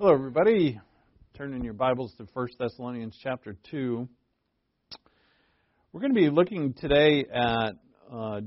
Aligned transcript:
Hello, 0.00 0.14
everybody. 0.14 0.80
Turn 1.36 1.54
in 1.54 1.64
your 1.64 1.72
Bibles 1.72 2.14
to 2.18 2.28
1 2.32 2.48
Thessalonians 2.56 3.18
chapter 3.20 3.56
2. 3.68 4.08
We're 5.92 6.00
going 6.00 6.14
to 6.14 6.20
be 6.20 6.30
looking 6.30 6.72
today 6.72 7.24
at 7.24 7.72
uh, 8.08 8.42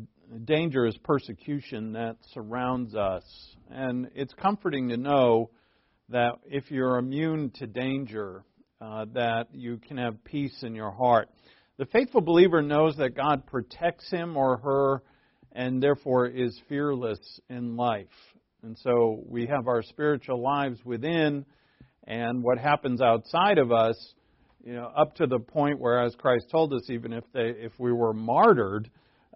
dangerous 0.45 0.95
persecution 1.03 1.91
that 1.91 2.15
surrounds 2.33 2.95
us. 2.95 3.25
And 3.69 4.09
it's 4.15 4.33
comforting 4.33 4.87
to 4.87 4.95
know 4.95 5.49
that 6.07 6.35
if 6.45 6.71
you're 6.71 6.97
immune 6.97 7.51
to 7.55 7.67
danger, 7.67 8.45
uh, 8.79 9.07
that 9.13 9.47
you 9.51 9.77
can 9.85 9.97
have 9.97 10.23
peace 10.23 10.63
in 10.63 10.73
your 10.73 10.91
heart. 10.91 11.27
The 11.75 11.85
faithful 11.87 12.21
believer 12.21 12.61
knows 12.61 12.95
that 12.95 13.13
God 13.13 13.45
protects 13.45 14.09
him 14.09 14.37
or 14.37 14.55
her 14.55 15.03
and 15.51 15.83
therefore 15.83 16.27
is 16.27 16.57
fearless 16.69 17.19
in 17.49 17.75
life. 17.75 18.07
And 18.63 18.77
so 18.77 19.23
we 19.27 19.47
have 19.47 19.67
our 19.67 19.81
spiritual 19.81 20.41
lives 20.41 20.79
within, 20.85 21.45
and 22.05 22.43
what 22.43 22.59
happens 22.59 23.01
outside 23.01 23.57
of 23.57 23.71
us, 23.71 23.95
you 24.63 24.73
know, 24.73 24.85
up 24.95 25.15
to 25.15 25.25
the 25.25 25.39
point 25.39 25.79
where, 25.79 26.03
as 26.03 26.13
Christ 26.15 26.45
told 26.51 26.71
us, 26.73 26.89
even 26.89 27.11
if 27.13 27.23
they, 27.33 27.53
if 27.57 27.71
we 27.79 27.91
were 27.91 28.13
martyred, 28.13 28.89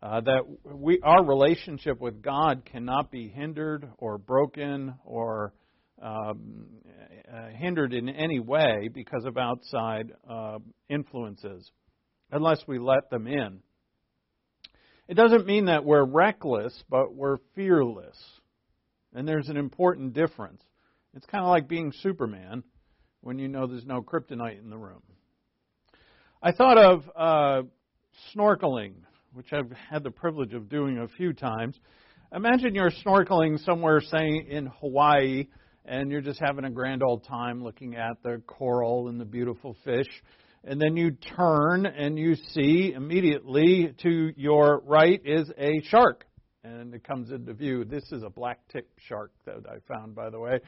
uh, 0.04 0.22
that 0.22 0.44
we 0.64 1.00
our 1.04 1.26
relationship 1.26 2.00
with 2.00 2.22
God 2.22 2.64
cannot 2.66 3.10
be 3.10 3.28
hindered 3.28 3.88
or 3.98 4.20
broken 4.20 4.94
or 5.04 5.54
um, 6.00 6.68
uh, 7.34 7.48
hindered 7.56 7.94
in 7.94 8.10
any 8.10 8.40
way 8.40 8.90
because 8.94 9.26
of 9.26 9.38
outside 9.38 10.12
uh, 10.30 10.60
influences, 10.90 11.72
unless 12.32 12.60
we 12.68 12.78
let 12.78 13.10
them 13.10 13.26
in. 13.26 13.60
It 15.08 15.16
doesn't 15.16 15.48
mean 15.48 15.66
that 15.66 15.86
we're 15.86 16.06
reckless, 16.06 16.84
but 16.90 17.16
we're 17.16 17.38
fearless. 17.56 18.18
And 19.16 19.26
there's 19.26 19.48
an 19.48 19.56
important 19.56 20.14
difference. 20.14 20.62
It's 21.16 21.26
kind 21.26 21.44
of 21.44 21.50
like 21.50 21.70
being 21.70 21.94
Superman 22.02 22.64
when 23.22 23.40
you 23.40 23.48
know 23.48 23.66
there's 23.66 23.86
no 23.86 24.02
kryptonite 24.02 24.60
in 24.60 24.70
the 24.70 24.78
room. 24.78 25.02
I 26.44 26.52
thought 26.52 26.78
of 26.78 27.04
uh, 27.16 27.62
snorkeling, 28.36 28.96
which 29.32 29.54
I've 29.54 29.72
had 29.90 30.04
the 30.04 30.12
privilege 30.12 30.54
of 30.54 30.68
doing 30.68 30.98
a 30.98 31.08
few 31.08 31.32
times. 31.32 31.80
Imagine 32.36 32.76
you're 32.76 32.92
snorkeling 32.92 33.64
somewhere, 33.64 34.02
say 34.02 34.46
in 34.50 34.70
Hawaii, 34.82 35.48
and 35.86 36.12
you're 36.12 36.20
just 36.20 36.42
having 36.44 36.66
a 36.66 36.70
grand 36.70 37.02
old 37.02 37.24
time 37.26 37.64
looking 37.64 37.96
at 37.96 38.22
the 38.22 38.42
coral 38.46 39.08
and 39.08 39.18
the 39.18 39.26
beautiful 39.26 39.78
fish. 39.86 40.10
And 40.66 40.82
then 40.82 40.98
you 40.98 41.12
turn 41.12 41.86
and 41.86 42.20
you 42.20 42.36
see 42.54 42.92
immediately 42.94 43.94
to 44.04 44.34
your 44.36 44.82
right 44.86 45.22
is 45.24 45.50
a 45.58 45.82
shark 45.84 46.26
and 46.66 46.94
it 46.94 47.04
comes 47.04 47.32
into 47.32 47.54
view. 47.54 47.86
This 47.86 48.12
is 48.12 48.24
a 48.24 48.30
black 48.30 48.60
tip 48.72 48.88
shark 49.08 49.32
that 49.46 49.66
I 49.70 49.78
found, 49.88 50.16
by 50.16 50.30
the 50.30 50.40
way. 50.40 50.60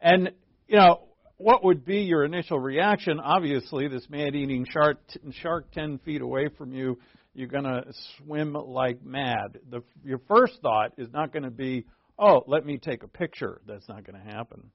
And, 0.00 0.32
you 0.66 0.76
know, 0.76 1.08
what 1.36 1.64
would 1.64 1.84
be 1.84 1.98
your 1.98 2.24
initial 2.24 2.58
reaction? 2.58 3.20
Obviously, 3.20 3.88
this 3.88 4.08
man 4.08 4.34
eating 4.34 4.66
shark, 4.70 4.98
shark 5.32 5.70
10 5.72 5.98
feet 5.98 6.22
away 6.22 6.48
from 6.56 6.72
you, 6.72 6.98
you're 7.34 7.48
going 7.48 7.64
to 7.64 7.84
swim 8.18 8.54
like 8.54 9.04
mad. 9.04 9.58
The, 9.70 9.82
your 10.04 10.20
first 10.28 10.58
thought 10.62 10.92
is 10.98 11.08
not 11.12 11.32
going 11.32 11.44
to 11.44 11.50
be, 11.50 11.86
oh, 12.18 12.42
let 12.46 12.64
me 12.64 12.78
take 12.78 13.02
a 13.02 13.08
picture. 13.08 13.60
That's 13.66 13.88
not 13.88 14.04
going 14.04 14.22
to 14.22 14.32
happen. 14.32 14.70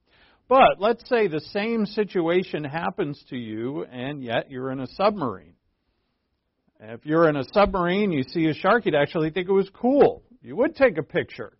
But 0.48 0.80
let's 0.80 1.06
say 1.08 1.28
the 1.28 1.40
same 1.52 1.86
situation 1.86 2.64
happens 2.64 3.22
to 3.30 3.36
you, 3.36 3.84
and 3.84 4.22
yet 4.22 4.50
you're 4.50 4.70
in 4.72 4.80
a 4.80 4.86
submarine. 4.94 5.54
If 6.80 7.04
you're 7.04 7.28
in 7.28 7.36
a 7.36 7.44
submarine, 7.52 8.12
you 8.12 8.22
see 8.22 8.46
a 8.46 8.54
shark, 8.54 8.86
you'd 8.86 8.94
actually 8.94 9.30
think 9.30 9.48
it 9.48 9.52
was 9.52 9.68
cool 9.74 10.22
you 10.42 10.56
would 10.56 10.76
take 10.76 10.98
a 10.98 11.02
picture 11.02 11.52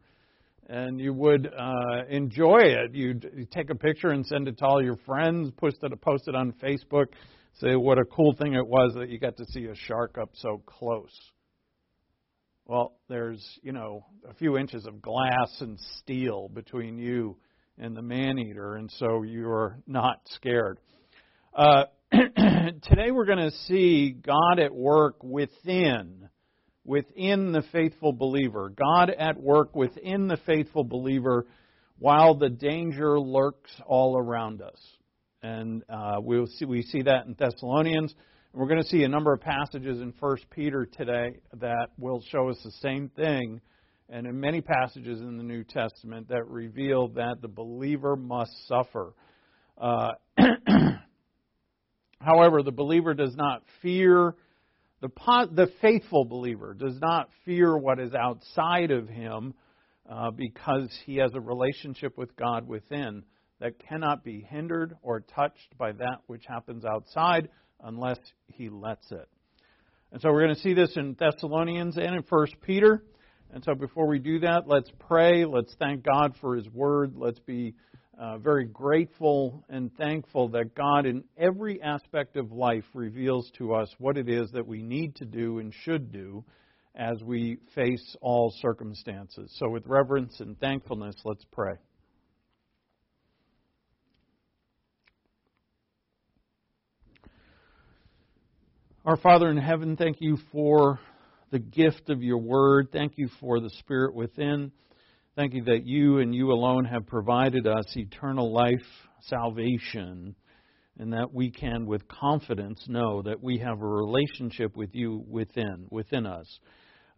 and 0.68 1.00
you 1.00 1.12
would 1.14 1.46
uh, 1.46 2.04
enjoy 2.08 2.58
it. 2.60 2.94
You'd, 2.94 3.30
you'd 3.34 3.50
take 3.50 3.70
a 3.70 3.74
picture 3.74 4.10
and 4.10 4.24
send 4.26 4.48
it 4.48 4.58
to 4.58 4.66
all 4.66 4.82
your 4.82 4.98
friends, 5.06 5.50
post 5.56 5.78
it, 5.82 6.00
post 6.00 6.28
it 6.28 6.34
on 6.34 6.52
Facebook, 6.62 7.06
say 7.60 7.74
what 7.74 7.98
a 7.98 8.04
cool 8.04 8.34
thing 8.34 8.54
it 8.54 8.66
was 8.66 8.92
that 8.96 9.08
you 9.08 9.18
got 9.18 9.36
to 9.38 9.44
see 9.46 9.64
a 9.64 9.74
shark 9.74 10.18
up 10.20 10.30
so 10.34 10.62
close. 10.66 11.16
Well, 12.66 12.96
there's, 13.08 13.42
you 13.62 13.72
know, 13.72 14.04
a 14.28 14.34
few 14.34 14.58
inches 14.58 14.84
of 14.84 15.00
glass 15.00 15.56
and 15.60 15.78
steel 15.96 16.50
between 16.52 16.98
you 16.98 17.38
and 17.78 17.96
the 17.96 18.02
man 18.02 18.38
eater, 18.38 18.74
and 18.74 18.90
so 18.98 19.22
you're 19.22 19.78
not 19.86 20.20
scared. 20.34 20.78
Uh, 21.54 21.84
today 22.12 23.10
we're 23.10 23.24
going 23.24 23.38
to 23.38 23.56
see 23.66 24.10
God 24.10 24.58
at 24.58 24.74
work 24.74 25.22
within 25.24 26.28
within 26.88 27.52
the 27.52 27.62
faithful 27.70 28.14
believer, 28.14 28.70
God 28.70 29.10
at 29.10 29.38
work 29.38 29.76
within 29.76 30.26
the 30.26 30.38
faithful 30.46 30.84
believer 30.84 31.46
while 31.98 32.34
the 32.34 32.48
danger 32.48 33.20
lurks 33.20 33.70
all 33.86 34.16
around 34.16 34.62
us. 34.62 34.80
And 35.42 35.84
uh, 35.90 36.16
we'll 36.20 36.46
see, 36.46 36.64
we 36.64 36.82
see 36.82 37.02
that 37.02 37.26
in 37.26 37.36
Thessalonians. 37.38 38.14
We're 38.54 38.68
going 38.68 38.82
to 38.82 38.88
see 38.88 39.04
a 39.04 39.08
number 39.08 39.34
of 39.34 39.42
passages 39.42 40.00
in 40.00 40.14
1 40.18 40.36
Peter 40.50 40.86
today 40.86 41.36
that 41.60 41.88
will 41.98 42.22
show 42.32 42.48
us 42.48 42.56
the 42.64 42.72
same 42.80 43.10
thing, 43.10 43.60
and 44.08 44.26
in 44.26 44.40
many 44.40 44.62
passages 44.62 45.20
in 45.20 45.36
the 45.36 45.44
New 45.44 45.64
Testament 45.64 46.28
that 46.28 46.48
reveal 46.48 47.08
that 47.08 47.42
the 47.42 47.48
believer 47.48 48.16
must 48.16 48.52
suffer. 48.66 49.12
Uh, 49.76 50.12
however, 52.20 52.62
the 52.62 52.72
believer 52.72 53.12
does 53.12 53.36
not 53.36 53.62
fear 53.82 54.34
the, 55.00 55.08
the 55.52 55.70
faithful 55.80 56.24
believer 56.24 56.74
does 56.74 56.98
not 57.00 57.28
fear 57.44 57.76
what 57.76 58.00
is 58.00 58.14
outside 58.14 58.90
of 58.90 59.08
him 59.08 59.54
uh, 60.08 60.30
because 60.30 60.88
he 61.04 61.16
has 61.16 61.32
a 61.34 61.40
relationship 61.40 62.16
with 62.18 62.34
God 62.36 62.66
within 62.66 63.22
that 63.60 63.78
cannot 63.78 64.24
be 64.24 64.40
hindered 64.48 64.96
or 65.02 65.20
touched 65.20 65.76
by 65.76 65.92
that 65.92 66.18
which 66.26 66.44
happens 66.46 66.84
outside 66.84 67.48
unless 67.82 68.18
he 68.46 68.68
lets 68.68 69.10
it. 69.12 69.28
And 70.10 70.22
so 70.22 70.30
we're 70.30 70.44
going 70.44 70.54
to 70.54 70.60
see 70.62 70.74
this 70.74 70.96
in 70.96 71.16
Thessalonians 71.18 71.96
and 71.96 72.14
in 72.14 72.24
1 72.28 72.46
Peter. 72.62 73.04
And 73.52 73.62
so 73.64 73.74
before 73.74 74.08
we 74.08 74.18
do 74.18 74.40
that, 74.40 74.66
let's 74.66 74.90
pray. 74.98 75.44
Let's 75.44 75.74
thank 75.78 76.02
God 76.02 76.34
for 76.40 76.56
his 76.56 76.68
word. 76.68 77.14
Let's 77.16 77.40
be 77.40 77.74
uh, 78.18 78.36
very 78.38 78.64
grateful 78.64 79.64
and 79.68 79.94
thankful 79.96 80.48
that 80.48 80.74
God, 80.74 81.06
in 81.06 81.22
every 81.36 81.80
aspect 81.80 82.36
of 82.36 82.50
life, 82.50 82.84
reveals 82.92 83.48
to 83.58 83.74
us 83.74 83.88
what 83.98 84.18
it 84.18 84.28
is 84.28 84.50
that 84.52 84.66
we 84.66 84.82
need 84.82 85.14
to 85.16 85.24
do 85.24 85.60
and 85.60 85.72
should 85.84 86.10
do 86.10 86.44
as 86.96 87.22
we 87.22 87.58
face 87.76 88.16
all 88.20 88.52
circumstances. 88.60 89.54
So, 89.58 89.68
with 89.70 89.86
reverence 89.86 90.40
and 90.40 90.58
thankfulness, 90.58 91.14
let's 91.24 91.44
pray. 91.52 91.74
Our 99.04 99.16
Father 99.16 99.48
in 99.48 99.58
heaven, 99.58 99.96
thank 99.96 100.20
you 100.20 100.38
for 100.50 100.98
the 101.52 101.60
gift 101.60 102.10
of 102.10 102.22
your 102.22 102.38
word. 102.38 102.88
Thank 102.92 103.16
you 103.16 103.28
for 103.40 103.60
the 103.60 103.70
Spirit 103.70 104.12
within. 104.12 104.72
Thank 105.38 105.54
you 105.54 105.62
that 105.66 105.86
you 105.86 106.18
and 106.18 106.34
you 106.34 106.50
alone 106.50 106.84
have 106.86 107.06
provided 107.06 107.64
us 107.64 107.84
eternal 107.94 108.52
life, 108.52 108.74
salvation, 109.20 110.34
and 110.98 111.12
that 111.12 111.32
we 111.32 111.52
can 111.52 111.86
with 111.86 112.08
confidence 112.08 112.84
know 112.88 113.22
that 113.22 113.40
we 113.40 113.56
have 113.58 113.80
a 113.80 113.86
relationship 113.86 114.76
with 114.76 114.92
you 114.96 115.24
within, 115.28 115.86
within 115.92 116.26
us. 116.26 116.58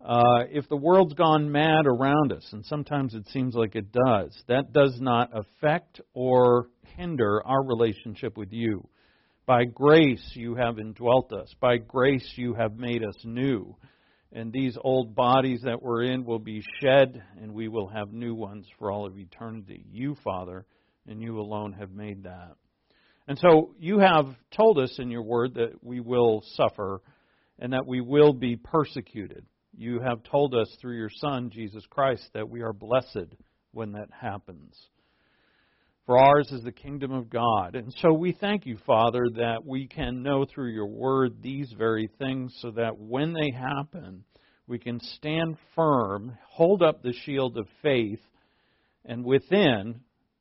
Uh, 0.04 0.44
if 0.50 0.68
the 0.68 0.76
world's 0.76 1.14
gone 1.14 1.50
mad 1.50 1.86
around 1.86 2.30
us, 2.30 2.46
and 2.52 2.62
sometimes 2.66 3.14
it 3.14 3.26
seems 3.28 3.54
like 3.54 3.74
it 3.74 3.90
does, 3.90 4.38
that 4.48 4.70
does 4.74 4.98
not 5.00 5.30
affect 5.32 6.02
or 6.12 6.68
hinder 6.98 7.42
our 7.46 7.64
relationship 7.64 8.36
with 8.36 8.52
you. 8.52 8.86
By 9.46 9.64
grace 9.64 10.32
you 10.34 10.56
have 10.56 10.78
indwelt 10.78 11.32
us. 11.32 11.50
By 11.58 11.78
grace 11.78 12.34
you 12.36 12.52
have 12.52 12.76
made 12.76 13.02
us 13.02 13.16
new 13.24 13.74
and 14.32 14.52
these 14.52 14.76
old 14.80 15.14
bodies 15.14 15.62
that 15.64 15.82
we're 15.82 16.04
in 16.04 16.24
will 16.24 16.38
be 16.38 16.62
shed, 16.80 17.22
and 17.40 17.52
we 17.52 17.68
will 17.68 17.88
have 17.88 18.12
new 18.12 18.34
ones 18.34 18.66
for 18.78 18.90
all 18.90 19.06
of 19.06 19.18
eternity. 19.18 19.84
You, 19.90 20.16
Father, 20.22 20.66
and 21.08 21.20
you 21.20 21.40
alone 21.40 21.72
have 21.72 21.90
made 21.90 22.24
that. 22.24 22.54
And 23.26 23.38
so 23.38 23.74
you 23.78 23.98
have 23.98 24.26
told 24.56 24.78
us 24.78 24.96
in 24.98 25.10
your 25.10 25.22
word 25.22 25.54
that 25.54 25.82
we 25.82 26.00
will 26.00 26.42
suffer 26.54 27.00
and 27.58 27.72
that 27.72 27.86
we 27.86 28.00
will 28.00 28.32
be 28.32 28.56
persecuted. 28.56 29.44
You 29.76 30.00
have 30.00 30.22
told 30.24 30.54
us 30.54 30.68
through 30.80 30.96
your 30.96 31.10
Son, 31.10 31.50
Jesus 31.50 31.84
Christ, 31.88 32.28
that 32.34 32.48
we 32.48 32.62
are 32.62 32.72
blessed 32.72 33.34
when 33.72 33.92
that 33.92 34.08
happens. 34.10 34.74
For 36.10 36.18
ours 36.18 36.50
is 36.50 36.64
the 36.64 36.72
kingdom 36.72 37.12
of 37.12 37.30
God. 37.30 37.76
And 37.76 37.94
so 37.98 38.12
we 38.12 38.32
thank 38.32 38.66
you, 38.66 38.78
Father, 38.84 39.22
that 39.36 39.64
we 39.64 39.86
can 39.86 40.24
know 40.24 40.44
through 40.44 40.72
your 40.72 40.88
word 40.88 41.40
these 41.40 41.72
very 41.78 42.10
things 42.18 42.52
so 42.58 42.72
that 42.72 42.98
when 42.98 43.32
they 43.32 43.52
happen, 43.56 44.24
we 44.66 44.80
can 44.80 44.98
stand 44.98 45.56
firm, 45.76 46.36
hold 46.48 46.82
up 46.82 47.00
the 47.00 47.12
shield 47.12 47.56
of 47.56 47.68
faith, 47.80 48.18
and 49.04 49.24
within 49.24 50.00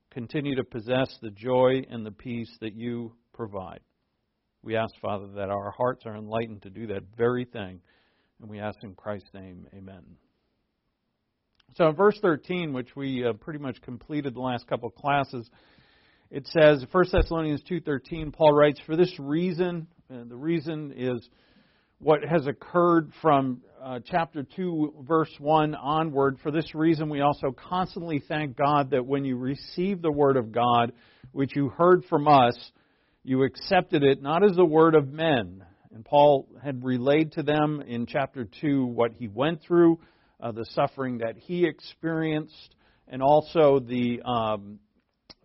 continue 0.09 0.55
to 0.55 0.63
possess 0.63 1.15
the 1.21 1.29
joy 1.29 1.83
and 1.87 2.03
the 2.03 2.13
peace 2.13 2.49
that 2.61 2.73
you 2.73 3.13
provide. 3.31 3.81
We 4.63 4.75
ask, 4.75 4.95
Father, 4.99 5.27
that 5.35 5.51
our 5.51 5.69
hearts 5.77 6.01
are 6.07 6.15
enlightened 6.15 6.63
to 6.63 6.71
do 6.71 6.87
that 6.87 7.03
very 7.15 7.45
thing. 7.45 7.79
And 8.41 8.49
we 8.49 8.59
ask 8.59 8.79
in 8.81 8.95
Christ's 8.95 9.35
name, 9.35 9.67
amen. 9.75 10.01
So 11.75 11.87
in 11.87 11.95
verse 11.95 12.17
13, 12.21 12.73
which 12.73 12.95
we 12.95 13.25
uh, 13.25 13.33
pretty 13.33 13.59
much 13.59 13.81
completed 13.81 14.33
the 14.33 14.41
last 14.41 14.67
couple 14.67 14.89
of 14.89 14.95
classes, 14.95 15.49
it 16.31 16.47
says 16.47 16.85
1 16.91 17.05
Thessalonians 17.11 17.63
2:13 17.69 18.33
Paul 18.33 18.53
writes 18.53 18.79
for 18.85 18.95
this 18.95 19.13
reason 19.17 19.87
and 20.09 20.29
the 20.29 20.35
reason 20.35 20.93
is 20.95 21.27
what 21.99 22.23
has 22.23 22.45
occurred 22.47 23.11
from 23.21 23.61
uh, 23.81 23.99
chapter 24.05 24.43
2 24.55 25.05
verse 25.07 25.33
1 25.39 25.73
onward. 25.75 26.37
For 26.43 26.51
this 26.51 26.75
reason 26.75 27.09
we 27.09 27.21
also 27.21 27.51
constantly 27.51 28.21
thank 28.27 28.55
God 28.55 28.91
that 28.91 29.05
when 29.05 29.25
you 29.25 29.37
received 29.37 30.03
the 30.03 30.11
word 30.11 30.37
of 30.37 30.51
God 30.51 30.91
which 31.31 31.55
you 31.55 31.69
heard 31.69 32.03
from 32.05 32.27
us 32.27 32.55
you 33.23 33.43
accepted 33.43 34.03
it 34.03 34.21
not 34.21 34.43
as 34.43 34.55
the 34.55 34.65
word 34.65 34.95
of 34.95 35.11
men. 35.11 35.63
And 35.91 36.05
Paul 36.05 36.47
had 36.63 36.83
relayed 36.83 37.31
to 37.33 37.43
them 37.43 37.81
in 37.81 38.05
chapter 38.05 38.47
2 38.61 38.85
what 38.85 39.13
he 39.13 39.27
went 39.27 39.61
through 39.63 39.99
uh, 40.39 40.51
the 40.51 40.65
suffering 40.65 41.19
that 41.19 41.37
he 41.37 41.65
experienced 41.65 42.75
and 43.09 43.21
also 43.21 43.79
the 43.79 44.21
um, 44.23 44.79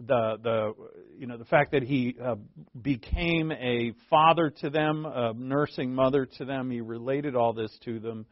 the 0.00 0.38
the 0.42 0.74
you 1.18 1.26
know 1.26 1.36
the 1.36 1.44
fact 1.44 1.72
that 1.72 1.82
he 1.82 2.16
uh, 2.22 2.36
became 2.80 3.50
a 3.52 3.92
father 4.10 4.50
to 4.60 4.70
them, 4.70 5.06
a 5.06 5.32
nursing 5.34 5.94
mother 5.94 6.26
to 6.38 6.44
them. 6.44 6.70
He 6.70 6.80
related 6.80 7.34
all 7.34 7.52
this 7.52 7.76
to 7.84 7.98
them, 7.98 8.26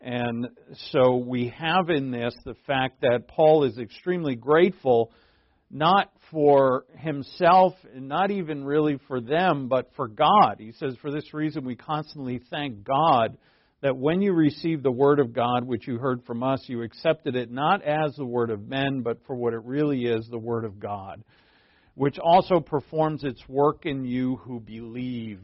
and 0.00 0.48
so 0.92 1.16
we 1.16 1.48
have 1.48 1.90
in 1.90 2.10
this 2.10 2.34
the 2.44 2.56
fact 2.66 3.00
that 3.02 3.28
Paul 3.28 3.64
is 3.64 3.78
extremely 3.78 4.34
grateful, 4.34 5.12
not 5.70 6.12
for 6.30 6.84
himself, 6.96 7.74
and 7.94 8.08
not 8.08 8.30
even 8.30 8.64
really 8.64 8.98
for 9.08 9.20
them, 9.20 9.68
but 9.68 9.88
for 9.96 10.08
God. 10.08 10.56
He 10.58 10.72
says, 10.72 10.96
"For 11.00 11.10
this 11.10 11.32
reason, 11.32 11.64
we 11.64 11.76
constantly 11.76 12.40
thank 12.50 12.84
God." 12.84 13.38
That 13.80 13.96
when 13.96 14.20
you 14.20 14.32
received 14.32 14.82
the 14.82 14.90
word 14.90 15.20
of 15.20 15.32
God, 15.32 15.64
which 15.64 15.86
you 15.86 15.98
heard 15.98 16.24
from 16.24 16.42
us, 16.42 16.64
you 16.66 16.82
accepted 16.82 17.36
it 17.36 17.50
not 17.50 17.82
as 17.82 18.14
the 18.16 18.24
word 18.24 18.50
of 18.50 18.66
men, 18.66 19.02
but 19.02 19.18
for 19.26 19.36
what 19.36 19.54
it 19.54 19.62
really 19.64 20.04
is, 20.04 20.26
the 20.28 20.38
word 20.38 20.64
of 20.64 20.80
God, 20.80 21.22
which 21.94 22.18
also 22.18 22.58
performs 22.58 23.22
its 23.22 23.40
work 23.48 23.86
in 23.86 24.04
you 24.04 24.36
who 24.36 24.58
believe. 24.58 25.40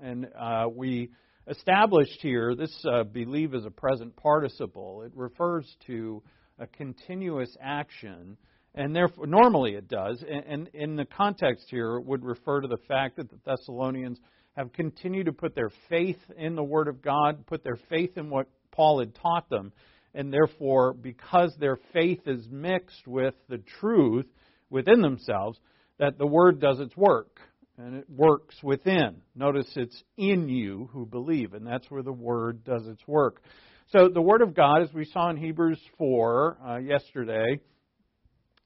And 0.00 0.28
uh, 0.38 0.66
we 0.72 1.10
established 1.48 2.20
here 2.20 2.54
this 2.54 2.84
uh, 2.88 3.02
believe 3.04 3.54
is 3.54 3.64
a 3.64 3.70
present 3.70 4.14
participle. 4.16 5.02
It 5.02 5.12
refers 5.14 5.66
to 5.86 6.22
a 6.58 6.66
continuous 6.66 7.56
action. 7.60 8.36
And 8.76 8.94
therefore, 8.94 9.26
normally 9.26 9.74
it 9.74 9.88
does. 9.88 10.24
And, 10.28 10.44
and 10.46 10.70
in 10.74 10.96
the 10.96 11.04
context 11.04 11.66
here, 11.70 11.96
it 11.96 12.04
would 12.04 12.24
refer 12.24 12.60
to 12.60 12.68
the 12.68 12.78
fact 12.88 13.16
that 13.16 13.30
the 13.30 13.38
Thessalonians 13.44 14.18
have 14.56 14.72
continued 14.72 15.26
to 15.26 15.32
put 15.32 15.54
their 15.54 15.70
faith 15.88 16.18
in 16.36 16.54
the 16.54 16.62
Word 16.62 16.88
of 16.88 17.02
God, 17.02 17.46
put 17.46 17.64
their 17.64 17.78
faith 17.88 18.16
in 18.16 18.30
what 18.30 18.48
Paul 18.70 19.00
had 19.00 19.14
taught 19.14 19.48
them. 19.50 19.72
And 20.14 20.32
therefore, 20.32 20.92
because 20.94 21.54
their 21.58 21.78
faith 21.92 22.20
is 22.26 22.46
mixed 22.48 23.06
with 23.06 23.34
the 23.48 23.58
truth 23.80 24.26
within 24.70 25.02
themselves, 25.02 25.58
that 25.98 26.18
the 26.18 26.26
Word 26.26 26.60
does 26.60 26.78
its 26.78 26.96
work. 26.96 27.40
And 27.76 27.96
it 27.96 28.08
works 28.08 28.54
within. 28.62 29.16
Notice 29.34 29.66
it's 29.74 30.00
in 30.16 30.48
you 30.48 30.88
who 30.92 31.04
believe, 31.06 31.54
and 31.54 31.66
that's 31.66 31.90
where 31.90 32.04
the 32.04 32.12
Word 32.12 32.62
does 32.62 32.86
its 32.86 33.02
work. 33.08 33.42
So 33.88 34.08
the 34.08 34.22
Word 34.22 34.42
of 34.42 34.54
God, 34.54 34.82
as 34.82 34.92
we 34.94 35.04
saw 35.06 35.30
in 35.30 35.36
Hebrews 35.36 35.80
4 35.98 36.58
uh, 36.64 36.76
yesterday, 36.78 37.58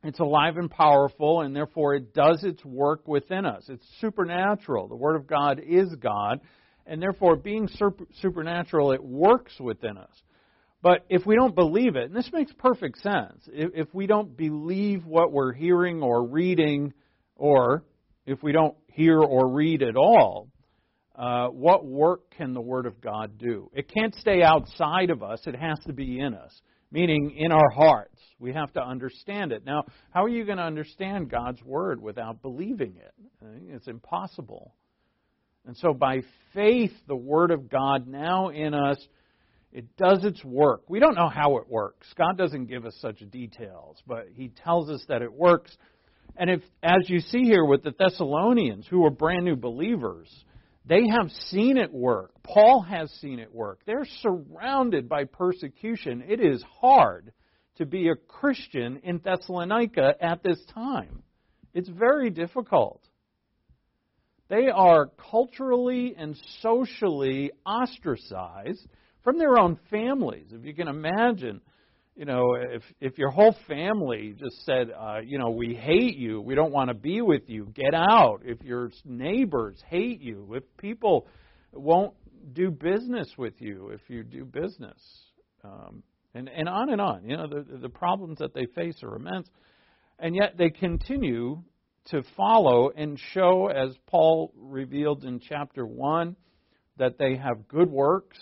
it's 0.04 0.20
alive 0.20 0.56
and 0.56 0.70
powerful, 0.70 1.40
and 1.40 1.54
therefore 1.54 1.94
it 1.94 2.14
does 2.14 2.44
its 2.44 2.64
work 2.64 3.06
within 3.08 3.44
us. 3.44 3.64
It's 3.68 3.86
supernatural. 4.00 4.88
The 4.88 4.96
Word 4.96 5.16
of 5.16 5.26
God 5.26 5.60
is 5.66 5.94
God, 5.96 6.40
and 6.86 7.02
therefore, 7.02 7.36
being 7.36 7.68
supernatural, 8.20 8.92
it 8.92 9.04
works 9.04 9.52
within 9.60 9.98
us. 9.98 10.22
But 10.80 11.04
if 11.10 11.26
we 11.26 11.34
don't 11.34 11.54
believe 11.54 11.96
it, 11.96 12.04
and 12.04 12.14
this 12.14 12.30
makes 12.32 12.52
perfect 12.52 12.98
sense, 12.98 13.42
if, 13.52 13.92
we 13.92 14.06
don't 14.06 14.36
believe 14.36 15.04
what 15.04 15.32
we're 15.32 15.52
hearing 15.52 16.02
or 16.02 16.24
reading, 16.24 16.94
or 17.34 17.84
if 18.26 18.42
we 18.42 18.52
don't 18.52 18.76
hear 18.86 19.18
or 19.18 19.52
read 19.52 19.82
at 19.82 19.96
all, 19.96 20.48
uh, 21.16 21.48
what 21.48 21.84
work 21.84 22.30
can 22.36 22.54
the 22.54 22.60
Word 22.60 22.86
of 22.86 23.00
God 23.00 23.38
do? 23.38 23.70
It 23.74 23.92
can't 23.92 24.14
stay 24.14 24.42
outside 24.42 25.10
of 25.10 25.22
us, 25.22 25.40
it 25.46 25.56
has 25.56 25.78
to 25.86 25.92
be 25.92 26.20
in 26.20 26.32
us, 26.32 26.62
meaning 26.90 27.32
in 27.36 27.52
our 27.52 27.70
hearts. 27.70 28.18
We 28.38 28.52
have 28.52 28.72
to 28.74 28.82
understand 28.82 29.52
it. 29.52 29.64
Now, 29.64 29.84
how 30.10 30.24
are 30.24 30.28
you 30.28 30.44
going 30.44 30.58
to 30.58 30.64
understand 30.64 31.30
God's 31.30 31.62
Word 31.62 32.00
without 32.00 32.42
believing 32.42 32.94
it? 32.96 33.14
It's 33.68 33.88
impossible. 33.88 34.74
And 35.66 35.76
so, 35.76 35.92
by 35.92 36.22
faith, 36.54 36.92
the 37.06 37.16
Word 37.16 37.50
of 37.50 37.68
God 37.68 38.06
now 38.06 38.48
in 38.48 38.74
us, 38.74 38.98
it 39.72 39.96
does 39.96 40.24
its 40.24 40.42
work. 40.44 40.82
We 40.88 40.98
don't 40.98 41.14
know 41.14 41.28
how 41.28 41.58
it 41.58 41.68
works. 41.68 42.06
God 42.16 42.38
doesn't 42.38 42.66
give 42.66 42.86
us 42.86 42.96
such 43.00 43.18
details, 43.30 44.02
but 44.06 44.28
He 44.32 44.48
tells 44.48 44.88
us 44.88 45.04
that 45.08 45.20
it 45.20 45.32
works. 45.32 45.76
And 46.36 46.48
if, 46.48 46.62
as 46.82 47.08
you 47.08 47.20
see 47.20 47.42
here 47.42 47.64
with 47.64 47.82
the 47.82 47.92
Thessalonians, 47.98 48.86
who 48.88 49.04
are 49.04 49.10
brand 49.10 49.44
new 49.44 49.56
believers, 49.56 50.28
they 50.88 51.06
have 51.08 51.30
seen 51.50 51.76
it 51.76 51.92
work. 51.92 52.32
Paul 52.42 52.80
has 52.82 53.10
seen 53.20 53.38
it 53.38 53.54
work. 53.54 53.80
They're 53.86 54.06
surrounded 54.22 55.08
by 55.08 55.24
persecution. 55.24 56.24
It 56.26 56.40
is 56.40 56.64
hard 56.80 57.32
to 57.76 57.86
be 57.86 58.08
a 58.08 58.16
Christian 58.16 59.00
in 59.04 59.18
Thessalonica 59.18 60.14
at 60.20 60.42
this 60.42 60.58
time. 60.74 61.22
It's 61.74 61.88
very 61.88 62.30
difficult. 62.30 63.02
They 64.48 64.68
are 64.68 65.10
culturally 65.30 66.14
and 66.16 66.36
socially 66.62 67.52
ostracized 67.66 68.86
from 69.22 69.38
their 69.38 69.58
own 69.58 69.78
families. 69.90 70.46
If 70.52 70.64
you 70.64 70.74
can 70.74 70.88
imagine, 70.88 71.60
you 72.18 72.24
know, 72.24 72.56
if 72.56 72.82
if 73.00 73.16
your 73.16 73.30
whole 73.30 73.54
family 73.68 74.34
just 74.36 74.66
said, 74.66 74.88
uh, 74.90 75.20
you 75.24 75.38
know, 75.38 75.50
we 75.50 75.72
hate 75.72 76.16
you, 76.16 76.40
we 76.40 76.56
don't 76.56 76.72
want 76.72 76.88
to 76.88 76.94
be 76.94 77.22
with 77.22 77.42
you, 77.46 77.72
get 77.72 77.94
out. 77.94 78.40
If 78.44 78.60
your 78.62 78.90
neighbors 79.04 79.80
hate 79.88 80.20
you, 80.20 80.52
if 80.54 80.64
people 80.78 81.28
won't 81.72 82.14
do 82.52 82.72
business 82.72 83.28
with 83.38 83.54
you, 83.60 83.90
if 83.90 84.00
you 84.08 84.24
do 84.24 84.44
business, 84.44 85.00
um, 85.62 86.02
and, 86.34 86.48
and 86.48 86.68
on 86.68 86.90
and 86.90 87.00
on. 87.00 87.22
You 87.24 87.36
know, 87.36 87.46
the, 87.46 87.78
the 87.78 87.88
problems 87.88 88.38
that 88.38 88.52
they 88.52 88.66
face 88.66 89.00
are 89.04 89.14
immense. 89.14 89.48
And 90.18 90.34
yet 90.34 90.58
they 90.58 90.70
continue 90.70 91.62
to 92.10 92.24
follow 92.36 92.90
and 92.90 93.16
show, 93.32 93.68
as 93.68 93.94
Paul 94.08 94.52
revealed 94.56 95.22
in 95.22 95.38
chapter 95.38 95.86
1, 95.86 96.34
that 96.96 97.16
they 97.16 97.36
have 97.36 97.68
good 97.68 97.88
works, 97.88 98.38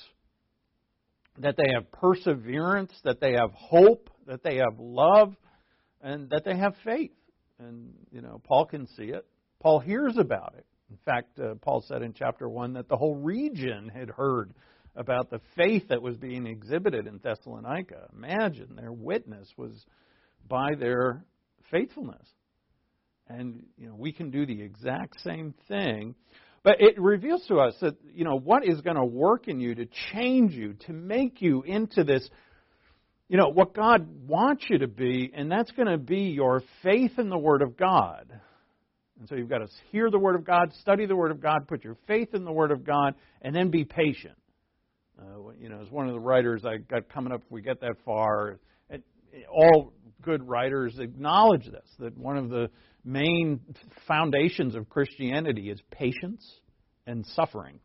that 1.38 1.57
they 1.57 1.73
have 1.75 1.90
perseverance, 1.93 2.93
that 3.05 3.21
they 3.21 3.33
have 3.33 3.52
hope, 3.52 4.11
that 4.26 4.43
they 4.43 4.57
have 4.57 4.78
love, 4.78 5.35
and 6.02 6.31
that 6.31 6.45
they 6.45 6.57
have 6.57 6.75
faith. 6.85 7.12
And, 7.59 7.95
you 8.11 8.21
know, 8.21 8.40
Paul 8.45 8.66
can 8.66 8.87
see 8.87 9.05
it. 9.05 9.26
Paul 9.61 9.81
hears 9.81 10.16
about 10.19 10.55
it. 10.57 10.66
In 10.90 10.99
fact, 11.05 11.38
uh, 11.38 11.55
Paul 11.61 11.85
said 11.87 12.02
in 12.02 12.12
chapter 12.12 12.49
1 12.49 12.75
that 12.75 12.88
the 12.88 12.97
whole 12.97 13.16
region 13.16 13.88
had 13.88 14.11
heard 14.11 14.52
about 14.95 15.31
the 15.31 15.40
faith 15.57 15.88
that 15.88 16.00
was 16.00 16.16
being 16.16 16.47
exhibited 16.47 17.07
in 17.07 17.19
Thessalonica. 17.23 18.09
Imagine 18.14 18.76
their 18.76 18.93
witness 18.93 19.49
was 19.57 19.85
by 20.49 20.75
their 20.78 21.25
faithfulness. 21.71 22.28
And 23.28 23.64
you 23.76 23.88
know, 23.88 23.97
we 23.97 24.12
can 24.12 24.31
do 24.31 24.47
the 24.47 24.62
exact 24.62 25.21
same 25.21 25.55
thing. 25.69 26.14
But 26.66 26.80
it 26.80 27.00
reveals 27.00 27.46
to 27.46 27.61
us 27.61 27.76
that, 27.80 27.94
you 28.12 28.25
know, 28.25 28.37
what 28.37 28.66
is 28.66 28.80
going 28.80 28.96
to 28.96 29.04
work 29.04 29.46
in 29.46 29.61
you 29.61 29.76
to 29.76 29.87
change 30.12 30.52
you, 30.52 30.75
to 30.87 30.92
make 30.92 31.40
you 31.40 31.62
into 31.62 32.02
this, 32.02 32.28
you 33.28 33.37
know, 33.37 33.50
what 33.50 33.73
God 33.73 34.08
wants 34.26 34.64
you 34.68 34.78
to 34.78 34.88
be, 34.88 35.30
and 35.32 35.49
that's 35.49 35.70
going 35.70 35.87
to 35.87 35.96
be 35.96 36.23
your 36.23 36.64
faith 36.82 37.20
in 37.20 37.28
the 37.28 37.38
Word 37.38 37.62
of 37.62 37.76
God. 37.76 38.32
And 39.20 39.28
so 39.28 39.37
you've 39.37 39.49
got 39.49 39.58
to 39.58 39.68
hear 39.92 40.11
the 40.11 40.18
Word 40.18 40.35
of 40.35 40.44
God, 40.44 40.73
study 40.80 41.06
the 41.06 41.14
Word 41.14 41.30
of 41.30 41.40
God, 41.40 41.68
put 41.68 41.85
your 41.85 41.96
faith 42.08 42.35
in 42.35 42.44
the 42.44 42.50
Word 42.50 42.73
of 42.73 42.82
God, 42.82 43.14
and 43.42 43.54
then 43.54 43.70
be 43.70 43.85
patient. 43.85 44.35
Uh, 45.20 45.52
you 45.61 45.68
know, 45.68 45.80
as 45.80 45.90
one 45.92 46.08
of 46.08 46.14
the 46.14 46.20
writers 46.20 46.64
I 46.64 46.78
got 46.78 47.08
coming 47.08 47.32
up, 47.32 47.42
if 47.46 47.52
we 47.52 47.62
get 47.62 47.80
that 47.82 47.94
far, 48.04 48.58
and 48.90 49.04
all 49.49 49.92
good 50.20 50.42
writers 50.49 50.99
acknowledge 50.99 51.66
this 51.66 51.88
that 52.00 52.18
one 52.18 52.37
of 52.37 52.49
the 52.49 52.68
main 53.06 53.60
foundations 54.06 54.75
of 54.75 54.88
Christianity 54.90 55.70
is 55.70 55.80
patience 55.90 56.44
and 57.06 57.25
suffering. 57.25 57.78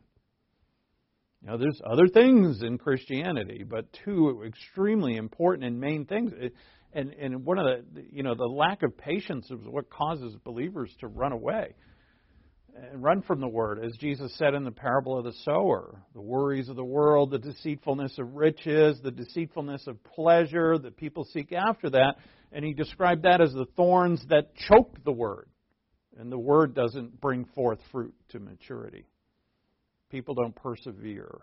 Now, 1.44 1.58
there's 1.58 1.80
other 1.86 2.08
things 2.08 2.62
in 2.62 2.78
Christianity, 2.78 3.64
but 3.68 3.86
two 4.06 4.44
extremely 4.46 5.16
important 5.16 5.66
and 5.66 5.80
main 5.80 6.06
things. 6.06 6.32
And, 6.94 7.14
and 7.14 7.46
one 7.46 7.58
of 7.58 7.66
the, 7.66 8.04
you 8.12 8.24
know, 8.24 8.36
the 8.36 8.46
lack 8.46 8.84
of 8.84 8.98
patience 8.98 9.50
is 9.50 9.60
what 9.66 9.90
causes 9.90 10.36
believers 10.44 10.94
to 11.00 11.08
run 11.08 11.32
away 11.32 11.74
and 12.76 13.04
run 13.04 13.22
from 13.22 13.40
the 13.40 13.48
word, 13.48 13.84
as 13.84 13.96
Jesus 13.98 14.34
said 14.38 14.54
in 14.54 14.64
the 14.64 14.72
parable 14.72 15.18
of 15.18 15.26
the 15.26 15.34
sower. 15.44 16.02
The 16.14 16.22
worries 16.22 16.70
of 16.70 16.76
the 16.76 16.84
world, 16.84 17.32
the 17.32 17.40
deceitfulness 17.40 18.18
of 18.18 18.36
riches, 18.36 19.00
the 19.04 19.12
deceitfulness 19.12 19.88
of 19.88 20.04
pleasure, 20.04 20.78
that 20.78 20.98
people 20.98 21.26
seek 21.26 21.52
after 21.52 21.90
that. 21.92 22.16
And 22.52 22.66
he 22.66 22.74
described 22.74 23.24
that 23.24 23.42
as 23.42 23.54
the 23.54 23.68
thorns 23.78 24.24
that 24.30 24.56
choke 24.56 25.04
the 25.04 25.12
word. 25.12 25.50
And 26.18 26.32
the 26.32 26.38
word 26.38 26.74
doesn't 26.74 27.22
bring 27.22 27.46
forth 27.56 27.80
fruit 27.92 28.14
to 28.30 28.40
maturity. 28.40 29.06
People 30.10 30.36
don't 30.36 30.56
persevere. 30.56 31.40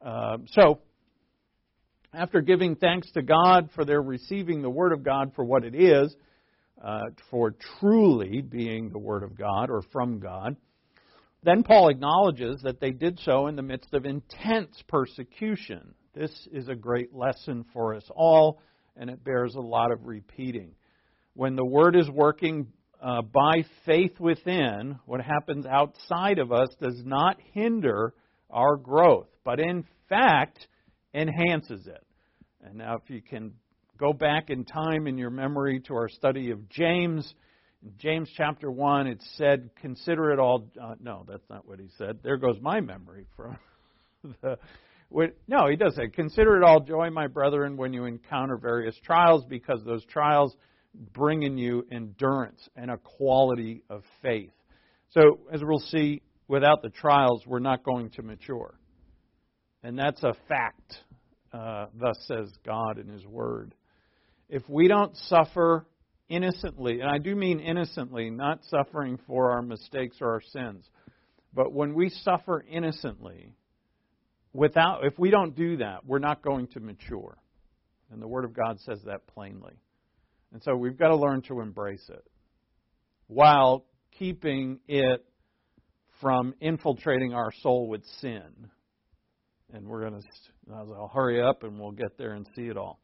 Um, 0.00 0.46
so, 0.52 0.80
after 2.14 2.40
giving 2.40 2.76
thanks 2.76 3.10
to 3.12 3.22
God 3.22 3.70
for 3.74 3.84
their 3.84 4.00
receiving 4.00 4.62
the 4.62 4.70
word 4.70 4.92
of 4.92 5.04
God 5.04 5.32
for 5.36 5.44
what 5.44 5.64
it 5.64 5.74
is, 5.74 6.14
uh, 6.82 7.10
for 7.30 7.54
truly 7.78 8.40
being 8.40 8.90
the 8.90 8.98
Word 8.98 9.22
of 9.22 9.36
God 9.36 9.70
or 9.70 9.82
from 9.92 10.18
God. 10.18 10.56
Then 11.42 11.62
Paul 11.62 11.88
acknowledges 11.88 12.60
that 12.62 12.80
they 12.80 12.90
did 12.90 13.18
so 13.20 13.46
in 13.46 13.56
the 13.56 13.62
midst 13.62 13.94
of 13.94 14.04
intense 14.04 14.82
persecution. 14.88 15.94
This 16.14 16.48
is 16.52 16.68
a 16.68 16.74
great 16.74 17.14
lesson 17.14 17.64
for 17.72 17.94
us 17.94 18.04
all, 18.14 18.60
and 18.96 19.08
it 19.08 19.24
bears 19.24 19.54
a 19.54 19.60
lot 19.60 19.92
of 19.92 20.06
repeating. 20.06 20.72
When 21.34 21.56
the 21.56 21.64
Word 21.64 21.96
is 21.96 22.10
working 22.10 22.66
uh, 23.00 23.22
by 23.22 23.64
faith 23.86 24.18
within, 24.18 24.98
what 25.06 25.20
happens 25.20 25.64
outside 25.64 26.38
of 26.38 26.52
us 26.52 26.68
does 26.80 27.00
not 27.04 27.38
hinder 27.54 28.12
our 28.50 28.76
growth, 28.76 29.28
but 29.44 29.60
in 29.60 29.84
fact 30.08 30.66
enhances 31.14 31.86
it. 31.86 32.04
And 32.62 32.76
now, 32.76 32.96
if 32.96 33.08
you 33.08 33.22
can 33.22 33.52
go 34.00 34.12
back 34.14 34.48
in 34.48 34.64
time 34.64 35.06
in 35.06 35.18
your 35.18 35.30
memory 35.30 35.80
to 35.80 35.94
our 35.94 36.08
study 36.08 36.50
of 36.50 36.68
James, 36.70 37.34
in 37.82 37.92
James 37.98 38.30
chapter 38.34 38.70
1, 38.70 39.06
it 39.06 39.22
said, 39.36 39.70
Consider 39.80 40.32
it 40.32 40.38
all. 40.38 40.70
Uh, 40.80 40.94
no, 41.00 41.24
that's 41.28 41.48
not 41.50 41.68
what 41.68 41.78
he 41.78 41.88
said. 41.98 42.18
There 42.22 42.38
goes 42.38 42.56
my 42.62 42.80
memory 42.80 43.26
from 43.36 43.58
the. 44.42 44.58
no, 45.46 45.68
he 45.68 45.76
does 45.76 45.94
say, 45.96 46.08
Consider 46.08 46.56
it 46.56 46.64
all 46.64 46.80
joy, 46.80 47.10
my 47.10 47.26
brethren, 47.26 47.76
when 47.76 47.92
you 47.92 48.06
encounter 48.06 48.56
various 48.56 48.96
trials, 49.04 49.44
because 49.48 49.84
those 49.84 50.04
trials 50.06 50.56
bring 51.12 51.42
in 51.42 51.58
you 51.58 51.86
endurance 51.92 52.68
and 52.76 52.90
a 52.90 52.96
quality 52.96 53.82
of 53.90 54.02
faith. 54.22 54.52
So, 55.10 55.40
as 55.52 55.60
we'll 55.62 55.78
see, 55.78 56.22
without 56.48 56.82
the 56.82 56.90
trials, 56.90 57.44
we're 57.46 57.58
not 57.60 57.84
going 57.84 58.10
to 58.10 58.22
mature. 58.22 58.78
And 59.82 59.98
that's 59.98 60.22
a 60.22 60.34
fact, 60.48 60.96
uh, 61.52 61.86
thus 61.94 62.16
says 62.26 62.50
God 62.64 62.98
in 62.98 63.08
His 63.08 63.26
Word. 63.26 63.74
If 64.50 64.68
we 64.68 64.88
don't 64.88 65.16
suffer 65.28 65.86
innocently, 66.28 67.00
and 67.00 67.08
I 67.08 67.18
do 67.18 67.36
mean 67.36 67.60
innocently, 67.60 68.30
not 68.30 68.64
suffering 68.64 69.16
for 69.28 69.52
our 69.52 69.62
mistakes 69.62 70.16
or 70.20 70.32
our 70.32 70.40
sins, 70.40 70.84
but 71.54 71.72
when 71.72 71.94
we 71.94 72.08
suffer 72.08 72.64
innocently, 72.68 73.52
without, 74.52 75.04
if 75.04 75.16
we 75.20 75.30
don't 75.30 75.54
do 75.54 75.76
that, 75.76 76.04
we're 76.04 76.18
not 76.18 76.42
going 76.42 76.66
to 76.68 76.80
mature. 76.80 77.38
And 78.10 78.20
the 78.20 78.26
Word 78.26 78.44
of 78.44 78.52
God 78.52 78.80
says 78.80 78.98
that 79.06 79.28
plainly. 79.28 79.74
And 80.52 80.60
so 80.64 80.74
we've 80.74 80.98
got 80.98 81.08
to 81.08 81.16
learn 81.16 81.42
to 81.42 81.60
embrace 81.60 82.08
it 82.08 82.24
while 83.28 83.84
keeping 84.18 84.80
it 84.88 85.24
from 86.20 86.54
infiltrating 86.60 87.34
our 87.34 87.52
soul 87.62 87.86
with 87.86 88.02
sin. 88.20 88.42
And 89.72 89.86
we're 89.86 90.08
going 90.08 90.20
to, 90.20 90.74
I'll 90.74 91.10
hurry 91.14 91.40
up 91.40 91.62
and 91.62 91.78
we'll 91.78 91.92
get 91.92 92.18
there 92.18 92.32
and 92.32 92.44
see 92.56 92.66
it 92.66 92.76
all. 92.76 92.98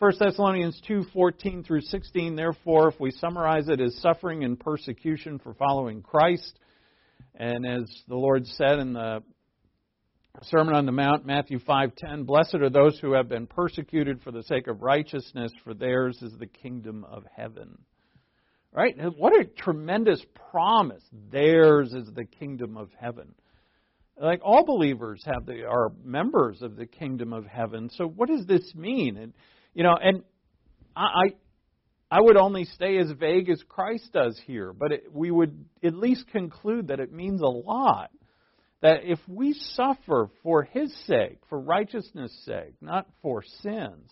1 0.00 0.12
Thessalonians 0.18 0.80
2:14 0.88 1.64
through 1.64 1.80
16 1.80 2.34
therefore 2.34 2.88
if 2.88 2.98
we 2.98 3.12
summarize 3.12 3.68
it 3.68 3.80
as 3.80 3.94
suffering 4.00 4.42
and 4.42 4.58
persecution 4.58 5.38
for 5.38 5.54
following 5.54 6.02
Christ 6.02 6.58
and 7.36 7.64
as 7.64 7.84
the 8.08 8.16
Lord 8.16 8.44
said 8.44 8.80
in 8.80 8.94
the 8.94 9.22
Sermon 10.42 10.74
on 10.74 10.84
the 10.84 10.92
Mount 10.92 11.24
Matthew 11.24 11.60
5:10 11.60 12.26
blessed 12.26 12.56
are 12.56 12.70
those 12.70 12.98
who 12.98 13.12
have 13.12 13.28
been 13.28 13.46
persecuted 13.46 14.20
for 14.20 14.32
the 14.32 14.42
sake 14.42 14.66
of 14.66 14.82
righteousness 14.82 15.52
for 15.62 15.74
theirs 15.74 16.20
is 16.22 16.36
the 16.38 16.48
kingdom 16.48 17.04
of 17.04 17.24
heaven. 17.32 17.78
Right? 18.72 18.96
What 19.16 19.40
a 19.40 19.44
tremendous 19.44 20.20
promise. 20.50 21.04
Theirs 21.30 21.94
is 21.94 22.12
the 22.12 22.24
kingdom 22.24 22.76
of 22.76 22.90
heaven. 22.98 23.32
Like 24.20 24.40
all 24.42 24.64
believers 24.64 25.22
have 25.24 25.46
the 25.46 25.66
are 25.68 25.92
members 26.02 26.62
of 26.62 26.74
the 26.74 26.86
kingdom 26.86 27.32
of 27.32 27.46
heaven. 27.46 27.90
So 27.90 28.08
what 28.08 28.28
does 28.28 28.44
this 28.46 28.74
mean? 28.74 29.16
And 29.16 29.32
you 29.74 29.82
know, 29.82 29.96
and 30.00 30.22
I 30.96 31.34
I 32.10 32.20
would 32.20 32.36
only 32.36 32.64
stay 32.64 32.98
as 32.98 33.10
vague 33.10 33.50
as 33.50 33.62
Christ 33.68 34.12
does 34.12 34.40
here, 34.46 34.72
but 34.72 34.92
it, 34.92 35.12
we 35.12 35.30
would 35.30 35.64
at 35.82 35.94
least 35.94 36.28
conclude 36.28 36.88
that 36.88 37.00
it 37.00 37.12
means 37.12 37.40
a 37.40 37.46
lot. 37.46 38.10
That 38.82 39.00
if 39.02 39.18
we 39.26 39.54
suffer 39.72 40.30
for 40.42 40.62
His 40.62 40.94
sake, 41.06 41.38
for 41.48 41.58
righteousness' 41.58 42.38
sake, 42.44 42.74
not 42.80 43.08
for 43.22 43.42
sins, 43.62 44.10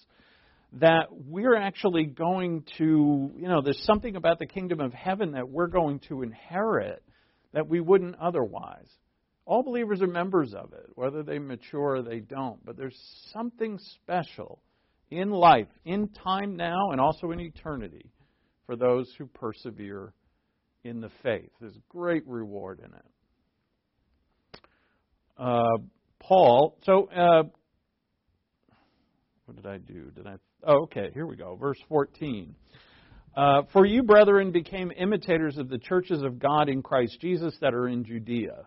that 0.75 1.09
we're 1.11 1.55
actually 1.55 2.07
going 2.07 2.65
to, 2.79 3.31
you 3.37 3.49
know, 3.49 3.61
there's 3.61 3.85
something 3.85 4.17
about 4.17 4.39
the 4.39 4.47
kingdom 4.47 4.81
of 4.81 4.93
heaven 4.95 5.33
that 5.33 5.49
we're 5.49 5.67
going 5.67 6.01
to 6.09 6.23
inherit 6.23 7.05
that 7.53 7.69
we 7.69 7.81
wouldn't 7.81 8.17
otherwise. 8.19 8.89
All 9.45 9.63
believers 9.63 10.01
are 10.01 10.07
members 10.07 10.55
of 10.55 10.73
it, 10.73 10.87
whether 10.95 11.23
they 11.23 11.39
mature 11.39 11.97
or 11.97 12.03
they 12.03 12.21
don't, 12.21 12.65
but 12.65 12.77
there's 12.77 12.99
something 13.33 13.79
special 13.95 14.63
in 15.19 15.31
life, 15.31 15.69
in 15.85 16.09
time 16.09 16.57
now, 16.57 16.91
and 16.91 17.01
also 17.01 17.31
in 17.31 17.41
eternity 17.41 18.11
for 18.67 18.77
those 18.77 19.13
who 19.19 19.27
persevere 19.27 20.13
in 20.85 21.01
the 21.01 21.11
faith. 21.23 21.51
There's 21.61 21.79
great 21.89 22.27
reward 22.27 22.81
in 22.81 22.93
it. 22.93 24.61
Uh, 25.39 25.79
Paul, 26.19 26.79
so 26.85 27.09
uh, 27.11 27.43
what 29.47 29.57
did 29.57 29.67
I 29.67 29.79
do? 29.79 30.11
Did 30.15 30.27
I 30.27 30.37
Oh, 30.65 30.83
okay, 30.85 31.11
here 31.13 31.27
we 31.27 31.35
go. 31.35 31.57
Verse 31.57 31.79
14. 31.89 32.55
Uh, 33.37 33.63
For 33.73 33.85
you, 33.85 34.05
brethren, 34.05 34.53
became 34.53 34.93
imitators 34.97 35.59
of 35.59 35.69
the 35.69 35.79
churches 35.79 36.23
of 36.23 36.39
God 36.39 36.69
in 36.69 36.83
Christ 36.83 37.19
Jesus 37.21 37.57
that 37.61 37.75
are 37.75 37.89
in 37.89 38.05
Judea. 38.05 38.67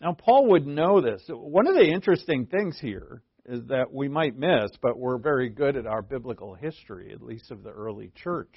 Now, 0.00 0.14
Paul 0.14 0.46
would 0.50 0.66
know 0.66 1.02
this. 1.02 1.22
One 1.28 1.66
of 1.66 1.74
the 1.74 1.86
interesting 1.86 2.46
things 2.46 2.78
here 2.80 3.22
that 3.46 3.92
we 3.92 4.08
might 4.08 4.36
miss, 4.36 4.70
but 4.80 4.98
we're 4.98 5.18
very 5.18 5.48
good 5.48 5.76
at 5.76 5.86
our 5.86 6.02
biblical 6.02 6.54
history, 6.54 7.12
at 7.12 7.22
least 7.22 7.50
of 7.50 7.62
the 7.62 7.70
early 7.70 8.10
church, 8.22 8.56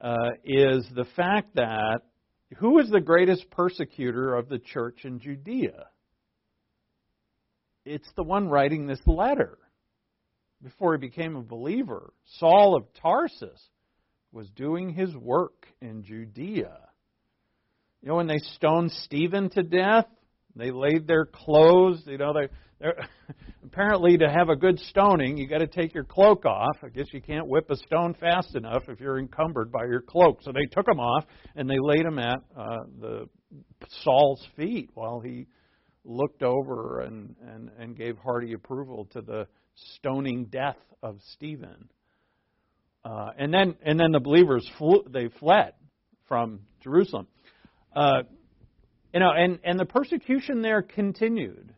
uh, 0.00 0.30
is 0.44 0.86
the 0.94 1.06
fact 1.16 1.54
that 1.54 2.00
who 2.58 2.70
was 2.74 2.88
the 2.90 3.00
greatest 3.00 3.50
persecutor 3.50 4.34
of 4.34 4.48
the 4.48 4.58
church 4.58 5.04
in 5.04 5.20
Judea? 5.20 5.86
It's 7.84 8.08
the 8.16 8.22
one 8.22 8.48
writing 8.48 8.86
this 8.86 9.00
letter 9.06 9.58
before 10.62 10.94
he 10.94 10.98
became 10.98 11.36
a 11.36 11.42
believer, 11.42 12.12
Saul 12.38 12.76
of 12.76 12.92
Tarsus 13.00 13.62
was 14.32 14.48
doing 14.50 14.90
his 14.92 15.14
work 15.16 15.66
in 15.80 16.02
Judea. 16.04 16.76
You 18.02 18.08
know, 18.08 18.16
when 18.16 18.26
they 18.26 18.38
stoned 18.54 18.92
Stephen 19.04 19.50
to 19.50 19.62
death, 19.62 20.06
they 20.58 20.70
laid 20.70 21.06
their 21.06 21.26
clothes, 21.26 22.02
you 22.06 22.18
know, 22.18 22.32
they 22.32 22.48
apparently 23.64 24.16
to 24.18 24.28
have 24.28 24.48
a 24.48 24.56
good 24.56 24.78
stoning, 24.78 25.36
you 25.36 25.48
got 25.48 25.58
to 25.58 25.66
take 25.66 25.94
your 25.94 26.04
cloak 26.04 26.44
off. 26.46 26.76
I 26.82 26.88
guess 26.88 27.06
you 27.12 27.20
can't 27.20 27.46
whip 27.46 27.68
a 27.70 27.76
stone 27.76 28.14
fast 28.14 28.54
enough 28.54 28.84
if 28.88 29.00
you're 29.00 29.18
encumbered 29.18 29.72
by 29.72 29.84
your 29.84 30.00
cloak. 30.00 30.40
So 30.42 30.52
they 30.52 30.66
took 30.70 30.86
him 30.88 31.00
off 31.00 31.24
and 31.56 31.68
they 31.68 31.78
laid 31.80 32.04
him 32.04 32.18
at 32.18 32.38
uh, 32.56 32.76
the 33.00 33.28
Saul's 34.02 34.46
feet 34.56 34.90
while 34.94 35.20
he 35.20 35.46
looked 36.04 36.42
over 36.42 37.00
and, 37.00 37.34
and, 37.46 37.70
and 37.78 37.96
gave 37.96 38.16
hearty 38.18 38.52
approval 38.52 39.08
to 39.12 39.20
the 39.20 39.46
stoning 39.74 40.46
death 40.46 40.78
of 41.02 41.18
Stephen. 41.34 41.88
Uh, 43.04 43.30
and 43.38 43.52
then 43.54 43.76
and 43.84 43.98
then 43.98 44.10
the 44.12 44.20
believers 44.20 44.68
they 45.10 45.28
fled 45.38 45.72
from 46.26 46.60
Jerusalem. 46.82 47.26
Uh, 47.94 48.22
you 49.12 49.20
know, 49.20 49.30
and 49.30 49.58
and 49.64 49.78
the 49.78 49.84
persecution 49.84 50.62
there 50.62 50.82
continued, 50.82 51.74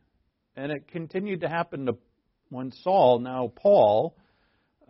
and 0.56 0.72
it 0.72 0.88
continued 0.88 1.42
to 1.42 1.48
happen 1.48 1.86
to 1.86 1.92
when 2.48 2.72
Saul, 2.82 3.20
now 3.20 3.52
Paul, 3.54 4.16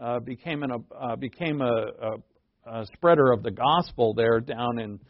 uh, 0.01 0.21
became 0.21 0.63
an 0.63 0.85
uh, 0.99 1.17
became 1.17 1.61
a, 1.61 1.85
a, 2.03 2.71
a, 2.71 2.87
spreader 2.95 3.33
of 3.33 3.43
the 3.43 3.51
gospel 3.51 4.15
there 4.15 4.41
down 4.41 4.79
in 4.79 5.01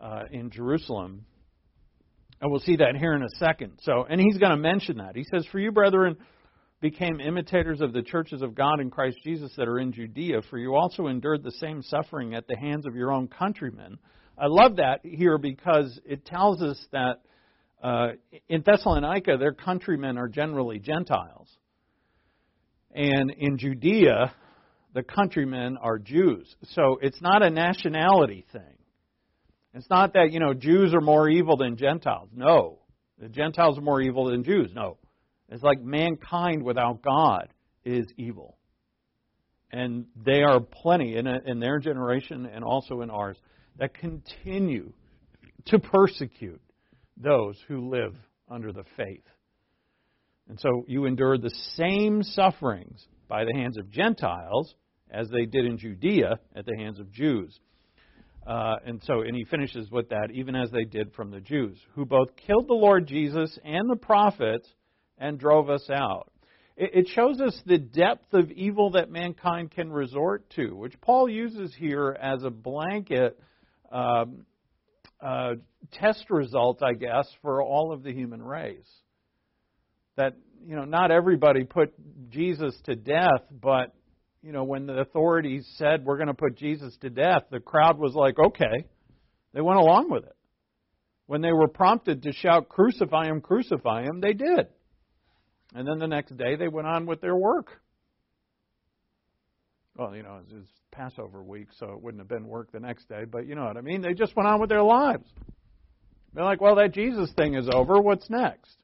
uh, 0.00 0.24
in 0.30 0.50
Jerusalem. 0.50 1.24
And 2.40 2.50
we'll 2.50 2.60
see 2.60 2.76
that 2.76 2.96
here 2.98 3.14
in 3.14 3.22
a 3.22 3.30
second. 3.38 3.78
So, 3.82 4.04
and 4.06 4.20
he's 4.20 4.36
going 4.36 4.50
to 4.50 4.58
mention 4.58 4.98
that. 4.98 5.16
He 5.16 5.24
says, 5.30 5.46
"For 5.50 5.58
you, 5.58 5.72
brethren." 5.72 6.16
became 6.80 7.20
imitators 7.20 7.80
of 7.80 7.94
the 7.94 8.02
churches 8.02 8.42
of 8.42 8.54
God 8.54 8.80
in 8.80 8.90
Christ 8.90 9.16
Jesus 9.24 9.50
that 9.56 9.66
are 9.66 9.78
in 9.78 9.92
Judea, 9.92 10.42
for 10.50 10.58
you 10.58 10.74
also 10.74 11.06
endured 11.06 11.42
the 11.42 11.52
same 11.52 11.82
suffering 11.82 12.34
at 12.34 12.46
the 12.46 12.56
hands 12.56 12.86
of 12.86 12.94
your 12.94 13.12
own 13.12 13.28
countrymen. 13.28 13.98
I 14.38 14.46
love 14.48 14.76
that 14.76 15.00
here 15.02 15.38
because 15.38 15.98
it 16.04 16.26
tells 16.26 16.62
us 16.62 16.78
that 16.92 17.20
uh, 17.82 18.08
in 18.48 18.62
Thessalonica, 18.62 19.36
their 19.38 19.52
countrymen 19.52 20.18
are 20.18 20.28
generally 20.28 20.78
Gentiles. 20.78 21.48
And 22.94 23.30
in 23.30 23.58
Judea, 23.58 24.34
the 24.94 25.02
countrymen 25.02 25.76
are 25.76 25.98
Jews. 25.98 26.54
So 26.70 26.98
it's 27.00 27.20
not 27.20 27.42
a 27.42 27.50
nationality 27.50 28.44
thing. 28.52 28.62
It's 29.74 29.88
not 29.90 30.14
that, 30.14 30.32
you 30.32 30.40
know, 30.40 30.54
Jews 30.54 30.94
are 30.94 31.02
more 31.02 31.28
evil 31.28 31.58
than 31.58 31.76
Gentiles. 31.76 32.30
No. 32.34 32.78
The 33.18 33.28
Gentiles 33.28 33.78
are 33.78 33.82
more 33.82 34.00
evil 34.00 34.30
than 34.30 34.42
Jews. 34.42 34.70
No. 34.74 34.96
It's 35.50 35.62
like 35.62 35.80
mankind 35.82 36.62
without 36.62 37.02
God 37.02 37.48
is 37.84 38.06
evil. 38.16 38.56
And 39.70 40.06
they 40.24 40.42
are 40.42 40.60
plenty 40.60 41.16
in, 41.16 41.26
a, 41.26 41.40
in 41.44 41.60
their 41.60 41.78
generation 41.78 42.46
and 42.46 42.64
also 42.64 43.02
in 43.02 43.10
ours 43.10 43.36
that 43.78 43.94
continue 43.94 44.92
to 45.66 45.78
persecute 45.78 46.60
those 47.16 47.58
who 47.68 47.90
live 47.90 48.14
under 48.48 48.72
the 48.72 48.84
faith. 48.96 49.24
And 50.48 50.58
so 50.60 50.84
you 50.86 51.06
endured 51.06 51.42
the 51.42 51.54
same 51.74 52.22
sufferings 52.22 53.04
by 53.28 53.44
the 53.44 53.54
hands 53.54 53.78
of 53.78 53.90
Gentiles 53.90 54.74
as 55.10 55.28
they 55.30 55.44
did 55.44 55.64
in 55.64 55.78
Judea 55.78 56.38
at 56.54 56.66
the 56.66 56.76
hands 56.76 57.00
of 57.00 57.10
Jews. 57.10 57.58
Uh, 58.46 58.76
and 58.86 59.02
so, 59.04 59.22
and 59.22 59.34
he 59.34 59.44
finishes 59.44 59.90
with 59.90 60.10
that, 60.10 60.30
even 60.32 60.54
as 60.54 60.70
they 60.70 60.84
did 60.84 61.12
from 61.14 61.32
the 61.32 61.40
Jews, 61.40 61.76
who 61.94 62.04
both 62.04 62.28
killed 62.36 62.68
the 62.68 62.74
Lord 62.74 63.08
Jesus 63.08 63.58
and 63.64 63.90
the 63.90 63.96
prophets 63.96 64.68
and 65.18 65.38
drove 65.38 65.68
us 65.68 65.90
out. 65.90 66.30
It, 66.76 66.90
it 66.94 67.08
shows 67.08 67.40
us 67.40 67.60
the 67.66 67.78
depth 67.78 68.32
of 68.34 68.52
evil 68.52 68.90
that 68.92 69.10
mankind 69.10 69.72
can 69.72 69.90
resort 69.90 70.48
to, 70.50 70.76
which 70.76 71.00
Paul 71.00 71.28
uses 71.28 71.74
here 71.74 72.16
as 72.20 72.44
a 72.44 72.50
blanket 72.50 73.40
um, 73.92 74.46
uh, 75.20 75.54
test 75.92 76.30
result, 76.30 76.82
I 76.82 76.92
guess, 76.92 77.28
for 77.42 77.62
all 77.62 77.92
of 77.92 78.02
the 78.02 78.12
human 78.12 78.42
race. 78.42 78.90
That, 80.16 80.34
you 80.66 80.76
know, 80.76 80.84
not 80.84 81.10
everybody 81.10 81.64
put 81.64 81.92
Jesus 82.30 82.74
to 82.84 82.96
death, 82.96 83.42
but 83.50 83.94
you 84.42 84.52
know, 84.52 84.64
when 84.64 84.86
the 84.86 85.00
authorities 85.00 85.68
said 85.76 86.04
we're 86.04 86.16
going 86.16 86.28
to 86.28 86.34
put 86.34 86.56
Jesus 86.56 86.96
to 87.00 87.10
death, 87.10 87.42
the 87.50 87.60
crowd 87.60 87.98
was 87.98 88.14
like, 88.14 88.38
okay. 88.38 88.86
They 89.52 89.60
went 89.60 89.78
along 89.78 90.10
with 90.10 90.24
it. 90.24 90.36
When 91.26 91.40
they 91.40 91.52
were 91.52 91.66
prompted 91.66 92.22
to 92.22 92.32
shout, 92.32 92.68
crucify 92.68 93.26
him, 93.26 93.40
crucify 93.40 94.02
him, 94.04 94.20
they 94.20 94.34
did. 94.34 94.68
And 95.74 95.88
then 95.88 95.98
the 95.98 96.06
next 96.06 96.36
day 96.36 96.56
they 96.56 96.68
went 96.68 96.86
on 96.86 97.06
with 97.06 97.20
their 97.20 97.34
work. 97.34 97.80
Well, 99.98 100.14
you 100.14 100.22
know, 100.22 100.40
it 100.48 100.54
was 100.54 100.66
Passover 100.92 101.42
week, 101.42 101.68
so 101.78 101.92
it 101.92 102.02
wouldn't 102.02 102.20
have 102.20 102.28
been 102.28 102.46
work 102.46 102.70
the 102.70 102.80
next 102.80 103.08
day, 103.08 103.24
but 103.24 103.46
you 103.46 103.54
know 103.54 103.64
what 103.64 103.78
I 103.78 103.80
mean? 103.80 104.02
They 104.02 104.12
just 104.12 104.36
went 104.36 104.46
on 104.46 104.60
with 104.60 104.68
their 104.68 104.82
lives. 104.82 105.24
They're 106.34 106.44
like, 106.44 106.60
well, 106.60 106.76
that 106.76 106.92
Jesus 106.92 107.32
thing 107.32 107.54
is 107.54 107.66
over. 107.72 107.98
What's 108.00 108.28
next? 108.28 108.76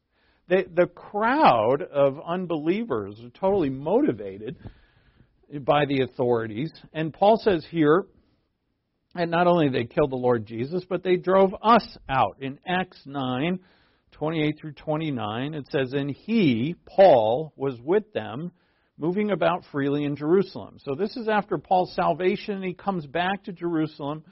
They, 0.49 0.65
the 0.65 0.87
crowd 0.87 1.83
of 1.83 2.19
unbelievers 2.27 3.21
are 3.23 3.29
totally 3.29 3.69
motivated 3.69 4.57
by 5.61 5.85
the 5.85 6.03
authorities. 6.03 6.73
And 6.95 7.13
Paul 7.13 7.39
says 7.43 7.67
here, 7.71 8.07
and 9.15 9.31
not 9.31 9.47
only 9.47 9.69
they 9.69 9.85
killed 9.85 10.13
the 10.13 10.17
Lord 10.17 10.47
Jesus, 10.47 10.85
but 10.89 11.03
they 11.03 11.17
drove 11.17 11.55
us 11.63 11.87
out. 12.09 12.39
In 12.41 12.59
Acts 12.67 13.03
9, 13.05 13.61
28 14.13 14.59
through 14.59 14.73
29, 14.73 15.55
it 15.55 15.67
says, 15.71 15.93
And 15.93 16.11
he, 16.11 16.77
Paul, 16.87 17.53
was 17.55 17.79
with 17.83 18.15
them, 18.15 18.53
moving 19.03 19.33
about 19.33 19.65
freely 19.73 20.05
in 20.05 20.15
Jerusalem. 20.15 20.79
So 20.85 20.95
this 20.95 21.17
is 21.17 21.27
after 21.27 21.59
Paul's 21.59 21.93
salvation. 21.97 22.63
He 22.63 22.73
comes 22.73 23.05
back 23.05 23.43
to 23.45 23.53
Jerusalem, 23.53 24.23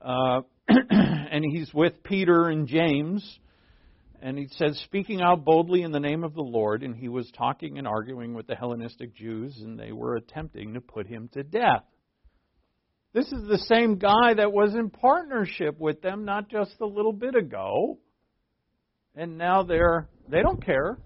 uh, 0.00 0.40
and 0.68 1.44
he's 1.52 1.72
with 1.74 2.02
Peter 2.02 2.48
and 2.48 2.66
James. 2.66 3.38
And 4.22 4.38
he 4.38 4.48
says, 4.56 4.80
speaking 4.86 5.20
out 5.20 5.44
boldly 5.44 5.82
in 5.82 5.92
the 5.92 6.00
name 6.00 6.24
of 6.24 6.32
the 6.32 6.40
Lord, 6.40 6.82
and 6.82 6.96
he 6.96 7.08
was 7.08 7.30
talking 7.36 7.76
and 7.76 7.86
arguing 7.86 8.32
with 8.32 8.46
the 8.46 8.54
Hellenistic 8.54 9.14
Jews, 9.14 9.54
and 9.60 9.78
they 9.78 9.92
were 9.92 10.16
attempting 10.16 10.72
to 10.72 10.80
put 10.80 11.06
him 11.06 11.28
to 11.34 11.42
death. 11.42 11.84
This 13.12 13.26
is 13.26 13.46
the 13.46 13.58
same 13.68 13.98
guy 13.98 14.32
that 14.34 14.50
was 14.50 14.74
in 14.74 14.88
partnership 14.88 15.78
with 15.78 16.00
them 16.00 16.24
not 16.24 16.48
just 16.48 16.72
a 16.80 16.86
little 16.86 17.12
bit 17.12 17.34
ago. 17.34 17.98
And 19.14 19.36
now 19.36 19.62
they're 19.62 20.08
they 20.26 20.40
don't 20.40 20.64
care. 20.64 20.96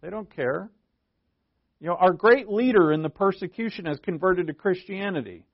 They 0.00 0.10
don't 0.10 0.32
care. 0.32 0.70
You 1.84 1.90
know, 1.90 1.96
our 1.96 2.14
great 2.14 2.48
leader 2.48 2.92
in 2.92 3.02
the 3.02 3.10
persecution 3.10 3.84
has 3.84 3.98
converted 3.98 4.46
to 4.46 4.54
Christianity. 4.54 5.44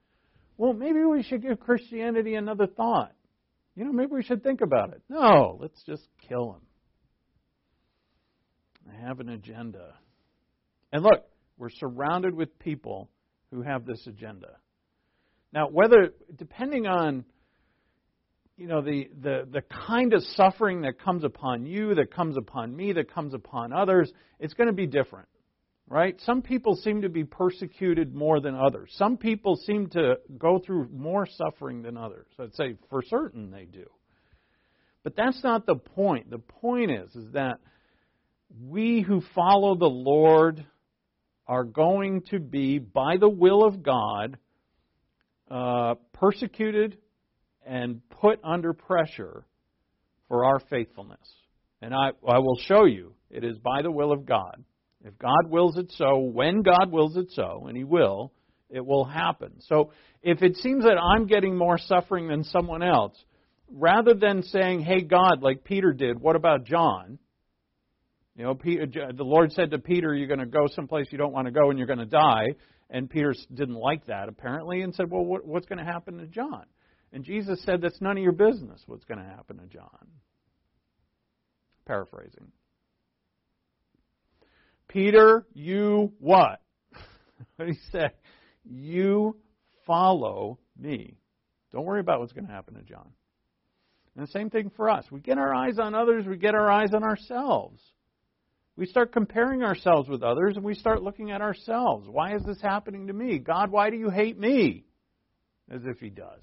Well, 0.59 0.73
maybe 0.73 1.03
we 1.03 1.25
should 1.25 1.43
give 1.43 1.59
Christianity 1.59 2.37
another 2.37 2.69
thought. 2.69 3.11
You 3.75 3.85
know, 3.85 3.91
maybe 3.91 4.13
we 4.13 4.23
should 4.23 4.45
think 4.45 4.61
about 4.61 4.93
it. 4.93 5.03
No, 5.09 5.59
let's 5.61 5.83
just 5.83 6.05
kill 6.29 6.53
him. 6.53 6.61
I 8.93 9.09
have 9.09 9.19
an 9.19 9.31
agenda. 9.31 9.95
And 10.93 11.03
look, 11.03 11.25
we're 11.59 11.69
surrounded 11.69 12.33
with 12.33 12.57
people 12.61 13.11
who 13.51 13.63
have 13.63 13.85
this 13.85 14.07
agenda. 14.07 14.53
Now, 15.53 15.67
whether, 15.69 16.15
depending 16.37 16.87
on, 16.87 17.25
you 18.57 18.69
know, 18.69 18.83
the, 18.83 19.11
the, 19.21 19.49
the 19.51 19.63
kind 19.63 20.15
of 20.15 20.23
suffering 20.37 20.83
that 20.83 21.01
comes 21.05 21.25
upon 21.25 21.67
you, 21.67 21.97
that 21.97 22.15
comes 22.15 22.37
upon 22.37 22.77
me, 22.77 22.93
that 22.93 23.13
comes 23.13 23.35
upon 23.35 23.73
others, 23.73 24.13
it's 24.39 24.55
going 24.55 24.69
to 24.69 24.73
be 24.73 24.87
different 24.87 25.27
right? 25.91 26.19
Some 26.21 26.41
people 26.41 26.77
seem 26.77 27.03
to 27.03 27.09
be 27.09 27.25
persecuted 27.25 28.15
more 28.15 28.41
than 28.41 28.55
others. 28.55 28.91
Some 28.95 29.17
people 29.17 29.57
seem 29.57 29.89
to 29.91 30.15
go 30.39 30.61
through 30.65 30.89
more 30.93 31.27
suffering 31.27 31.83
than 31.83 31.97
others. 31.97 32.29
I'd 32.39 32.55
say 32.55 32.77
for 32.89 33.03
certain 33.03 33.51
they 33.51 33.65
do. 33.65 33.87
But 35.03 35.17
that's 35.17 35.43
not 35.43 35.67
the 35.67 35.75
point. 35.75 36.31
The 36.31 36.39
point 36.39 36.93
is, 36.93 37.15
is 37.17 37.33
that 37.33 37.59
we 38.63 39.01
who 39.01 39.21
follow 39.35 39.75
the 39.75 39.87
Lord 39.87 40.65
are 41.47 41.65
going 41.65 42.23
to 42.31 42.39
be, 42.39 42.79
by 42.79 43.17
the 43.17 43.29
will 43.29 43.65
of 43.65 43.83
God, 43.83 44.39
uh, 45.51 45.97
persecuted 46.13 46.99
and 47.67 48.01
put 48.11 48.39
under 48.45 48.73
pressure 48.73 49.45
for 50.29 50.45
our 50.45 50.61
faithfulness. 50.71 51.19
And 51.83 51.93
I, 51.93 52.11
I 52.29 52.39
will 52.39 52.59
show 52.67 52.85
you 52.85 53.15
it 53.29 53.43
is 53.43 53.59
by 53.59 53.83
the 53.83 53.91
will 53.91 54.13
of 54.13 54.25
God. 54.25 54.63
If 55.05 55.19
God 55.19 55.49
wills 55.49 55.77
it 55.79 55.93
so, 55.97 56.19
when 56.19 56.63
God 56.63 56.91
wills 56.91 57.17
it 57.17 57.31
so, 57.31 57.67
and 57.69 57.77
He 57.77 57.85
will, 57.85 58.33
it 58.69 58.85
will 58.85 59.05
happen. 59.05 59.55
So 59.61 59.93
if 60.23 60.43
it 60.43 60.57
seems 60.57 60.85
that 60.85 60.99
I'm 60.99 61.27
getting 61.27 61.57
more 61.57 61.79
suffering 61.79 62.29
than 62.29 62.45
someone 62.45 62.83
else, 62.83 63.17
rather 63.73 64.15
than 64.15 64.43
saying, 64.43 64.81
hey, 64.81 65.01
God, 65.01 65.43
like 65.43 65.65
Peter 65.65 65.93
did, 65.93 66.21
what 66.21 66.37
about 66.37 66.65
John? 66.65 67.19
You 68.37 68.45
know, 68.45 68.55
Peter, 68.55 68.87
the 68.87 69.25
Lord 69.25 69.53
said 69.53 69.71
to 69.71 69.79
Peter, 69.79 70.15
you're 70.15 70.29
going 70.29 70.41
to 70.41 70.47
go 70.47 70.67
someplace 70.75 71.09
you 71.11 71.19
don't 71.19 71.33
want 71.33 71.47
to 71.47 71.53
go 71.53 71.71
and 71.71 71.79
you're 71.79 71.87
going 71.87 71.99
to 71.99 72.07
die. 72.07 72.55
And 72.89 73.09
Peter 73.09 73.35
didn't 73.53 73.77
like 73.77 74.07
that, 74.07 74.29
apparently, 74.29 74.83
and 74.83 74.95
said, 74.95 75.11
well, 75.11 75.25
what, 75.25 75.47
what's 75.47 75.67
going 75.67 75.79
to 75.79 75.85
happen 75.85 76.19
to 76.19 76.27
John? 76.27 76.65
And 77.13 77.25
Jesus 77.25 77.63
said, 77.65 77.81
that's 77.81 78.01
none 78.01 78.17
of 78.17 78.23
your 78.23 78.33
business 78.33 78.83
what's 78.87 79.05
going 79.05 79.19
to 79.19 79.25
happen 79.25 79.59
to 79.59 79.67
John. 79.67 80.07
Paraphrasing. 81.87 82.53
Peter, 84.93 85.47
you 85.55 86.13
what? 86.19 86.61
what 87.57 87.69
he 87.69 87.75
say? 87.93 88.11
You 88.65 89.37
follow 89.87 90.59
me. 90.79 91.17
Don't 91.73 91.85
worry 91.85 92.01
about 92.01 92.21
what's 92.21 92.33
going 92.33 92.47
to 92.47 92.53
happen 92.53 92.75
to 92.75 92.83
John. 92.83 93.09
And 94.17 94.27
the 94.27 94.31
same 94.33 94.51
thing 94.51 94.71
for 94.77 94.91
us. 94.91 95.05
We 95.11 95.21
get 95.21 95.39
our 95.39 95.55
eyes 95.55 95.79
on 95.79 95.95
others, 95.95 96.27
we 96.27 96.37
get 96.37 96.55
our 96.55 96.71
eyes 96.71 96.91
on 96.93 97.05
ourselves. 97.05 97.81
We 98.77 98.87
start 98.87 99.13
comparing 99.13 99.63
ourselves 99.63 100.09
with 100.09 100.23
others 100.23 100.57
and 100.57 100.65
we 100.65 100.75
start 100.75 101.03
looking 101.03 101.31
at 101.31 101.43
ourselves. 101.43 102.09
Why 102.09 102.35
is 102.35 102.43
this 102.45 102.61
happening 102.63 103.09
to 103.09 103.13
me? 103.13 103.39
God, 103.39 103.71
why 103.71 103.91
do 103.91 103.97
you 103.97 104.09
hate 104.09 104.39
me? 104.39 104.87
As 105.71 105.83
if 105.85 105.99
He 105.99 106.09
does. 106.09 106.41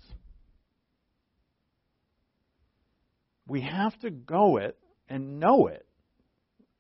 We 3.48 3.62
have 3.62 3.98
to 4.02 4.12
go 4.12 4.58
it 4.58 4.78
and 5.10 5.40
know 5.40 5.68
it 5.68 5.87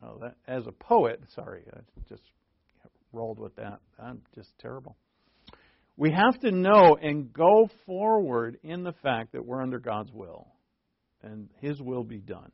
Oh, 0.04 0.20
that, 0.22 0.36
as 0.48 0.68
a 0.68 0.72
poet, 0.72 1.22
sorry, 1.36 1.64
I 1.74 1.80
just 2.08 2.22
rolled 3.12 3.40
with 3.40 3.56
that. 3.56 3.80
I'm 4.00 4.22
just 4.36 4.50
terrible. 4.60 4.96
We 5.96 6.12
have 6.12 6.40
to 6.42 6.52
know 6.52 6.96
and 7.02 7.34
go 7.34 7.70
forward 7.88 8.60
in 8.64 8.84
the 8.84 8.94
fact 9.02 9.32
that 9.32 9.44
we're 9.44 9.62
under 9.62 9.80
God's 9.80 10.12
will, 10.12 10.48
and 11.24 11.50
His 11.60 11.82
will 11.82 12.04
be 12.04 12.20
done. 12.20 12.52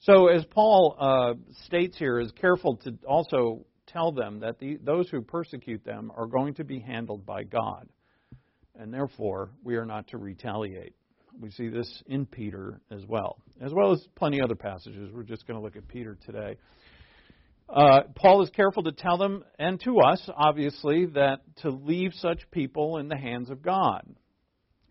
So, 0.00 0.28
as 0.28 0.44
Paul 0.44 0.96
uh, 1.00 1.34
states 1.64 1.96
here, 1.98 2.20
is 2.20 2.30
careful 2.32 2.76
to 2.84 2.94
also 3.08 3.64
tell 3.86 4.12
them 4.12 4.40
that 4.40 4.58
the, 4.58 4.76
those 4.82 5.08
who 5.08 5.22
persecute 5.22 5.84
them 5.84 6.12
are 6.14 6.26
going 6.26 6.54
to 6.54 6.64
be 6.64 6.78
handled 6.78 7.24
by 7.24 7.44
God, 7.44 7.88
and 8.78 8.92
therefore 8.92 9.50
we 9.64 9.76
are 9.76 9.86
not 9.86 10.08
to 10.08 10.18
retaliate. 10.18 10.94
We 11.40 11.50
see 11.50 11.68
this 11.68 12.02
in 12.06 12.26
Peter 12.26 12.80
as 12.90 13.04
well, 13.06 13.38
as 13.60 13.72
well 13.72 13.92
as 13.92 14.06
plenty 14.14 14.40
other 14.40 14.54
passages. 14.54 15.10
We're 15.12 15.22
just 15.22 15.46
going 15.46 15.58
to 15.58 15.64
look 15.64 15.76
at 15.76 15.86
Peter 15.86 16.16
today. 16.24 16.56
Uh, 17.68 18.02
Paul 18.14 18.42
is 18.42 18.50
careful 18.50 18.84
to 18.84 18.92
tell 18.92 19.18
them, 19.18 19.44
and 19.58 19.80
to 19.80 19.98
us, 19.98 20.28
obviously, 20.34 21.06
that 21.06 21.40
to 21.62 21.70
leave 21.70 22.12
such 22.14 22.50
people 22.50 22.98
in 22.98 23.08
the 23.08 23.16
hands 23.16 23.50
of 23.50 23.60
God. 23.60 24.06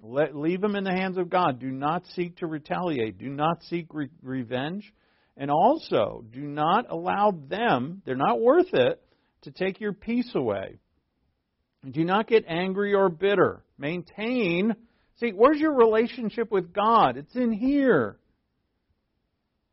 Let, 0.03 0.36
leave 0.36 0.62
them 0.62 0.75
in 0.75 0.84
the 0.84 0.91
hands 0.91 1.17
of 1.17 1.29
God. 1.29 1.60
Do 1.60 1.71
not 1.71 2.05
seek 2.15 2.38
to 2.38 2.47
retaliate. 2.47 3.17
Do 3.17 3.29
not 3.29 3.63
seek 3.63 3.88
re- 3.91 4.10
revenge. 4.21 4.93
And 5.38 5.49
also, 5.49 6.23
do 6.31 6.41
not 6.41 6.91
allow 6.91 7.31
them, 7.31 8.01
they're 8.05 8.15
not 8.15 8.39
worth 8.39 8.73
it, 8.73 9.01
to 9.41 9.51
take 9.51 9.79
your 9.79 9.93
peace 9.93 10.31
away. 10.36 10.79
Do 11.89 12.03
not 12.03 12.27
get 12.27 12.45
angry 12.47 12.93
or 12.93 13.10
bitter. 13.10 13.63
Maintain 13.77 14.75
See, 15.19 15.32
where's 15.32 15.60
your 15.60 15.73
relationship 15.73 16.51
with 16.51 16.73
God? 16.73 17.17
It's 17.17 17.36
in 17.36 17.51
here. 17.51 18.17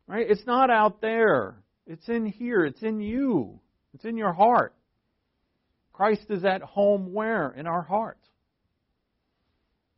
Right? 0.07 0.25
It's 0.29 0.45
not 0.45 0.69
out 0.69 1.01
there. 1.01 1.57
It's 1.85 2.07
in 2.07 2.25
here. 2.25 2.65
It's 2.65 2.81
in 2.81 2.99
you. 2.99 3.59
It's 3.93 4.05
in 4.05 4.17
your 4.17 4.33
heart. 4.33 4.73
Christ 5.91 6.25
is 6.29 6.43
at 6.43 6.61
home 6.61 7.13
where? 7.13 7.49
In 7.51 7.67
our 7.67 7.83
hearts. 7.83 8.25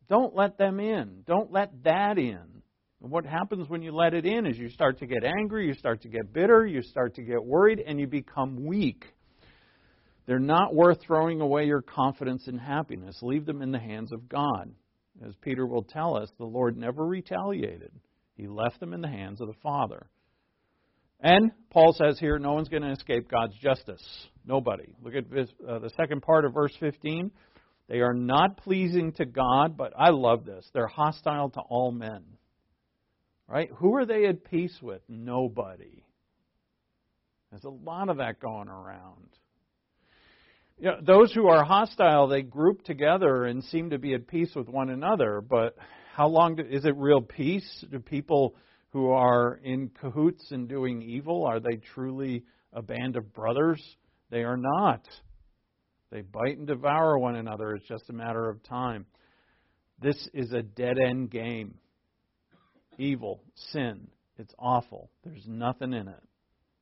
Don't 0.08 0.34
let 0.34 0.58
them 0.58 0.78
in. 0.78 1.22
Don't 1.26 1.52
let 1.52 1.82
that 1.84 2.18
in. 2.18 2.38
And 3.02 3.10
what 3.10 3.24
happens 3.24 3.68
when 3.68 3.82
you 3.82 3.92
let 3.92 4.14
it 4.14 4.24
in 4.24 4.46
is 4.46 4.56
you 4.56 4.70
start 4.70 4.98
to 4.98 5.06
get 5.06 5.24
angry, 5.24 5.66
you 5.66 5.74
start 5.74 6.02
to 6.02 6.08
get 6.08 6.32
bitter, 6.32 6.66
you 6.66 6.82
start 6.82 7.14
to 7.16 7.22
get 7.22 7.44
worried, 7.44 7.82
and 7.84 8.00
you 8.00 8.06
become 8.06 8.64
weak. 8.64 9.04
They're 10.26 10.38
not 10.38 10.74
worth 10.74 10.98
throwing 11.02 11.40
away 11.40 11.66
your 11.66 11.82
confidence 11.82 12.46
and 12.46 12.60
happiness. 12.60 13.18
Leave 13.22 13.46
them 13.46 13.62
in 13.62 13.70
the 13.70 13.78
hands 13.78 14.12
of 14.12 14.28
God. 14.28 14.72
As 15.24 15.34
Peter 15.40 15.66
will 15.66 15.82
tell 15.82 16.16
us, 16.16 16.30
the 16.38 16.44
Lord 16.44 16.76
never 16.76 17.06
retaliated, 17.06 17.92
He 18.34 18.46
left 18.46 18.80
them 18.80 18.92
in 18.92 19.00
the 19.00 19.08
hands 19.08 19.40
of 19.40 19.48
the 19.48 19.54
Father. 19.62 20.06
And 21.20 21.50
Paul 21.70 21.94
says 21.94 22.18
here, 22.18 22.38
no 22.38 22.52
one's 22.52 22.68
going 22.68 22.82
to 22.82 22.90
escape 22.90 23.30
God's 23.30 23.56
justice. 23.56 24.02
Nobody. 24.44 24.94
Look 25.02 25.14
at 25.14 25.30
this, 25.30 25.48
uh, 25.66 25.78
the 25.78 25.90
second 25.96 26.20
part 26.20 26.44
of 26.44 26.52
verse 26.52 26.74
15. 26.78 27.30
They 27.88 28.00
are 28.00 28.12
not 28.12 28.58
pleasing 28.58 29.12
to 29.12 29.24
God, 29.24 29.76
but 29.76 29.92
I 29.96 30.10
love 30.10 30.44
this. 30.44 30.68
They're 30.74 30.86
hostile 30.86 31.50
to 31.50 31.60
all 31.60 31.92
men. 31.92 32.22
Right? 33.48 33.70
Who 33.76 33.94
are 33.96 34.04
they 34.04 34.26
at 34.26 34.44
peace 34.44 34.76
with? 34.82 35.00
Nobody. 35.08 36.04
There's 37.50 37.64
a 37.64 37.70
lot 37.70 38.08
of 38.08 38.18
that 38.18 38.40
going 38.40 38.68
around. 38.68 39.28
You 40.78 40.90
know, 40.90 40.98
those 41.02 41.32
who 41.32 41.48
are 41.48 41.64
hostile, 41.64 42.28
they 42.28 42.42
group 42.42 42.84
together 42.84 43.44
and 43.44 43.64
seem 43.64 43.90
to 43.90 43.98
be 43.98 44.12
at 44.12 44.28
peace 44.28 44.54
with 44.54 44.68
one 44.68 44.90
another, 44.90 45.40
but 45.40 45.74
how 46.14 46.28
long 46.28 46.56
do, 46.56 46.64
is 46.68 46.84
it 46.84 46.94
real 46.96 47.22
peace? 47.22 47.84
Do 47.90 47.98
people 47.98 48.56
who 48.90 49.10
are 49.10 49.58
in 49.64 49.88
cahoots 49.88 50.50
and 50.50 50.68
doing 50.68 51.00
evil, 51.00 51.46
are 51.46 51.60
they 51.60 51.76
truly 51.94 52.44
a 52.74 52.82
band 52.82 53.16
of 53.16 53.32
brothers? 53.32 53.82
They 54.30 54.42
are 54.42 54.58
not. 54.58 55.00
They 56.10 56.20
bite 56.20 56.58
and 56.58 56.66
devour 56.66 57.18
one 57.18 57.36
another. 57.36 57.74
It's 57.74 57.88
just 57.88 58.10
a 58.10 58.14
matter 58.14 58.50
of 58.50 58.62
time. 58.62 59.06
This 60.00 60.28
is 60.34 60.52
a 60.52 60.62
dead 60.62 60.98
end 60.98 61.30
game. 61.30 61.76
Evil, 62.98 63.42
sin, 63.72 64.08
it's 64.38 64.54
awful. 64.58 65.10
There's 65.24 65.46
nothing 65.46 65.94
in 65.94 66.08
it 66.08 66.22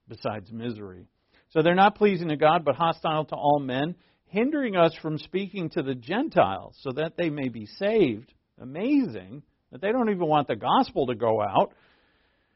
besides 0.09 0.51
misery. 0.51 1.07
So 1.55 1.63
they're 1.63 1.77
not 1.77 1.95
pleasing 1.95 2.29
to 2.29 2.37
God, 2.37 2.65
but 2.65 2.75
hostile 2.75 3.27
to 3.27 3.37
all 3.37 3.61
men, 3.61 3.95
hindering 4.27 4.75
us 4.75 4.93
from 5.01 5.19
speaking 5.19 5.71
to 5.71 5.85
the 5.85 5.95
Gentiles 5.95 6.77
so 6.81 6.91
that 6.97 7.17
they 7.17 7.31
may 7.31 7.49
be 7.49 7.67
saved. 7.67 8.35
Amazing 8.61 9.45
that 9.71 9.81
they 9.81 9.93
don't 9.93 10.11
even 10.11 10.27
want 10.27 10.49
the 10.49 10.57
gospel 10.57 11.07
to 11.07 11.15
go 11.15 11.41
out, 11.41 11.73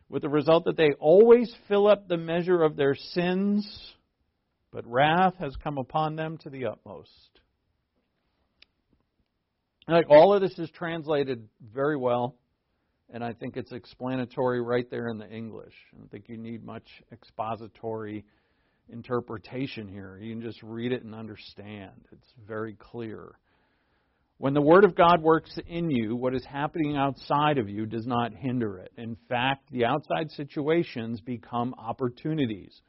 with 0.09 0.23
the 0.23 0.29
result 0.29 0.65
that 0.65 0.77
they 0.77 0.93
always 0.99 1.55
fill 1.69 1.87
up 1.87 2.09
the 2.09 2.17
measure 2.17 2.63
of 2.63 2.75
their 2.75 2.95
sins, 2.95 3.95
but 4.73 4.85
wrath 4.87 5.35
has 5.39 5.55
come 5.63 5.79
upon 5.79 6.17
them 6.17 6.37
to 6.39 6.51
the 6.51 6.67
utmost. 6.67 7.11
Like 9.87 10.07
all 10.11 10.35
of 10.35 10.41
this 10.41 10.59
is 10.59 10.71
translated 10.71 11.49
very 11.73 11.97
well, 11.97 12.35
and 13.13 13.23
I 13.23 13.33
think 13.33 13.57
it's 13.57 13.73
explanatory 13.73 14.61
right 14.61 14.91
there 14.91 15.09
in 15.09 15.19
the 15.19 15.29
English. 15.29 15.75
I 15.93 15.99
don't 15.99 16.11
think 16.11 16.29
you 16.29 16.37
need 16.37 16.65
much 16.65 16.87
expository 17.13 18.25
interpretation 18.91 19.89
here. 19.89 20.19
You 20.21 20.35
can 20.35 20.43
just 20.43 20.63
read 20.63 20.93
it 20.93 21.05
and 21.05 21.15
understand. 21.15 21.93
It's 22.13 22.33
very 22.47 22.75
clear. 22.75 23.33
When 24.39 24.55
the 24.55 24.63
Word 24.63 24.85
of 24.85 24.95
God 24.95 25.21
works 25.21 25.59
in 25.67 25.91
you, 25.91 26.15
what 26.15 26.35
is 26.35 26.45
happening 26.45 26.97
outside 26.97 27.59
of 27.59 27.69
you 27.69 27.87
does 27.87 28.07
not 28.07 28.33
hinder 28.33 28.79
it. 28.79 28.93
In 28.97 29.17
fact, 29.29 29.71
the 29.73 29.85
outside 29.85 30.31
situations 30.31 31.21
become 31.21 31.75
opportunities 31.77 32.81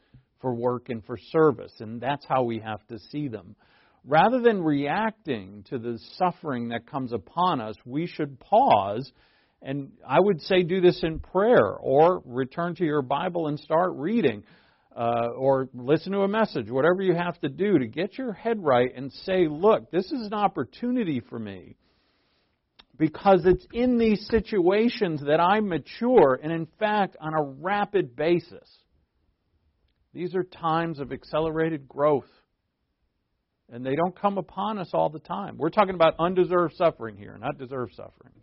for 0.42 0.54
work 0.54 0.90
and 0.90 1.04
for 1.06 1.18
service, 1.32 1.74
and 1.80 2.00
that's 2.00 2.26
how 2.28 2.44
we 2.44 2.60
have 2.60 2.86
to 2.88 3.00
see 3.00 3.28
them. 3.28 3.56
Rather 4.06 4.40
than 4.40 4.64
reacting 4.64 5.64
to 5.70 5.80
the 5.80 6.00
suffering 6.18 6.70
that 6.70 6.86
comes 6.88 7.12
upon 7.14 7.60
us, 7.60 7.76
we 7.86 8.06
should 8.06 8.40
pause 8.40 9.12
and 9.62 9.92
I 10.08 10.20
would 10.20 10.42
say 10.42 10.64
do 10.64 10.80
this 10.80 11.02
in 11.04 11.20
prayer 11.20 11.74
or 11.74 12.22
return 12.26 12.76
to 12.76 12.86
your 12.86 13.02
Bible 13.02 13.48
and 13.48 13.60
start 13.60 13.92
reading 13.96 14.44
uh, 15.00 15.30
or 15.38 15.70
listen 15.74 16.12
to 16.12 16.24
a 16.24 16.28
message, 16.28 16.70
whatever 16.70 17.02
you 17.02 17.16
have 17.16 17.40
to 17.40 17.48
do 17.48 17.80
to 17.80 17.88
get 17.88 18.18
your 18.18 18.34
head 18.34 18.62
right 18.62 18.92
and 18.94 19.14
say, 19.24 19.48
look, 19.48 19.90
this 19.92 20.12
is 20.12 20.28
an 20.28 20.34
opportunity 20.34 21.22
for 21.22 21.40
me. 21.40 21.78
Because 22.98 23.44
it's 23.46 23.66
in 23.72 23.98
these 23.98 24.28
situations 24.30 25.22
that 25.26 25.40
I 25.40 25.62
mature, 25.62 26.38
and 26.44 26.52
in 26.52 26.68
fact, 26.80 27.16
on 27.22 27.34
a 27.34 27.42
rapid 27.42 28.14
basis. 28.18 28.70
These 30.14 30.36
are 30.36 30.44
times 30.44 31.00
of 31.00 31.14
accelerated 31.14 31.88
growth. 31.88 32.28
And 33.72 33.86
they 33.86 33.96
don't 33.96 34.20
come 34.20 34.38
upon 34.38 34.80
us 34.80 34.90
all 34.92 35.10
the 35.10 35.20
time. 35.20 35.56
We're 35.58 35.70
talking 35.70 35.96
about 35.96 36.16
undeserved 36.20 36.76
suffering 36.76 37.16
here, 37.16 37.38
not 37.40 37.58
deserved 37.58 37.94
suffering. 37.96 38.34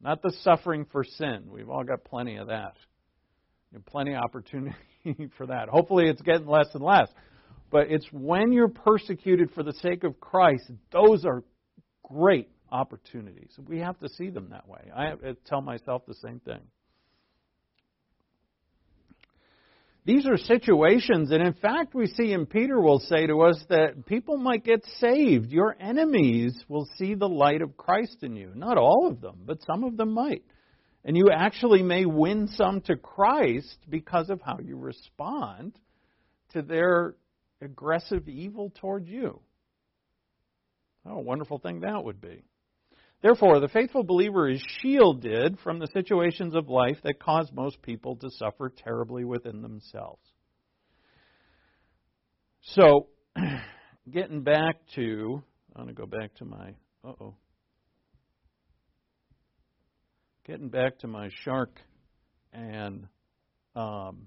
Not 0.00 0.22
the 0.22 0.32
suffering 0.42 0.86
for 0.92 1.02
sin. 1.02 1.46
We've 1.48 1.68
all 1.68 1.82
got 1.82 2.04
plenty 2.04 2.36
of 2.36 2.48
that. 2.48 2.76
plenty 3.86 4.12
of 4.12 4.22
opportunity 4.22 4.76
for 5.36 5.46
that. 5.46 5.68
Hopefully, 5.68 6.08
it's 6.08 6.22
getting 6.22 6.46
less 6.46 6.68
and 6.74 6.82
less. 6.82 7.08
But 7.70 7.90
it's 7.90 8.06
when 8.12 8.52
you're 8.52 8.68
persecuted 8.68 9.52
for 9.52 9.62
the 9.62 9.72
sake 9.74 10.04
of 10.04 10.18
Christ, 10.20 10.70
those 10.92 11.24
are 11.24 11.44
great 12.02 12.48
opportunities. 12.72 13.52
We 13.68 13.78
have 13.78 13.98
to 14.00 14.08
see 14.08 14.30
them 14.30 14.48
that 14.50 14.68
way. 14.68 14.90
I 14.94 15.12
uh, 15.12 15.34
tell 15.46 15.60
myself 15.60 16.02
the 16.06 16.14
same 16.14 16.40
thing. 16.40 16.60
These 20.06 20.26
are 20.26 20.38
situations, 20.38 21.30
and 21.30 21.46
in 21.46 21.52
fact, 21.52 21.94
we 21.94 22.06
see, 22.06 22.32
and 22.32 22.48
Peter 22.48 22.80
will 22.80 23.00
say 23.00 23.26
to 23.26 23.42
us 23.42 23.62
that 23.68 24.06
people 24.06 24.38
might 24.38 24.64
get 24.64 24.82
saved. 24.98 25.52
Your 25.52 25.76
enemies 25.78 26.58
will 26.68 26.88
see 26.96 27.14
the 27.14 27.28
light 27.28 27.60
of 27.60 27.76
Christ 27.76 28.16
in 28.22 28.34
you. 28.34 28.50
Not 28.54 28.78
all 28.78 29.08
of 29.08 29.20
them, 29.20 29.42
but 29.44 29.58
some 29.66 29.84
of 29.84 29.98
them 29.98 30.12
might. 30.12 30.42
And 31.04 31.16
you 31.16 31.30
actually 31.30 31.82
may 31.82 32.04
win 32.04 32.48
some 32.48 32.82
to 32.82 32.96
Christ 32.96 33.78
because 33.88 34.28
of 34.28 34.40
how 34.42 34.58
you 34.58 34.76
respond 34.76 35.78
to 36.52 36.62
their 36.62 37.14
aggressive 37.62 38.28
evil 38.28 38.72
toward 38.80 39.06
you. 39.06 39.40
Oh, 41.06 41.16
a 41.16 41.20
wonderful 41.20 41.58
thing 41.58 41.80
that 41.80 42.04
would 42.04 42.20
be. 42.20 42.44
Therefore, 43.22 43.60
the 43.60 43.68
faithful 43.68 44.02
believer 44.02 44.48
is 44.48 44.62
shielded 44.80 45.58
from 45.60 45.78
the 45.78 45.88
situations 45.88 46.54
of 46.54 46.68
life 46.68 46.98
that 47.04 47.20
cause 47.20 47.50
most 47.52 47.82
people 47.82 48.16
to 48.16 48.30
suffer 48.30 48.72
terribly 48.74 49.24
within 49.24 49.60
themselves. 49.60 50.22
So, 52.62 53.08
getting 54.10 54.42
back 54.42 54.76
to, 54.94 55.42
I'm 55.74 55.84
going 55.84 55.94
to 55.94 56.00
go 56.00 56.06
back 56.06 56.34
to 56.36 56.44
my, 56.44 56.74
uh 57.04 57.12
oh. 57.20 57.34
Getting 60.50 60.68
back 60.68 60.98
to 60.98 61.06
my 61.06 61.30
shark 61.44 61.70
and 62.52 63.06
um, 63.76 64.26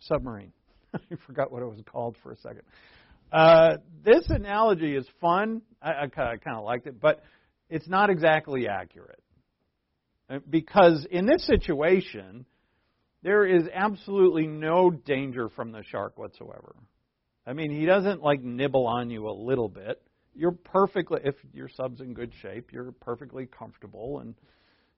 submarine. 0.00 0.52
I 0.94 1.00
forgot 1.26 1.52
what 1.52 1.60
it 1.60 1.66
was 1.66 1.80
called 1.84 2.16
for 2.22 2.32
a 2.32 2.36
second. 2.38 2.62
Uh, 3.30 3.76
this 4.02 4.24
analogy 4.30 4.96
is 4.96 5.06
fun. 5.20 5.60
I, 5.82 6.04
I, 6.04 6.06
kind 6.06 6.56
of 6.56 6.64
liked 6.64 6.86
it, 6.86 6.98
but 6.98 7.22
it's 7.68 7.86
not 7.86 8.08
exactly 8.08 8.68
accurate. 8.68 9.22
Uh, 10.30 10.38
because 10.48 11.06
in 11.10 11.26
this 11.26 11.46
situation, 11.46 12.46
there 13.22 13.44
is 13.44 13.64
absolutely 13.74 14.46
no 14.46 14.88
danger 14.88 15.50
from 15.50 15.72
the 15.72 15.82
shark 15.90 16.16
whatsoever. 16.16 16.74
I 17.46 17.52
mean, 17.52 17.70
he 17.70 17.84
doesn't 17.84 18.22
like 18.22 18.42
nibble 18.42 18.86
on 18.86 19.10
you 19.10 19.28
a 19.28 19.36
little 19.36 19.68
bit. 19.68 20.00
You're 20.34 20.52
perfectly, 20.52 21.20
if 21.22 21.34
your 21.52 21.68
sub's 21.68 22.00
in 22.00 22.14
good 22.14 22.32
shape, 22.40 22.70
you're 22.72 22.92
perfectly 22.92 23.44
comfortable 23.44 24.20
and 24.20 24.34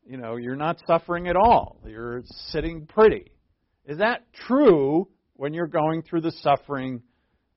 you 0.07 0.17
know, 0.17 0.37
you're 0.37 0.57
not 0.57 0.81
suffering 0.87 1.29
at 1.29 1.37
all. 1.37 1.79
You're 1.87 2.23
sitting 2.49 2.87
pretty. 2.87 3.31
Is 3.87 3.99
that 3.99 4.33
true 4.47 5.09
when 5.35 5.55
you're 5.55 5.67
going 5.67 6.03
through 6.03 6.23
the 6.23 6.33
suffering 6.43 7.03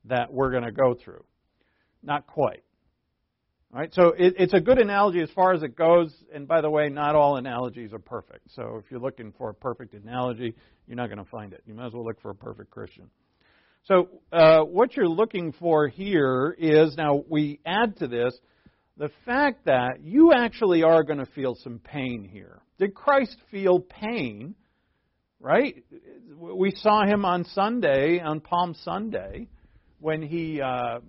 that 0.06 0.32
we're 0.32 0.52
going 0.52 0.64
to 0.64 0.72
go 0.72 0.96
through? 0.96 1.24
Not 2.02 2.28
quite. 2.28 2.64
All 3.74 3.80
right, 3.80 3.94
so 3.94 4.10
it, 4.10 4.36
it's 4.38 4.54
a 4.54 4.60
good 4.60 4.78
analogy 4.78 5.20
as 5.22 5.32
far 5.32 5.54
as 5.54 5.64
it 5.64 5.76
goes. 5.76 6.14
And 6.32 6.48
by 6.48 6.62
the 6.62 6.70
way, 6.70 6.90
not 6.90 7.16
all 7.16 7.38
analogies 7.38 7.92
are 7.92 8.00
perfect. 8.00 8.52
So 8.56 8.80
if 8.84 8.92
you're 8.92 9.00
looking 9.00 9.34
for 9.36 9.50
a 9.50 9.54
perfect 9.54 9.96
analogy, 9.96 10.54
you're 10.88 10.96
not 10.96 11.08
going 11.08 11.24
to 11.24 11.30
find 11.30 11.54
it. 11.54 11.64
You 11.66 11.74
might 11.74 11.88
as 11.88 11.94
well 11.94 12.06
look 12.06 12.22
for 12.22 12.30
a 12.30 12.36
perfect 12.36 12.70
Christian. 12.70 13.10
So 13.86 14.10
uh, 14.32 14.60
what 14.60 14.96
you're 14.96 15.10
looking 15.10 15.54
for 15.54 15.88
here 15.88 16.56
is 16.58 16.96
now 16.96 17.24
we 17.28 17.60
add 17.66 17.98
to 17.98 18.08
this 18.08 18.38
the 18.98 19.10
fact 19.26 19.66
that 19.66 20.04
you 20.04 20.34
actually 20.34 20.84
are 20.84 21.04
going 21.04 21.20
to 21.20 21.26
feel 21.26 21.56
some 21.56 21.80
pain 21.80 22.28
here. 22.32 22.62
Did 22.78 22.94
Christ 22.94 23.36
feel 23.52 23.80
pain? 23.80 24.56
Right? 25.40 25.84
We 26.38 26.72
saw 26.76 27.06
him 27.06 27.26
on 27.26 27.44
Sunday, 27.46 28.20
on 28.20 28.40
Palm 28.40 28.76
Sunday, 28.84 29.48
when 30.00 30.22
he, 30.22 30.62
uh, 30.62 31.00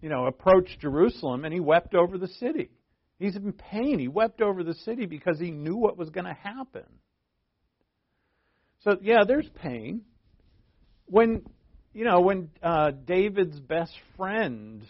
you 0.00 0.08
know, 0.08 0.26
approached 0.26 0.80
Jerusalem 0.80 1.44
and 1.44 1.52
he 1.52 1.60
wept 1.60 1.94
over 1.94 2.16
the 2.18 2.28
city. 2.28 2.70
He's 3.18 3.36
in 3.36 3.52
pain. 3.52 3.98
He 3.98 4.08
wept 4.08 4.40
over 4.40 4.64
the 4.64 4.74
city 4.74 5.06
because 5.06 5.38
he 5.38 5.50
knew 5.50 5.76
what 5.76 5.96
was 5.96 6.10
going 6.10 6.26
to 6.26 6.34
happen. 6.34 6.84
So 8.82 8.98
yeah, 9.00 9.24
there's 9.26 9.48
pain. 9.62 10.02
When 11.06 11.42
you 11.94 12.04
know 12.04 12.20
when 12.20 12.50
uh, 12.62 12.90
David's 12.90 13.58
best 13.58 13.94
friend 14.16 14.82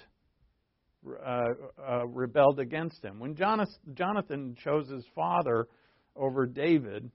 uh, 1.24 1.42
uh, 1.86 2.06
rebelled 2.06 2.60
against 2.60 3.04
him. 3.04 3.18
When 3.18 3.36
Jonathan 3.36 4.56
chose 4.62 4.88
his 4.88 5.04
father 5.14 5.68
over 6.16 6.46
David, 6.46 7.10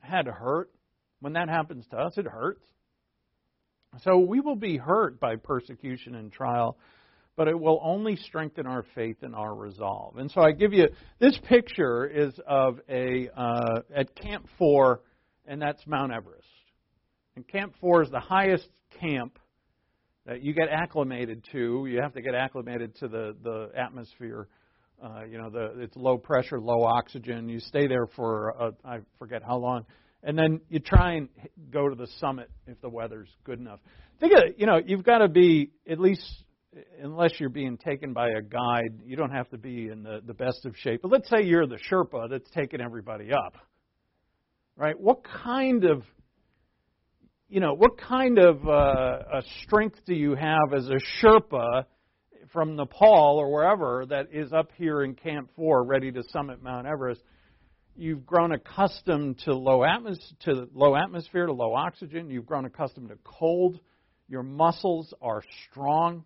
had 0.00 0.26
hurt. 0.26 0.70
When 1.20 1.34
that 1.34 1.48
happens 1.48 1.86
to 1.90 1.96
us, 1.96 2.16
it 2.16 2.26
hurts. 2.26 2.64
So 4.02 4.18
we 4.18 4.40
will 4.40 4.56
be 4.56 4.76
hurt 4.76 5.18
by 5.18 5.36
persecution 5.36 6.14
and 6.14 6.30
trial, 6.30 6.76
but 7.34 7.48
it 7.48 7.58
will 7.58 7.80
only 7.82 8.16
strengthen 8.16 8.66
our 8.66 8.84
faith 8.94 9.18
and 9.22 9.34
our 9.34 9.54
resolve. 9.54 10.18
And 10.18 10.30
so 10.30 10.42
I 10.42 10.52
give 10.52 10.72
you 10.72 10.88
this 11.18 11.38
picture 11.48 12.06
is 12.06 12.38
of 12.46 12.80
a 12.88 13.28
uh, 13.34 13.80
at 13.94 14.14
Camp 14.14 14.46
Four, 14.58 15.00
and 15.46 15.60
that's 15.60 15.86
Mount 15.86 16.12
Everest. 16.12 16.46
And 17.36 17.46
Camp 17.48 17.74
Four 17.80 18.02
is 18.02 18.10
the 18.10 18.20
highest 18.20 18.68
camp 19.00 19.38
that 20.26 20.42
you 20.42 20.52
get 20.52 20.68
acclimated 20.68 21.44
to. 21.52 21.86
You 21.88 22.00
have 22.02 22.12
to 22.14 22.22
get 22.22 22.34
acclimated 22.34 22.96
to 22.96 23.08
the 23.08 23.36
the 23.42 23.70
atmosphere. 23.76 24.48
Uh, 25.02 25.24
you 25.30 25.38
know, 25.38 25.50
the 25.50 25.80
it's 25.80 25.96
low 25.96 26.18
pressure, 26.18 26.60
low 26.60 26.84
oxygen. 26.84 27.48
You 27.48 27.60
stay 27.60 27.86
there 27.86 28.06
for 28.16 28.54
uh, 28.60 28.70
I 28.84 28.98
forget 29.18 29.42
how 29.42 29.56
long 29.56 29.84
and 30.26 30.36
then 30.36 30.60
you 30.68 30.80
try 30.80 31.12
and 31.12 31.28
go 31.70 31.88
to 31.88 31.94
the 31.94 32.08
summit 32.18 32.50
if 32.66 32.80
the 32.80 32.88
weather's 32.88 33.28
good 33.44 33.60
enough. 33.60 33.78
Think 34.18 34.32
of 34.32 34.40
it, 34.44 34.56
you 34.58 34.66
know, 34.66 34.80
you've 34.84 35.04
got 35.04 35.18
to 35.18 35.28
be 35.28 35.70
at 35.88 36.00
least 36.00 36.26
unless 37.00 37.32
you're 37.38 37.48
being 37.48 37.78
taken 37.78 38.12
by 38.12 38.30
a 38.30 38.42
guide, 38.42 39.00
you 39.04 39.16
don't 39.16 39.30
have 39.30 39.48
to 39.50 39.56
be 39.56 39.88
in 39.88 40.02
the, 40.02 40.20
the 40.26 40.34
best 40.34 40.66
of 40.66 40.74
shape. 40.76 41.00
But 41.02 41.10
let's 41.10 41.28
say 41.30 41.44
you're 41.44 41.66
the 41.66 41.78
Sherpa 41.90 42.28
that's 42.28 42.50
taking 42.50 42.80
everybody 42.80 43.32
up. 43.32 43.54
Right? 44.76 44.98
What 44.98 45.24
kind 45.24 45.84
of 45.84 46.02
you 47.48 47.60
know, 47.60 47.74
what 47.74 47.98
kind 47.98 48.38
of 48.38 48.66
uh, 48.68 49.40
strength 49.62 49.98
do 50.04 50.14
you 50.14 50.34
have 50.34 50.72
as 50.74 50.88
a 50.88 50.98
Sherpa 51.24 51.84
from 52.52 52.74
Nepal 52.74 53.36
or 53.38 53.52
wherever 53.52 54.04
that 54.06 54.28
is 54.32 54.52
up 54.52 54.70
here 54.76 55.02
in 55.02 55.14
Camp 55.14 55.50
4 55.54 55.84
ready 55.84 56.10
to 56.10 56.22
summit 56.32 56.62
Mount 56.62 56.86
Everest? 56.86 57.22
You've 57.94 58.26
grown 58.26 58.52
accustomed 58.52 59.38
to 59.44 59.54
low, 59.54 59.78
atmos- 59.78 60.38
to 60.40 60.68
low 60.74 60.96
atmosphere, 60.96 61.46
to 61.46 61.52
low 61.52 61.72
oxygen. 61.72 62.30
You've 62.30 62.46
grown 62.46 62.64
accustomed 62.64 63.08
to 63.10 63.18
cold. 63.24 63.78
Your 64.28 64.42
muscles 64.42 65.14
are 65.22 65.42
strong. 65.70 66.24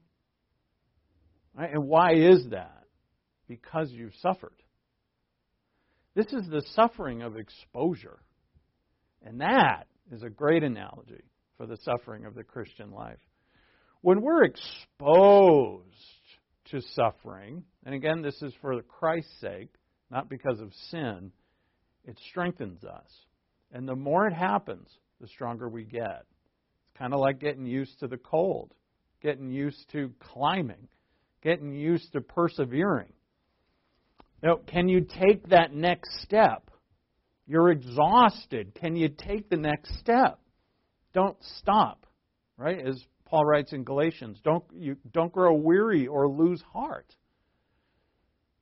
Right? 1.55 1.71
And 1.71 1.87
why 1.87 2.15
is 2.15 2.47
that? 2.51 2.85
Because 3.47 3.91
you've 3.91 4.15
suffered. 4.23 4.55
This 6.15 6.27
is 6.33 6.49
the 6.49 6.63
suffering 6.75 7.23
of 7.23 7.37
exposure. 7.37 8.21
And 9.23 9.43
that 9.43 9.87
is 10.11 10.23
a 10.23 10.31
great 10.31 10.62
analogy 10.62 11.23
for 11.57 11.66
the 11.66 11.79
suffering 11.79 12.25
of 12.25 12.35
the 12.35 12.44
Christian 12.44 12.90
life. 12.90 13.18
When 14.03 14.23
we're 14.23 14.44
exposed 14.44 15.85
to 16.70 16.81
suffering, 16.94 17.64
and 17.85 17.94
again, 17.94 18.23
this 18.23 18.40
is 18.42 18.53
for 18.61 18.77
the 18.77 18.83
Christ's 18.83 19.40
sake, 19.40 19.70
not 20.11 20.29
because 20.29 20.61
of 20.61 20.73
sin, 20.90 21.33
it 22.05 22.18
strengthens 22.31 22.85
us. 22.85 23.11
And 23.73 23.87
the 23.87 23.94
more 23.94 24.27
it 24.27 24.33
happens, 24.33 24.88
the 25.20 25.29
stronger 25.29 25.68
we 25.68 25.85
get. 25.85 26.25
It's 26.25 26.99
kind 26.99 27.12
of 27.12 27.20
like 27.20 27.40
getting 27.40 27.66
used 27.66 28.01
to 28.01 28.09
the 28.09 28.16
cold, 28.16 28.73
getting 29.23 29.51
used 29.51 29.90
to 29.92 30.12
climbing, 30.18 30.88
getting 31.42 31.73
used 31.73 32.12
to 32.14 32.20
persevering. 32.20 33.12
Now, 34.42 34.57
can 34.66 34.88
you 34.88 35.03
take 35.03 35.49
that 35.51 35.75
next 35.75 36.23
step? 36.23 36.70
You're 37.51 37.73
exhausted. 37.73 38.77
Can 38.77 38.95
you 38.95 39.09
take 39.09 39.51
the 39.51 39.57
next 39.57 39.99
step? 39.99 40.39
Don't 41.13 41.37
stop, 41.59 42.07
right? 42.57 42.79
As 42.79 43.03
Paul 43.25 43.45
writes 43.45 43.73
in 43.73 43.83
Galatians, 43.83 44.39
don't 44.45 44.63
you 44.73 44.97
don't 45.13 45.33
grow 45.33 45.55
weary 45.55 46.07
or 46.07 46.29
lose 46.29 46.63
heart. 46.73 47.13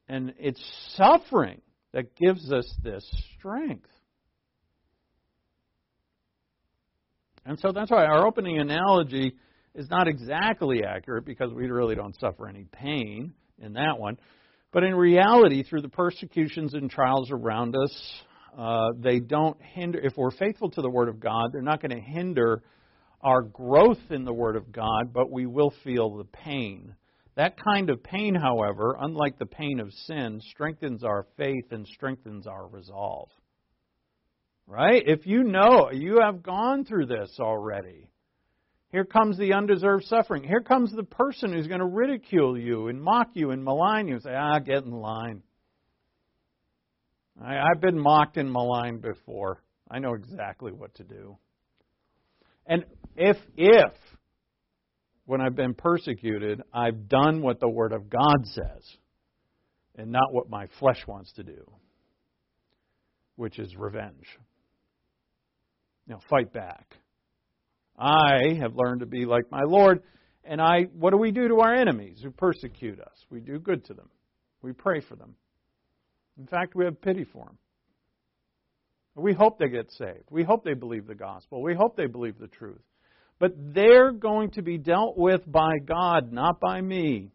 And 0.09 0.33
it's 0.39 0.65
suffering 0.97 1.61
that 1.93 2.17
gives 2.17 2.51
us 2.51 2.67
this 2.83 3.07
strength. 3.37 3.91
And 7.45 7.61
so 7.61 7.73
that's 7.73 7.91
why 7.91 8.07
our 8.07 8.27
opening 8.27 8.59
analogy 8.59 9.35
is 9.75 9.91
not 9.91 10.09
exactly 10.09 10.83
accurate 10.83 11.27
because 11.27 11.53
we 11.53 11.67
really 11.71 11.95
don't 11.95 12.19
suffer 12.19 12.49
any 12.49 12.65
pain 12.73 13.35
in 13.59 13.75
that 13.75 13.99
one. 13.99 14.17
But 14.73 14.83
in 14.85 14.95
reality, 14.95 15.63
through 15.63 15.83
the 15.83 15.91
persecutions 15.91 16.73
and 16.73 16.91
trials 16.91 17.31
around 17.31 17.77
us, 17.77 18.23
uh, 18.59 18.89
they 18.99 19.21
don't 19.21 19.57
hinder, 19.63 20.01
if 20.01 20.17
we're 20.17 20.33
faithful 20.33 20.71
to 20.71 20.83
the 20.83 20.91
Word 20.91 21.09
of 21.09 21.21
God, 21.21 21.53
they're 21.53 21.63
not 21.63 21.81
going 21.81 21.95
to 21.95 22.01
hinder 22.01 22.63
our 23.23 23.43
growth 23.43 24.11
in 24.11 24.25
the 24.25 24.35
Word 24.35 24.57
of 24.57 24.73
God, 24.73 25.13
but 25.13 25.31
we 25.31 25.47
will 25.47 25.73
feel 25.85 26.17
the 26.17 26.25
pain 26.25 26.95
that 27.39 27.55
kind 27.57 27.89
of 27.89 28.03
pain, 28.03 28.35
however, 28.35 28.97
unlike 28.99 29.39
the 29.39 29.47
pain 29.47 29.79
of 29.79 29.93
sin, 29.93 30.41
strengthens 30.51 31.05
our 31.05 31.25
faith 31.37 31.67
and 31.71 31.87
strengthens 31.87 32.49
our 32.49 32.67
resolve. 32.67 33.29
Right? 34.67 35.05
If 35.07 35.25
you 35.25 35.45
know 35.45 35.93
you 35.93 36.19
have 36.21 36.43
gone 36.43 36.85
through 36.85 37.07
this 37.07 37.37
already, 37.39 38.11
here 38.91 39.05
comes 39.05 39.39
the 39.39 39.53
undeserved 39.53 40.07
suffering. 40.07 40.43
Here 40.43 40.63
comes 40.63 40.91
the 40.91 41.05
person 41.05 41.53
who's 41.53 41.69
going 41.69 41.79
to 41.79 41.87
ridicule 41.87 42.59
you 42.59 42.89
and 42.89 43.01
mock 43.01 43.29
you 43.35 43.53
and 43.53 43.63
malign 43.63 44.09
you 44.09 44.15
and 44.15 44.23
say, 44.25 44.35
ah, 44.35 44.59
get 44.59 44.83
in 44.83 44.91
line. 44.91 45.45
I, 47.43 47.57
I've 47.59 47.81
been 47.81 47.99
mocked 47.99 48.37
and 48.37 48.53
maligned 48.53 49.03
before. 49.03 49.63
I 49.91 49.99
know 49.99 50.15
exactly 50.15 50.73
what 50.73 50.95
to 50.97 51.05
do. 51.05 51.39
And 52.67 52.85
if, 53.17 53.37
if 53.57 53.93
when 55.25 55.41
I've 55.41 55.57
been 55.57 55.75
persecuted, 55.75 56.63
I've 56.73 57.09
done 57.09 57.43
what 57.43 57.61
the 57.61 57.69
Word 57.69 57.93
of 57.93 58.11
God 58.11 58.45
says 58.45 58.83
and 59.97 60.11
not 60.11 60.33
what 60.33 60.49
my 60.49 60.67
flesh 60.79 61.03
wants 61.07 61.33
to 61.35 61.43
do, 61.43 61.71
which 63.37 63.59
is 63.59 63.75
revenge. 63.77 64.27
Now, 66.07 66.21
fight 66.31 66.53
back. 66.53 66.95
I 67.99 68.55
have 68.61 68.77
learned 68.77 69.01
to 69.01 69.07
be 69.07 69.27
like 69.27 69.51
my 69.51 69.63
Lord, 69.65 70.03
and 70.45 70.61
I 70.63 70.85
what 70.95 71.11
do 71.11 71.17
we 71.17 71.33
do 71.33 71.49
to 71.49 71.61
our 71.61 71.75
enemies 71.75 72.21
who 72.23 72.31
persecute 72.31 73.01
us? 73.01 73.25
We 73.29 73.41
do 73.41 73.59
good 73.59 73.85
to 73.87 73.95
them. 73.95 74.09
We 74.63 74.73
pray 74.73 75.01
for 75.01 75.17
them. 75.17 75.35
In 76.39 76.47
fact, 76.47 76.75
we 76.75 76.85
have 76.85 77.01
pity 77.01 77.25
for 77.25 77.45
them. 77.45 77.59
We 79.17 79.35
hope 79.35 79.59
they 79.59 79.69
get 79.69 79.91
saved. 79.93 80.29
We 80.31 80.45
hope 80.45 80.65
they 80.65 80.75
believe 80.75 81.07
the 81.07 81.15
gospel. 81.15 81.61
We 81.61 81.75
hope 81.75 81.97
they 81.97 82.07
believe 82.07 82.39
the 82.39 82.47
truth. 82.47 82.81
But 83.41 83.53
they're 83.57 84.13
going 84.13 84.53
to 84.53 84.63
be 84.63 84.79
dealt 84.79 85.17
with 85.17 85.41
by 85.51 85.79
God, 85.85 86.33
not 86.33 86.61
by 86.61 86.81
me. 86.81 87.31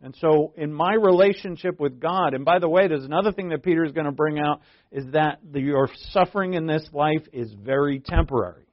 And 0.00 0.16
so, 0.20 0.52
in 0.56 0.72
my 0.72 0.94
relationship 0.94 1.78
with 1.78 2.00
God, 2.00 2.34
and 2.34 2.44
by 2.44 2.58
the 2.58 2.68
way, 2.68 2.88
there's 2.88 3.04
another 3.04 3.30
thing 3.30 3.50
that 3.50 3.62
Peter 3.62 3.84
is 3.84 3.92
going 3.92 4.06
to 4.06 4.12
bring 4.12 4.40
out 4.40 4.60
is 4.90 5.04
that 5.12 5.38
the, 5.48 5.60
your 5.60 5.88
suffering 6.10 6.54
in 6.54 6.66
this 6.66 6.84
life 6.92 7.22
is 7.32 7.52
very 7.52 8.00
temporary. 8.00 8.64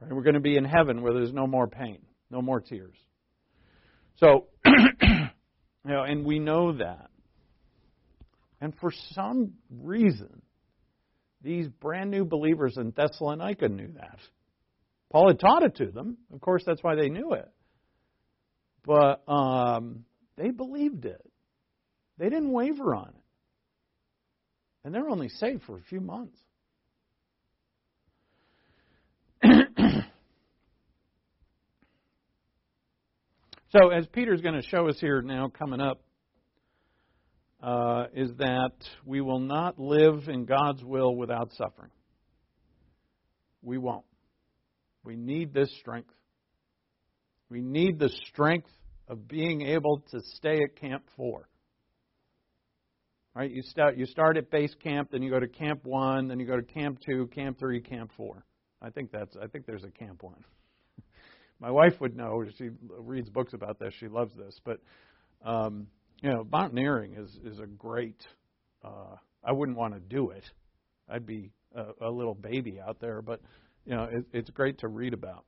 Right? 0.00 0.12
We're 0.12 0.24
going 0.24 0.34
to 0.34 0.40
be 0.40 0.56
in 0.56 0.64
heaven 0.64 1.02
where 1.02 1.12
there's 1.12 1.32
no 1.32 1.46
more 1.46 1.68
pain, 1.68 1.98
no 2.28 2.42
more 2.42 2.60
tears. 2.60 2.96
So, 4.16 4.46
you 4.66 4.72
know, 5.84 6.02
and 6.02 6.24
we 6.24 6.40
know 6.40 6.76
that. 6.78 7.10
And 8.64 8.74
for 8.80 8.90
some 9.12 9.52
reason, 9.70 10.40
these 11.42 11.68
brand 11.68 12.10
new 12.10 12.24
believers 12.24 12.78
in 12.78 12.94
Thessalonica 12.96 13.68
knew 13.68 13.92
that. 13.96 14.18
Paul 15.12 15.28
had 15.28 15.38
taught 15.38 15.64
it 15.64 15.76
to 15.76 15.90
them. 15.90 16.16
Of 16.32 16.40
course, 16.40 16.62
that's 16.64 16.82
why 16.82 16.94
they 16.94 17.10
knew 17.10 17.34
it. 17.34 17.46
But 18.86 19.22
um, 19.30 20.06
they 20.38 20.48
believed 20.48 21.04
it. 21.04 21.20
They 22.16 22.30
didn't 22.30 22.52
waver 22.52 22.94
on 22.94 23.08
it. 23.08 23.22
And 24.82 24.94
they're 24.94 25.10
only 25.10 25.28
saved 25.28 25.64
for 25.64 25.76
a 25.76 25.82
few 25.82 26.00
months. 26.00 26.38
so, 33.72 33.90
as 33.90 34.06
Peter's 34.06 34.40
going 34.40 34.58
to 34.58 34.66
show 34.66 34.88
us 34.88 34.98
here 34.98 35.20
now, 35.20 35.48
coming 35.48 35.82
up, 35.82 36.00
uh, 37.64 38.08
is 38.12 38.30
that 38.36 38.72
we 39.06 39.22
will 39.22 39.40
not 39.40 39.78
live 39.78 40.28
in 40.28 40.44
God's 40.44 40.84
will 40.84 41.16
without 41.16 41.50
suffering. 41.54 41.90
We 43.62 43.78
won't. 43.78 44.04
We 45.02 45.16
need 45.16 45.54
this 45.54 45.74
strength. 45.80 46.12
We 47.48 47.62
need 47.62 47.98
the 47.98 48.10
strength 48.28 48.70
of 49.08 49.26
being 49.26 49.62
able 49.62 50.04
to 50.10 50.20
stay 50.34 50.58
at 50.62 50.76
Camp 50.78 51.04
4. 51.16 51.48
Right? 53.34 53.50
You 53.50 53.62
start 53.62 53.96
you 53.96 54.06
start 54.06 54.36
at 54.36 54.50
base 54.50 54.74
camp, 54.82 55.08
then 55.10 55.22
you 55.22 55.30
go 55.30 55.40
to 55.40 55.48
camp 55.48 55.80
1, 55.84 56.28
then 56.28 56.38
you 56.38 56.46
go 56.46 56.56
to 56.56 56.62
camp 56.62 56.98
2, 57.04 57.28
camp 57.34 57.58
3, 57.58 57.80
camp 57.80 58.12
4. 58.16 58.44
I 58.80 58.90
think 58.90 59.10
that's 59.10 59.36
I 59.42 59.46
think 59.46 59.66
there's 59.66 59.82
a 59.82 59.90
camp 59.90 60.22
1. 60.22 60.34
My 61.60 61.70
wife 61.70 61.94
would 62.00 62.14
know. 62.14 62.44
She 62.58 62.68
reads 62.98 63.30
books 63.30 63.54
about 63.54 63.80
this. 63.80 63.92
She 63.98 64.06
loves 64.06 64.36
this, 64.36 64.60
but 64.64 64.78
um, 65.44 65.88
you 66.24 66.30
know, 66.30 66.46
mountaineering 66.50 67.16
is 67.16 67.38
is 67.44 67.60
a 67.60 67.66
great. 67.66 68.16
Uh, 68.82 69.16
I 69.44 69.52
wouldn't 69.52 69.76
want 69.76 69.92
to 69.92 70.00
do 70.00 70.30
it. 70.30 70.44
I'd 71.06 71.26
be 71.26 71.52
a, 71.76 72.08
a 72.08 72.10
little 72.10 72.34
baby 72.34 72.80
out 72.80 72.98
there, 72.98 73.20
but 73.20 73.42
you 73.84 73.94
know, 73.94 74.04
it, 74.04 74.24
it's 74.32 74.48
great 74.48 74.78
to 74.78 74.88
read 74.88 75.12
about. 75.12 75.44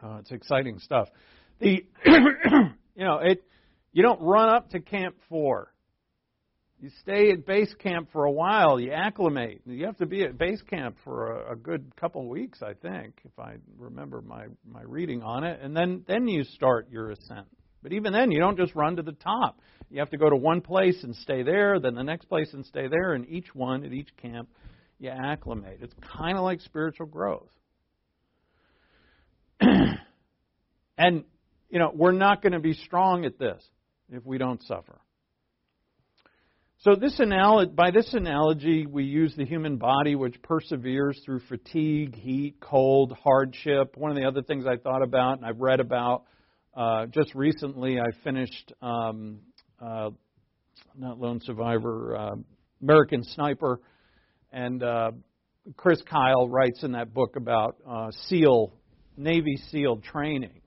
Uh, 0.00 0.18
it's 0.20 0.30
exciting 0.30 0.78
stuff. 0.78 1.08
The, 1.58 1.84
you 2.06 3.04
know, 3.04 3.18
it, 3.18 3.42
you 3.92 4.04
don't 4.04 4.20
run 4.22 4.48
up 4.48 4.70
to 4.70 4.80
Camp 4.80 5.16
Four. 5.28 5.74
You 6.80 6.90
stay 7.00 7.32
at 7.32 7.44
base 7.44 7.74
camp 7.80 8.10
for 8.12 8.24
a 8.24 8.32
while. 8.32 8.78
You 8.78 8.92
acclimate. 8.92 9.62
You 9.66 9.86
have 9.86 9.96
to 9.98 10.06
be 10.06 10.22
at 10.22 10.38
base 10.38 10.62
camp 10.62 10.96
for 11.02 11.32
a, 11.32 11.52
a 11.52 11.56
good 11.56 11.94
couple 11.96 12.28
weeks, 12.28 12.60
I 12.62 12.74
think, 12.74 13.20
if 13.24 13.38
I 13.38 13.54
remember 13.76 14.20
my, 14.20 14.46
my 14.64 14.82
reading 14.84 15.22
on 15.22 15.44
it. 15.44 15.60
And 15.62 15.76
then, 15.76 16.04
then 16.08 16.26
you 16.26 16.42
start 16.42 16.88
your 16.90 17.10
ascent. 17.10 17.46
But 17.82 17.92
even 17.92 18.12
then, 18.12 18.30
you 18.30 18.38
don't 18.38 18.56
just 18.56 18.74
run 18.74 18.96
to 18.96 19.02
the 19.02 19.12
top. 19.12 19.58
You 19.90 20.00
have 20.00 20.10
to 20.10 20.16
go 20.16 20.30
to 20.30 20.36
one 20.36 20.60
place 20.60 21.02
and 21.02 21.14
stay 21.16 21.42
there, 21.42 21.80
then 21.80 21.94
the 21.94 22.02
next 22.02 22.26
place 22.26 22.52
and 22.52 22.64
stay 22.64 22.88
there, 22.88 23.12
and 23.12 23.28
each 23.28 23.54
one 23.54 23.84
at 23.84 23.92
each 23.92 24.16
camp 24.16 24.48
you 24.98 25.10
acclimate. 25.10 25.80
It's 25.82 25.94
kind 26.16 26.38
of 26.38 26.44
like 26.44 26.60
spiritual 26.60 27.06
growth. 27.06 27.50
and, 29.60 31.24
you 31.68 31.78
know, 31.78 31.90
we're 31.92 32.12
not 32.12 32.40
going 32.40 32.52
to 32.52 32.60
be 32.60 32.74
strong 32.74 33.24
at 33.24 33.38
this 33.38 33.62
if 34.10 34.24
we 34.24 34.38
don't 34.38 34.62
suffer. 34.62 35.00
So 36.78 36.96
this 36.96 37.18
analogy, 37.20 37.70
by 37.72 37.92
this 37.92 38.12
analogy, 38.12 38.86
we 38.86 39.04
use 39.04 39.34
the 39.36 39.44
human 39.44 39.76
body 39.76 40.16
which 40.16 40.40
perseveres 40.42 41.20
through 41.24 41.40
fatigue, 41.48 42.16
heat, 42.16 42.56
cold, 42.60 43.16
hardship. 43.22 43.96
One 43.96 44.10
of 44.10 44.16
the 44.16 44.24
other 44.24 44.42
things 44.42 44.64
I 44.66 44.76
thought 44.76 45.02
about 45.02 45.38
and 45.38 45.46
I've 45.46 45.60
read 45.60 45.78
about 45.78 46.24
uh, 46.74 47.06
just 47.06 47.34
recently, 47.34 48.00
I 48.00 48.06
finished 48.24 48.72
um, 48.80 49.40
uh, 49.80 50.10
not 50.96 51.18
Lone 51.18 51.40
Survivor, 51.42 52.16
uh, 52.16 52.34
American 52.80 53.22
Sniper, 53.22 53.80
and 54.52 54.82
uh, 54.82 55.10
Chris 55.76 56.00
Kyle 56.08 56.48
writes 56.48 56.82
in 56.82 56.92
that 56.92 57.12
book 57.12 57.36
about 57.36 57.76
uh, 57.86 58.10
SEAL, 58.26 58.72
Navy 59.16 59.56
SEAL 59.70 59.98
training. 59.98 60.60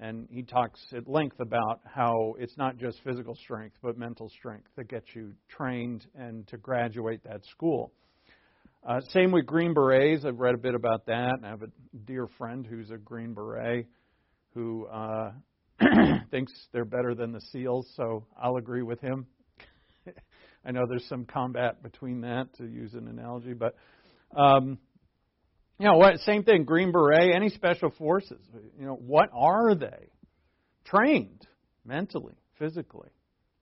And 0.00 0.28
he 0.30 0.42
talks 0.42 0.80
at 0.96 1.08
length 1.08 1.40
about 1.40 1.80
how 1.84 2.34
it's 2.38 2.56
not 2.56 2.76
just 2.76 2.98
physical 3.04 3.34
strength, 3.34 3.76
but 3.82 3.96
mental 3.96 4.28
strength 4.28 4.68
that 4.76 4.88
gets 4.88 5.06
you 5.14 5.32
trained 5.48 6.06
and 6.14 6.46
to 6.48 6.58
graduate 6.58 7.22
that 7.24 7.44
school. 7.46 7.92
Same 9.08 9.32
with 9.32 9.46
Green 9.46 9.72
Berets. 9.72 10.24
I've 10.26 10.38
read 10.38 10.54
a 10.54 10.58
bit 10.58 10.74
about 10.74 11.06
that. 11.06 11.34
And 11.36 11.46
I 11.46 11.48
have 11.48 11.62
a 11.62 11.68
dear 12.04 12.26
friend 12.36 12.66
who's 12.66 12.90
a 12.90 12.98
Green 12.98 13.32
Beret 13.32 13.86
who 14.54 14.86
uh, 14.86 15.32
thinks 16.30 16.52
they're 16.72 16.84
better 16.84 17.14
than 17.14 17.32
the 17.32 17.40
SEALs, 17.52 17.90
so 17.96 18.26
I'll 18.40 18.56
agree 18.56 18.82
with 18.82 19.00
him. 19.00 19.26
I 20.64 20.70
know 20.70 20.82
there's 20.88 21.06
some 21.08 21.24
combat 21.26 21.82
between 21.82 22.22
that, 22.22 22.54
to 22.58 22.64
use 22.64 22.94
an 22.94 23.08
analogy, 23.08 23.52
but 23.52 23.76
um, 24.36 24.78
you 25.78 25.86
know 25.86 25.96
what? 25.96 26.18
Same 26.20 26.44
thing. 26.44 26.64
Green 26.64 26.92
Beret, 26.92 27.34
any 27.34 27.48
special 27.48 27.90
forces. 27.90 28.40
You 28.78 28.86
know 28.86 28.94
what 28.94 29.28
are 29.34 29.74
they? 29.74 30.08
Trained 30.84 31.46
mentally, 31.84 32.34
physically. 32.58 33.10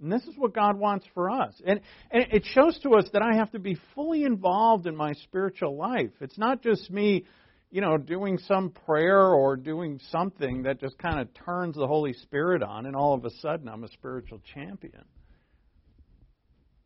And 0.01 0.13
this 0.13 0.23
is 0.25 0.35
what 0.37 0.53
God 0.53 0.79
wants 0.79 1.07
for 1.15 1.31
us. 1.31 1.55
And, 1.65 1.81
and 2.11 2.27
it 2.33 2.45
shows 2.53 2.79
to 2.81 2.95
us 2.95 3.05
that 3.13 3.23
I 3.23 3.37
have 3.37 3.53
to 3.53 3.61
be 3.61 3.79
fully 3.95 4.25
involved 4.25 4.87
in 4.87 4.97
my 4.97 5.13
spiritual 5.25 5.77
life. 5.77 6.11
It's 6.21 6.37
not 6.37 6.63
just 6.63 6.91
me, 6.91 7.25
you 7.73 7.81
know, 7.81 7.97
doing 7.97 8.37
some 8.47 8.71
prayer 8.71 9.19
or 9.19 9.57
doing 9.57 9.99
something 10.11 10.65
that 10.65 10.79
just 10.79 10.99
kind 10.99 11.19
of 11.19 11.29
turns 11.33 11.75
the 11.75 11.87
Holy 11.87 12.13
Spirit 12.13 12.63
on 12.63 12.85
and 12.85 12.95
all 12.95 13.15
of 13.15 13.25
a 13.25 13.31
sudden 13.41 13.67
I'm 13.67 13.83
a 13.83 13.89
spiritual 13.89 14.43
champion. 14.55 15.05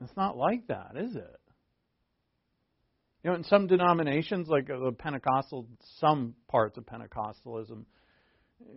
It's 0.00 0.16
not 0.16 0.36
like 0.36 0.68
that, 0.68 0.92
is 0.94 1.16
it? 1.16 1.40
You 3.24 3.30
know, 3.30 3.36
in 3.36 3.42
some 3.44 3.66
denominations, 3.66 4.46
like 4.46 4.70
uh, 4.70 4.78
the 4.78 4.92
Pentecostal, 4.92 5.66
some 5.98 6.36
parts 6.48 6.78
of 6.78 6.84
Pentecostalism, 6.86 7.84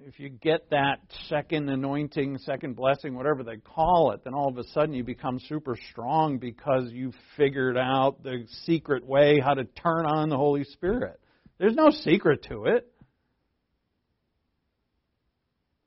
if 0.07 0.19
you 0.19 0.29
get 0.29 0.71
that 0.71 1.01
second 1.27 1.69
anointing, 1.69 2.39
second 2.39 2.75
blessing, 2.75 3.13
whatever 3.13 3.43
they 3.43 3.57
call 3.57 4.13
it, 4.13 4.23
then 4.23 4.33
all 4.33 4.49
of 4.49 4.57
a 4.57 4.63
sudden 4.69 4.95
you 4.95 5.03
become 5.03 5.39
super 5.47 5.77
strong 5.91 6.39
because 6.39 6.91
you 6.91 7.13
figured 7.37 7.77
out 7.77 8.23
the 8.23 8.45
secret 8.65 9.05
way 9.05 9.39
how 9.39 9.53
to 9.53 9.65
turn 9.65 10.07
on 10.07 10.29
the 10.29 10.37
Holy 10.37 10.63
Spirit. 10.63 11.19
There's 11.59 11.75
no 11.75 11.91
secret 11.91 12.43
to 12.49 12.65
it. 12.65 12.87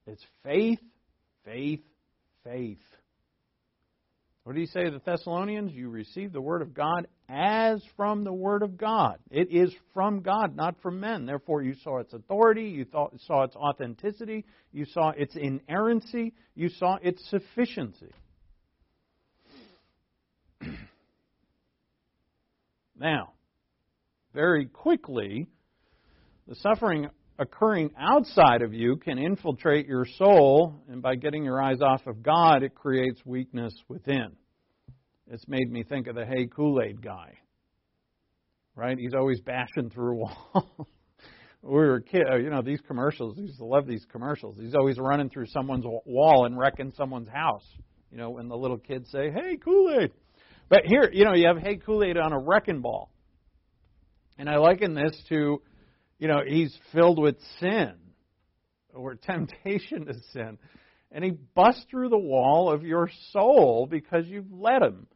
It's 0.06 0.24
faith, 0.44 0.80
faith, 1.44 1.80
faith. 2.44 2.78
What 4.44 4.54
did 4.54 4.60
he 4.60 4.66
say 4.66 4.84
to 4.84 4.90
the 4.90 4.98
Thessalonians? 4.98 5.72
You 5.72 5.88
receive 5.88 6.32
the 6.32 6.40
Word 6.40 6.62
of 6.62 6.74
God 6.74 7.06
as 7.28 7.80
from 7.96 8.24
the 8.24 8.32
Word 8.32 8.62
of 8.62 8.76
God. 8.76 9.18
It 9.30 9.52
is 9.52 9.72
from 9.94 10.20
God, 10.20 10.56
not 10.56 10.82
from 10.82 10.98
men. 11.00 11.24
Therefore, 11.26 11.62
you 11.62 11.74
saw 11.82 11.98
its 12.00 12.12
authority, 12.12 12.64
you 12.64 12.84
saw 13.24 13.44
its 13.44 13.54
authenticity, 13.54 14.44
you 14.72 14.84
saw 14.84 15.10
its 15.10 15.36
inerrancy, 15.36 16.34
you 16.54 16.68
saw 16.68 16.98
its 17.00 17.24
sufficiency. 17.30 18.10
now, 22.98 23.32
very 24.34 24.66
quickly, 24.66 25.46
the 26.46 26.54
suffering 26.56 27.08
occurring 27.38 27.90
outside 27.98 28.62
of 28.62 28.72
you 28.74 28.96
can 28.96 29.18
infiltrate 29.18 29.86
your 29.86 30.06
soul, 30.16 30.74
and 30.88 31.02
by 31.02 31.14
getting 31.14 31.44
your 31.44 31.62
eyes 31.62 31.80
off 31.80 32.06
of 32.06 32.22
God, 32.22 32.62
it 32.62 32.74
creates 32.74 33.20
weakness 33.24 33.74
within. 33.88 34.32
It's 35.28 35.46
made 35.48 35.70
me 35.70 35.82
think 35.82 36.08
of 36.08 36.14
the 36.14 36.26
Hey 36.26 36.46
Kool 36.46 36.80
Aid 36.82 37.02
guy. 37.02 37.38
Right? 38.74 38.98
He's 38.98 39.14
always 39.14 39.40
bashing 39.40 39.90
through 39.90 40.12
a 40.12 40.14
wall. 40.16 40.88
we 41.62 41.70
were 41.70 42.00
kid, 42.00 42.22
you 42.42 42.50
know, 42.50 42.62
these 42.62 42.80
commercials. 42.86 43.36
We 43.36 43.44
used 43.44 43.58
to 43.58 43.64
love 43.64 43.86
these 43.86 44.04
commercials. 44.10 44.56
He's 44.58 44.74
always 44.74 44.98
running 44.98 45.30
through 45.30 45.46
someone's 45.46 45.84
wall 45.84 46.46
and 46.46 46.58
wrecking 46.58 46.92
someone's 46.96 47.28
house. 47.28 47.64
You 48.10 48.18
know, 48.18 48.30
when 48.30 48.48
the 48.48 48.56
little 48.56 48.78
kids 48.78 49.10
say, 49.10 49.30
"Hey 49.30 49.56
Kool 49.56 50.00
Aid," 50.00 50.12
but 50.68 50.82
here, 50.84 51.08
you 51.10 51.24
know, 51.24 51.32
you 51.34 51.46
have 51.46 51.56
Hey 51.56 51.76
Kool 51.76 52.04
Aid 52.04 52.18
on 52.18 52.32
a 52.32 52.38
wrecking 52.38 52.82
ball, 52.82 53.10
and 54.36 54.50
I 54.50 54.56
liken 54.56 54.92
this 54.92 55.18
to 55.30 55.62
you 56.22 56.28
know, 56.28 56.42
he's 56.46 56.72
filled 56.92 57.18
with 57.18 57.34
sin 57.58 57.94
or 58.94 59.16
temptation 59.16 60.06
to 60.06 60.14
sin. 60.32 60.56
And 61.10 61.24
he 61.24 61.32
busts 61.32 61.84
through 61.90 62.10
the 62.10 62.16
wall 62.16 62.72
of 62.72 62.84
your 62.84 63.10
soul 63.32 63.88
because 63.90 64.26
you've 64.28 64.52
let 64.52 64.82
him. 64.82 65.08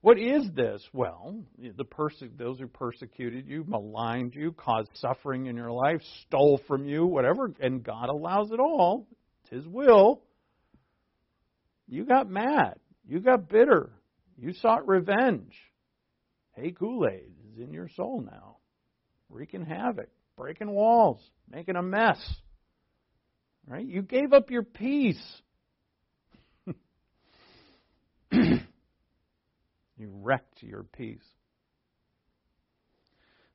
What 0.00 0.18
is 0.18 0.48
this? 0.54 0.82
Well, 0.94 1.44
the 1.58 1.84
perse- 1.84 2.24
those 2.38 2.58
who 2.58 2.68
persecuted 2.68 3.46
you, 3.46 3.64
maligned 3.68 4.34
you, 4.34 4.52
caused 4.52 4.88
suffering 4.94 5.44
in 5.44 5.56
your 5.56 5.72
life, 5.72 6.00
stole 6.22 6.58
from 6.66 6.86
you, 6.86 7.04
whatever, 7.04 7.52
and 7.60 7.84
God 7.84 8.08
allows 8.08 8.50
it 8.50 8.58
all. 8.58 9.06
It's 9.42 9.50
His 9.50 9.66
will. 9.66 10.22
You 11.86 12.06
got 12.06 12.30
mad. 12.30 12.76
You 13.06 13.20
got 13.20 13.50
bitter. 13.50 13.90
You 14.38 14.54
sought 14.54 14.88
revenge. 14.88 15.52
Hey, 16.54 16.70
Kool 16.70 17.06
Aid 17.06 17.32
is 17.52 17.60
in 17.60 17.74
your 17.74 17.90
soul 17.94 18.22
now, 18.22 18.56
wreaking 19.28 19.66
havoc 19.66 20.08
breaking 20.36 20.70
walls, 20.70 21.20
making 21.50 21.76
a 21.76 21.82
mess. 21.82 22.18
Right? 23.66 23.86
You 23.86 24.02
gave 24.02 24.32
up 24.32 24.50
your 24.50 24.62
peace. 24.62 25.22
you 28.30 28.60
wrecked 29.98 30.62
your 30.62 30.84
peace. 30.84 31.24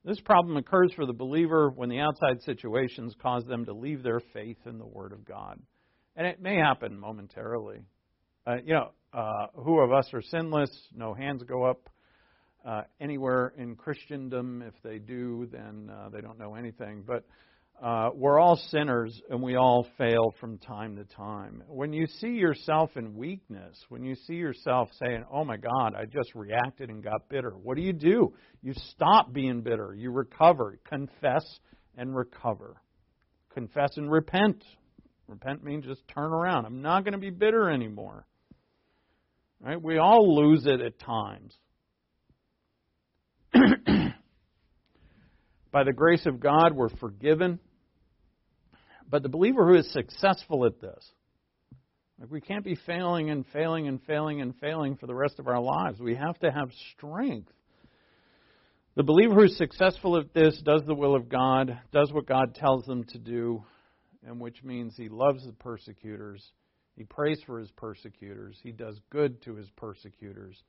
This 0.04 0.20
problem 0.20 0.56
occurs 0.56 0.92
for 0.94 1.06
the 1.06 1.12
believer 1.12 1.70
when 1.70 1.88
the 1.88 2.00
outside 2.00 2.42
situations 2.42 3.14
cause 3.22 3.44
them 3.44 3.64
to 3.66 3.72
leave 3.72 4.02
their 4.02 4.20
faith 4.32 4.58
in 4.66 4.78
the 4.78 4.86
Word 4.86 5.12
of 5.12 5.24
God. 5.24 5.60
And 6.16 6.26
it 6.26 6.42
may 6.42 6.56
happen 6.56 6.98
momentarily. 6.98 7.82
Uh, 8.46 8.56
you 8.64 8.74
know, 8.74 8.90
uh, 9.14 9.46
who 9.54 9.78
of 9.78 9.92
us 9.92 10.08
are 10.12 10.22
sinless? 10.22 10.70
No 10.94 11.14
hands 11.14 11.44
go 11.44 11.62
up 11.64 11.88
uh, 12.64 12.82
anywhere 13.00 13.52
in 13.56 13.76
Christendom. 13.76 14.62
If 14.62 14.74
they 14.82 14.98
do, 14.98 15.48
then 15.50 15.90
uh, 15.90 16.08
they 16.08 16.20
don't 16.20 16.38
know 16.38 16.54
anything. 16.54 17.02
But 17.06 17.24
uh, 17.82 18.10
we're 18.14 18.38
all 18.38 18.56
sinners 18.70 19.20
and 19.28 19.42
we 19.42 19.56
all 19.56 19.86
fail 19.98 20.32
from 20.38 20.58
time 20.58 20.94
to 20.96 21.04
time. 21.04 21.64
When 21.66 21.92
you 21.92 22.06
see 22.06 22.28
yourself 22.28 22.90
in 22.96 23.16
weakness, 23.16 23.76
when 23.88 24.04
you 24.04 24.14
see 24.14 24.34
yourself 24.34 24.88
saying, 25.02 25.24
Oh 25.32 25.44
my 25.44 25.56
God, 25.56 25.94
I 25.96 26.04
just 26.04 26.32
reacted 26.34 26.90
and 26.90 27.02
got 27.02 27.28
bitter, 27.28 27.50
what 27.50 27.76
do 27.76 27.82
you 27.82 27.92
do? 27.92 28.34
You 28.62 28.74
stop 28.92 29.32
being 29.32 29.62
bitter. 29.62 29.94
You 29.96 30.12
recover. 30.12 30.78
Confess 30.88 31.44
and 31.96 32.14
recover. 32.14 32.76
Confess 33.52 33.96
and 33.96 34.10
repent. 34.10 34.62
Repent 35.26 35.64
means 35.64 35.84
just 35.84 36.06
turn 36.06 36.32
around. 36.32 36.66
I'm 36.66 36.82
not 36.82 37.04
going 37.04 37.14
to 37.14 37.18
be 37.18 37.30
bitter 37.30 37.68
anymore. 37.68 38.26
Right? 39.60 39.80
We 39.80 39.98
all 39.98 40.36
lose 40.36 40.66
it 40.66 40.80
at 40.80 41.00
times. 41.00 41.56
By 45.72 45.84
the 45.84 45.92
grace 45.92 46.26
of 46.26 46.40
God, 46.40 46.74
we're 46.74 46.88
forgiven. 46.88 47.58
But 49.08 49.22
the 49.22 49.28
believer 49.28 49.66
who 49.66 49.74
is 49.74 49.92
successful 49.92 50.64
at 50.66 50.80
this, 50.80 51.06
like 52.18 52.30
we 52.30 52.40
can't 52.40 52.64
be 52.64 52.76
failing 52.86 53.30
and 53.30 53.44
failing 53.52 53.88
and 53.88 54.00
failing 54.04 54.40
and 54.40 54.54
failing 54.58 54.96
for 54.96 55.06
the 55.06 55.14
rest 55.14 55.38
of 55.38 55.48
our 55.48 55.60
lives. 55.60 56.00
We 56.00 56.14
have 56.14 56.38
to 56.38 56.50
have 56.50 56.70
strength. 56.96 57.52
The 58.94 59.02
believer 59.02 59.34
who 59.34 59.44
is 59.44 59.56
successful 59.56 60.18
at 60.18 60.34
this 60.34 60.60
does 60.64 60.82
the 60.86 60.94
will 60.94 61.14
of 61.14 61.28
God, 61.28 61.78
does 61.92 62.12
what 62.12 62.26
God 62.26 62.54
tells 62.54 62.84
them 62.84 63.04
to 63.04 63.18
do, 63.18 63.64
and 64.26 64.38
which 64.38 64.62
means 64.62 64.94
he 64.96 65.08
loves 65.08 65.44
the 65.46 65.52
persecutors, 65.52 66.52
he 66.96 67.04
prays 67.04 67.40
for 67.46 67.58
his 67.58 67.70
persecutors, 67.70 68.58
he 68.62 68.70
does 68.70 69.00
good 69.10 69.40
to 69.42 69.54
his 69.56 69.70
persecutors, 69.76 70.62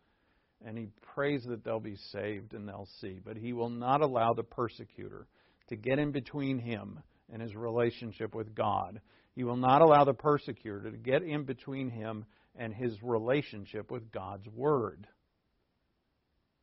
and 0.66 0.78
he 0.78 0.88
prays 1.14 1.44
that 1.46 1.64
they'll 1.64 1.80
be 1.80 1.98
saved 2.12 2.54
and 2.54 2.68
they'll 2.68 2.90
see. 3.02 3.20
But 3.24 3.38
he 3.38 3.54
will 3.54 3.70
not 3.70 4.02
allow 4.02 4.34
the 4.34 4.44
persecutor 4.44 5.28
to 5.70 5.76
get 5.76 6.00
in 6.00 6.12
between 6.12 6.60
him 6.60 7.00
and 7.32 7.42
his 7.42 7.56
relationship 7.56 8.36
with 8.36 8.56
God. 8.56 9.02
He 9.36 9.44
will 9.44 9.58
not 9.58 9.82
allow 9.82 10.04
the 10.04 10.14
persecutor 10.14 10.92
to 10.92 10.98
get 10.98 11.24
in 11.24 11.44
between 11.44 11.90
him 11.90 12.26
and 12.56 12.74
his 12.74 13.02
relationship 13.02 13.90
with 13.90 14.12
God's 14.12 14.48
Word. 14.48 15.08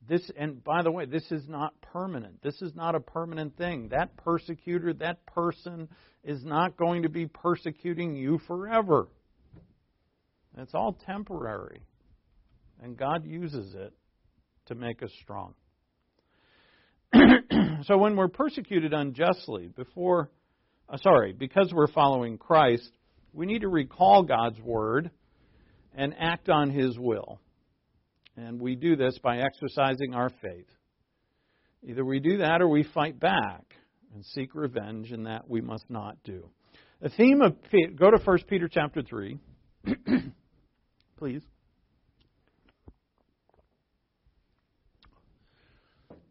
This, 0.09 0.31
and 0.37 0.63
by 0.65 0.83
the 0.83 0.91
way, 0.91 1.05
this 1.05 1.31
is 1.31 1.47
not 1.47 1.75
permanent. 1.83 2.43
This 2.43 2.63
is 2.63 2.75
not 2.75 2.95
a 2.95 3.01
permanent 3.01 3.57
thing. 3.57 3.89
That 3.89 4.17
persecutor, 4.17 4.95
that 4.95 5.27
person, 5.27 5.89
is 6.25 6.43
not 6.45 6.77
going 6.77 7.03
to 7.03 7.11
be 7.11 7.27
persecuting 7.27 8.15
you 8.15 8.39
forever. 8.47 9.09
It's 10.57 10.75
all 10.75 10.97
temporary. 11.07 11.83
And 12.83 12.97
God 12.97 13.27
uses 13.27 13.75
it 13.75 13.93
to 14.67 14.75
make 14.75 15.03
us 15.03 15.11
strong. 15.23 15.55
so 17.83 17.99
when 17.99 18.17
we're 18.17 18.29
persecuted 18.29 18.93
unjustly, 18.93 19.69
before, 19.69 20.31
uh, 20.89 20.97
sorry, 20.99 21.33
because 21.33 21.73
we're 21.75 21.93
following 21.93 22.39
Christ, 22.39 22.91
we 23.33 23.47
need 23.47 23.61
to 23.61 23.69
recall 23.69 24.23
God's 24.23 24.61
word 24.61 25.11
and 25.95 26.15
act 26.19 26.49
on 26.49 26.71
His 26.71 26.99
will. 26.99 27.41
And 28.37 28.61
we 28.61 28.77
do 28.77 28.97
this 28.97 29.19
by 29.19 29.39
exercising 29.39 30.15
our 30.15 30.31
faith. 30.41 30.69
Either 31.83 32.05
we 32.05 32.21
do 32.21 32.39
that 32.39 32.61
or 32.63 32.69
we 32.69 32.85
fight 32.95 33.19
back 33.19 33.65
and 34.15 34.25
seek 34.25 34.55
revenge, 34.55 35.13
and 35.13 35.27
that 35.27 35.49
we 35.49 35.61
must 35.61 35.89
not 35.89 36.17
do. 36.25 36.49
The 37.01 37.11
theme 37.11 37.43
of 37.43 37.57
go 37.97 38.11
to 38.11 38.19
1 38.19 38.39
Peter 38.49 38.69
chapter 38.69 39.03
3, 39.03 39.39
please. 41.17 41.43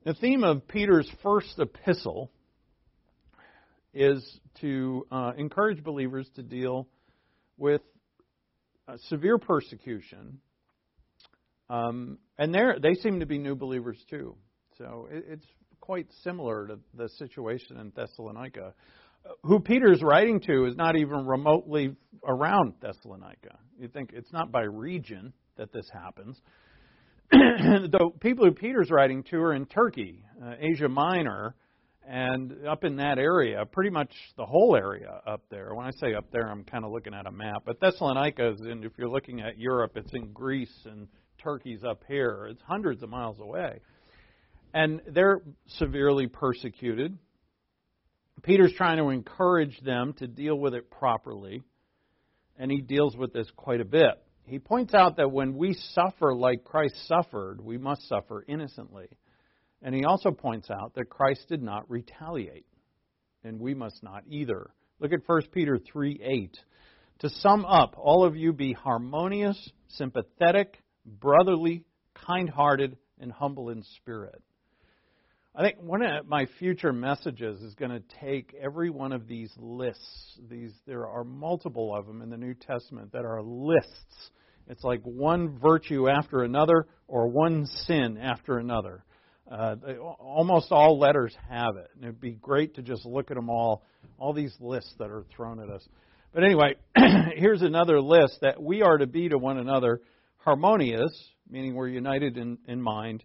The 0.09 0.15
theme 0.15 0.43
of 0.43 0.67
Peter's 0.67 1.07
first 1.21 1.59
epistle 1.59 2.31
is 3.93 4.39
to 4.59 5.05
uh, 5.11 5.33
encourage 5.37 5.83
believers 5.83 6.27
to 6.35 6.41
deal 6.41 6.87
with 7.59 7.81
uh, 8.87 8.97
severe 9.09 9.37
persecution. 9.37 10.39
Um, 11.69 12.17
and 12.39 12.51
they 12.55 12.95
seem 12.95 13.19
to 13.19 13.27
be 13.27 13.37
new 13.37 13.53
believers 13.53 14.03
too. 14.09 14.35
So 14.79 15.09
it, 15.11 15.25
it's 15.29 15.45
quite 15.79 16.07
similar 16.23 16.65
to 16.65 16.79
the 16.95 17.07
situation 17.19 17.77
in 17.77 17.91
Thessalonica. 17.95 18.73
Uh, 19.23 19.29
who 19.43 19.59
Peter's 19.59 20.01
writing 20.01 20.39
to 20.39 20.65
is 20.65 20.75
not 20.75 20.95
even 20.95 21.27
remotely 21.27 21.95
around 22.27 22.73
Thessalonica. 22.81 23.59
You 23.77 23.87
think 23.87 24.09
it's 24.15 24.33
not 24.33 24.51
by 24.51 24.63
region 24.63 25.33
that 25.57 25.71
this 25.71 25.87
happens. 25.93 26.41
the 27.31 28.09
people 28.21 28.45
who 28.45 28.51
Peter's 28.51 28.89
writing 28.89 29.21
to 29.23 29.37
are 29.37 29.53
in 29.53 29.67
Turkey, 29.67 30.25
uh, 30.43 30.55
Asia 30.59 30.89
Minor, 30.89 31.53
and 32.07 32.65
up 32.65 32.83
in 32.83 32.95
that 32.95 33.19
area, 33.19 33.63
pretty 33.71 33.91
much 33.91 34.11
the 34.35 34.45
whole 34.45 34.75
area 34.75 35.21
up 35.27 35.43
there. 35.51 35.75
When 35.75 35.85
I 35.85 35.91
say 35.91 36.15
up 36.15 36.31
there, 36.31 36.49
I'm 36.49 36.63
kind 36.63 36.83
of 36.83 36.91
looking 36.91 37.13
at 37.13 37.27
a 37.27 37.31
map. 37.31 37.63
But 37.65 37.79
Thessalonica 37.79 38.53
is 38.53 38.61
in, 38.61 38.83
if 38.83 38.93
you're 38.97 39.09
looking 39.09 39.41
at 39.41 39.59
Europe, 39.59 39.91
it's 39.95 40.11
in 40.11 40.31
Greece, 40.33 40.73
and 40.85 41.07
Turkey's 41.43 41.83
up 41.83 42.03
here. 42.07 42.47
It's 42.49 42.61
hundreds 42.63 43.03
of 43.03 43.09
miles 43.09 43.39
away. 43.39 43.81
And 44.73 44.99
they're 45.07 45.41
severely 45.77 46.25
persecuted. 46.25 47.15
Peter's 48.41 48.73
trying 48.75 48.97
to 48.97 49.09
encourage 49.09 49.79
them 49.81 50.13
to 50.13 50.25
deal 50.25 50.55
with 50.55 50.73
it 50.73 50.89
properly, 50.89 51.61
and 52.57 52.71
he 52.71 52.81
deals 52.81 53.15
with 53.15 53.33
this 53.33 53.47
quite 53.55 53.81
a 53.81 53.85
bit. 53.85 54.19
He 54.49 54.57
points 54.57 54.95
out 54.95 55.17
that 55.17 55.31
when 55.31 55.55
we 55.55 55.73
suffer 55.93 56.33
like 56.33 56.63
Christ 56.63 56.95
suffered, 57.07 57.61
we 57.61 57.77
must 57.77 58.07
suffer 58.07 58.43
innocently. 58.47 59.07
And 59.83 59.93
he 59.93 60.05
also 60.05 60.31
points 60.31 60.71
out 60.71 60.95
that 60.95 61.09
Christ 61.09 61.45
did 61.47 61.61
not 61.61 61.89
retaliate, 61.89 62.65
and 63.43 63.59
we 63.59 63.75
must 63.75 64.01
not 64.01 64.23
either. 64.27 64.71
Look 64.99 65.13
at 65.13 65.19
1 65.25 65.41
Peter 65.53 65.77
3 65.77 66.19
8. 66.23 66.57
To 67.19 67.29
sum 67.29 67.63
up, 67.63 67.93
all 67.95 68.25
of 68.25 68.35
you 68.35 68.51
be 68.51 68.73
harmonious, 68.73 69.71
sympathetic, 69.89 70.81
brotherly, 71.05 71.85
kind 72.15 72.49
hearted, 72.49 72.97
and 73.19 73.31
humble 73.31 73.69
in 73.69 73.83
spirit. 73.97 74.41
I 75.55 75.61
think 75.61 75.77
one 75.81 76.01
of 76.01 76.27
my 76.27 76.47
future 76.57 76.93
messages 76.93 77.61
is 77.61 77.75
going 77.75 77.91
to 77.91 78.03
take 78.21 78.55
every 78.59 78.89
one 78.89 79.11
of 79.11 79.27
these 79.27 79.51
lists. 79.57 80.39
These 80.49 80.73
there 80.87 81.07
are 81.07 81.23
multiple 81.23 81.93
of 81.93 82.07
them 82.07 82.21
in 82.21 82.29
the 82.29 82.37
New 82.37 82.53
Testament 82.53 83.11
that 83.11 83.25
are 83.25 83.41
lists. 83.43 84.31
It's 84.69 84.83
like 84.83 85.01
one 85.03 85.57
virtue 85.59 86.07
after 86.07 86.43
another 86.43 86.87
or 87.07 87.27
one 87.27 87.65
sin 87.65 88.17
after 88.17 88.59
another. 88.59 89.03
Uh, 89.51 89.75
almost 90.19 90.71
all 90.71 90.99
letters 90.99 91.35
have 91.49 91.75
it. 91.75 91.87
And 91.95 92.03
it'd 92.03 92.21
be 92.21 92.33
great 92.33 92.75
to 92.75 92.83
just 92.83 93.03
look 93.05 93.31
at 93.31 93.35
them 93.35 93.49
all, 93.49 93.83
all 94.19 94.31
these 94.31 94.55
lists 94.59 94.93
that 94.99 95.09
are 95.09 95.25
thrown 95.35 95.59
at 95.59 95.69
us. 95.69 95.87
But 96.33 96.43
anyway, 96.43 96.75
here's 97.35 97.63
another 97.63 97.99
list 97.99 98.37
that 98.41 98.61
we 98.61 98.83
are 98.83 98.99
to 98.99 99.07
be 99.07 99.29
to 99.29 99.39
one 99.39 99.57
another 99.57 100.01
harmonious, 100.37 101.11
meaning 101.49 101.73
we're 101.73 101.87
united 101.87 102.37
in, 102.37 102.59
in 102.67 102.79
mind, 102.79 103.23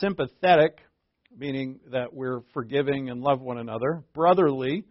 sympathetic, 0.00 0.78
meaning 1.36 1.80
that 1.90 2.12
we're 2.12 2.40
forgiving 2.52 3.08
and 3.08 3.22
love 3.22 3.40
one 3.40 3.56
another, 3.56 4.02
brotherly, 4.12 4.84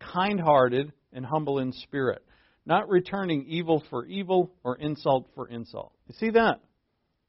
kind 0.00 0.40
hearted, 0.40 0.92
and 1.12 1.26
humble 1.26 1.58
in 1.58 1.72
spirit, 1.72 2.24
not 2.64 2.88
returning 2.88 3.44
evil 3.46 3.82
for 3.90 4.04
evil 4.06 4.52
or 4.62 4.76
insult 4.76 5.28
for 5.34 5.48
insult. 5.48 5.92
You 6.06 6.14
see 6.18 6.30
that? 6.30 6.60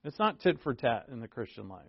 It's 0.04 0.20
not 0.20 0.40
tit 0.42 0.58
for 0.64 0.74
tat 0.74 1.08
in 1.12 1.20
the 1.20 1.28
Christian 1.28 1.68
life. 1.70 1.86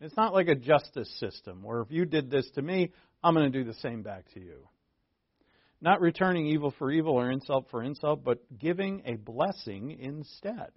It's 0.00 0.16
not 0.16 0.32
like 0.32 0.48
a 0.48 0.54
justice 0.54 1.10
system 1.18 1.62
where 1.62 1.80
if 1.80 1.90
you 1.90 2.04
did 2.04 2.30
this 2.30 2.48
to 2.54 2.62
me, 2.62 2.90
I'm 3.22 3.34
going 3.34 3.50
to 3.50 3.58
do 3.58 3.64
the 3.64 3.78
same 3.78 4.02
back 4.02 4.24
to 4.34 4.40
you. 4.40 4.68
Not 5.80 6.00
returning 6.00 6.46
evil 6.46 6.72
for 6.78 6.90
evil 6.90 7.14
or 7.14 7.30
insult 7.30 7.66
for 7.70 7.82
insult, 7.82 8.24
but 8.24 8.38
giving 8.58 9.02
a 9.04 9.16
blessing 9.16 9.96
instead. 10.00 10.70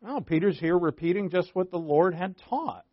Well, 0.00 0.20
Peter's 0.20 0.58
here 0.60 0.78
repeating 0.78 1.30
just 1.30 1.54
what 1.54 1.70
the 1.70 1.78
Lord 1.78 2.14
had 2.14 2.36
taught. 2.48 2.84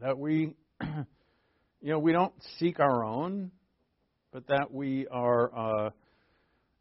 That 0.00 0.18
we, 0.18 0.54
you 0.82 1.92
know, 1.92 1.98
we 1.98 2.12
don't 2.12 2.34
seek 2.58 2.78
our 2.78 3.04
own, 3.04 3.50
but 4.32 4.46
that 4.48 4.72
we 4.72 5.06
are 5.08 5.50
uh, 5.56 5.90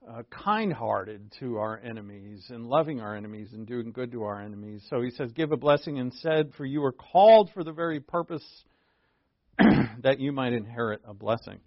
uh, 0.08 0.24
kind 0.30 0.72
hearted 0.72 1.34
to 1.40 1.58
our 1.58 1.80
enemies 1.80 2.46
and 2.50 2.68
loving 2.68 3.02
our 3.02 3.16
enemies 3.16 3.50
and 3.54 3.68
doing 3.68 3.92
good 3.92 4.12
to 4.12 4.24
our 4.24 4.42
enemies. 4.42 4.86
So 4.90 5.02
he 5.02 5.12
says, 5.12 5.32
Give 5.34 5.52
a 5.52 5.58
blessing 5.58 6.00
and 6.00 6.14
said, 6.14 6.52
For 6.58 6.66
you 6.66 6.84
are 6.86 6.92
called 6.92 7.50
for 7.54 7.64
the 7.64 7.74
very 7.74 8.00
purpose 8.00 8.46
that 10.04 10.20
you 10.20 10.32
might 10.32 10.54
inherit 10.54 11.02
a 11.06 11.14
blessing. 11.14 11.60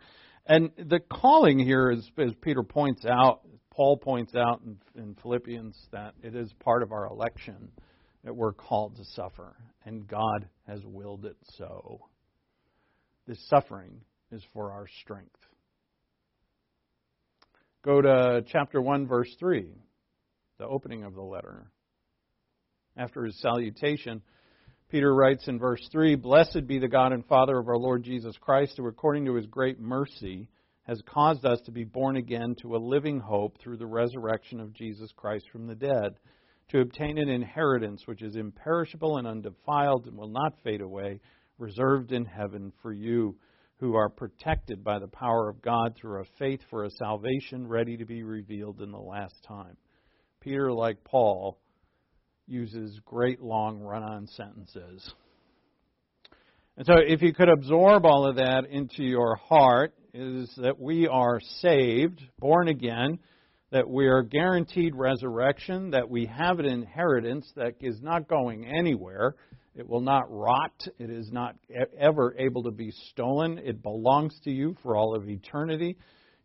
And 0.46 0.70
the 0.76 1.00
calling 1.00 1.58
here 1.58 1.90
is, 1.90 2.10
as 2.18 2.32
Peter 2.40 2.62
points 2.62 3.04
out, 3.04 3.42
Paul 3.70 3.96
points 3.96 4.34
out 4.34 4.62
in, 4.64 4.76
in 5.00 5.14
Philippians, 5.22 5.76
that 5.92 6.14
it 6.22 6.34
is 6.34 6.52
part 6.60 6.82
of 6.82 6.92
our 6.92 7.06
election 7.06 7.70
that 8.24 8.34
we're 8.34 8.52
called 8.52 8.96
to 8.96 9.04
suffer, 9.04 9.56
and 9.84 10.06
God 10.06 10.48
has 10.66 10.80
willed 10.84 11.24
it 11.24 11.36
so. 11.56 12.00
This 13.26 13.38
suffering 13.48 14.00
is 14.30 14.42
for 14.52 14.72
our 14.72 14.86
strength. 15.02 15.30
Go 17.84 18.00
to 18.00 18.44
chapter 18.46 18.80
1, 18.80 19.08
verse 19.08 19.34
3, 19.40 19.66
the 20.58 20.66
opening 20.66 21.02
of 21.02 21.14
the 21.14 21.22
letter. 21.22 21.66
After 22.96 23.24
his 23.24 23.40
salutation, 23.40 24.22
Peter 24.88 25.12
writes 25.12 25.48
in 25.48 25.58
verse 25.58 25.84
3 25.90 26.14
Blessed 26.14 26.68
be 26.68 26.78
the 26.78 26.86
God 26.86 27.12
and 27.12 27.26
Father 27.26 27.58
of 27.58 27.66
our 27.66 27.76
Lord 27.76 28.04
Jesus 28.04 28.36
Christ, 28.40 28.74
who 28.76 28.86
according 28.86 29.24
to 29.24 29.34
his 29.34 29.46
great 29.46 29.80
mercy 29.80 30.48
has 30.84 31.02
caused 31.06 31.44
us 31.44 31.60
to 31.62 31.72
be 31.72 31.82
born 31.82 32.14
again 32.14 32.54
to 32.62 32.76
a 32.76 32.78
living 32.78 33.18
hope 33.18 33.58
through 33.58 33.78
the 33.78 33.86
resurrection 33.86 34.60
of 34.60 34.72
Jesus 34.72 35.10
Christ 35.16 35.46
from 35.50 35.66
the 35.66 35.74
dead, 35.74 36.20
to 36.68 36.82
obtain 36.82 37.18
an 37.18 37.28
inheritance 37.28 38.06
which 38.06 38.22
is 38.22 38.36
imperishable 38.36 39.16
and 39.16 39.26
undefiled 39.26 40.06
and 40.06 40.16
will 40.16 40.28
not 40.28 40.54
fade 40.62 40.82
away, 40.82 41.18
reserved 41.58 42.12
in 42.12 42.26
heaven 42.26 42.72
for 42.80 42.92
you 42.92 43.34
who 43.82 43.96
are 43.96 44.08
protected 44.08 44.84
by 44.84 45.00
the 45.00 45.08
power 45.08 45.48
of 45.48 45.60
God 45.60 45.96
through 45.96 46.20
a 46.20 46.38
faith 46.38 46.60
for 46.70 46.84
a 46.84 46.90
salvation 46.90 47.66
ready 47.66 47.96
to 47.96 48.04
be 48.04 48.22
revealed 48.22 48.80
in 48.80 48.92
the 48.92 48.96
last 48.96 49.34
time. 49.42 49.76
Peter, 50.40 50.72
like 50.72 51.02
Paul, 51.02 51.58
uses 52.46 53.00
great 53.04 53.42
long 53.42 53.80
run 53.80 54.04
on 54.04 54.28
sentences. 54.28 55.12
And 56.76 56.86
so, 56.86 56.94
if 56.96 57.22
you 57.22 57.34
could 57.34 57.48
absorb 57.48 58.06
all 58.06 58.24
of 58.24 58.36
that 58.36 58.66
into 58.70 59.02
your 59.02 59.34
heart, 59.34 59.92
is 60.14 60.48
that 60.58 60.78
we 60.78 61.08
are 61.08 61.40
saved, 61.60 62.22
born 62.38 62.68
again, 62.68 63.18
that 63.72 63.90
we 63.90 64.06
are 64.06 64.22
guaranteed 64.22 64.94
resurrection, 64.94 65.90
that 65.90 66.08
we 66.08 66.26
have 66.26 66.60
an 66.60 66.66
inheritance 66.66 67.50
that 67.56 67.74
is 67.80 68.00
not 68.00 68.28
going 68.28 68.64
anywhere, 68.64 69.34
it 69.74 69.88
will 69.88 70.00
not 70.00 70.24
rot. 70.28 70.86
It 70.98 71.10
is 71.10 71.30
not 71.32 71.56
ever 71.98 72.34
able 72.38 72.64
to 72.64 72.70
be 72.70 72.90
stolen. 73.10 73.58
It 73.58 73.82
belongs 73.82 74.38
to 74.44 74.50
you 74.50 74.76
for 74.82 74.96
all 74.96 75.14
of 75.14 75.28
eternity. 75.28 75.96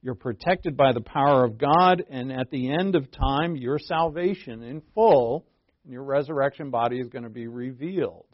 You're 0.02 0.16
protected 0.16 0.78
by 0.78 0.94
the 0.94 1.02
power 1.02 1.44
of 1.44 1.58
God, 1.58 2.04
and 2.10 2.32
at 2.32 2.50
the 2.52 2.72
end 2.72 2.96
of 2.96 3.12
time, 3.12 3.56
your 3.56 3.80
salvation 3.80 4.64
in 4.64 4.82
full 4.94 5.46
and 5.84 5.92
your 5.92 6.04
resurrection 6.04 6.70
body 6.70 7.00
is 7.00 7.10
going 7.10 7.24
to 7.24 7.30
be 7.30 7.48
revealed. 7.48 8.28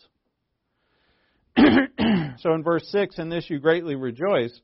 so 1.57 2.53
in 2.53 2.63
verse 2.63 2.87
6, 2.89 3.17
in 3.17 3.29
this 3.29 3.49
you 3.49 3.59
greatly 3.59 3.95
rejoice, 3.95 4.59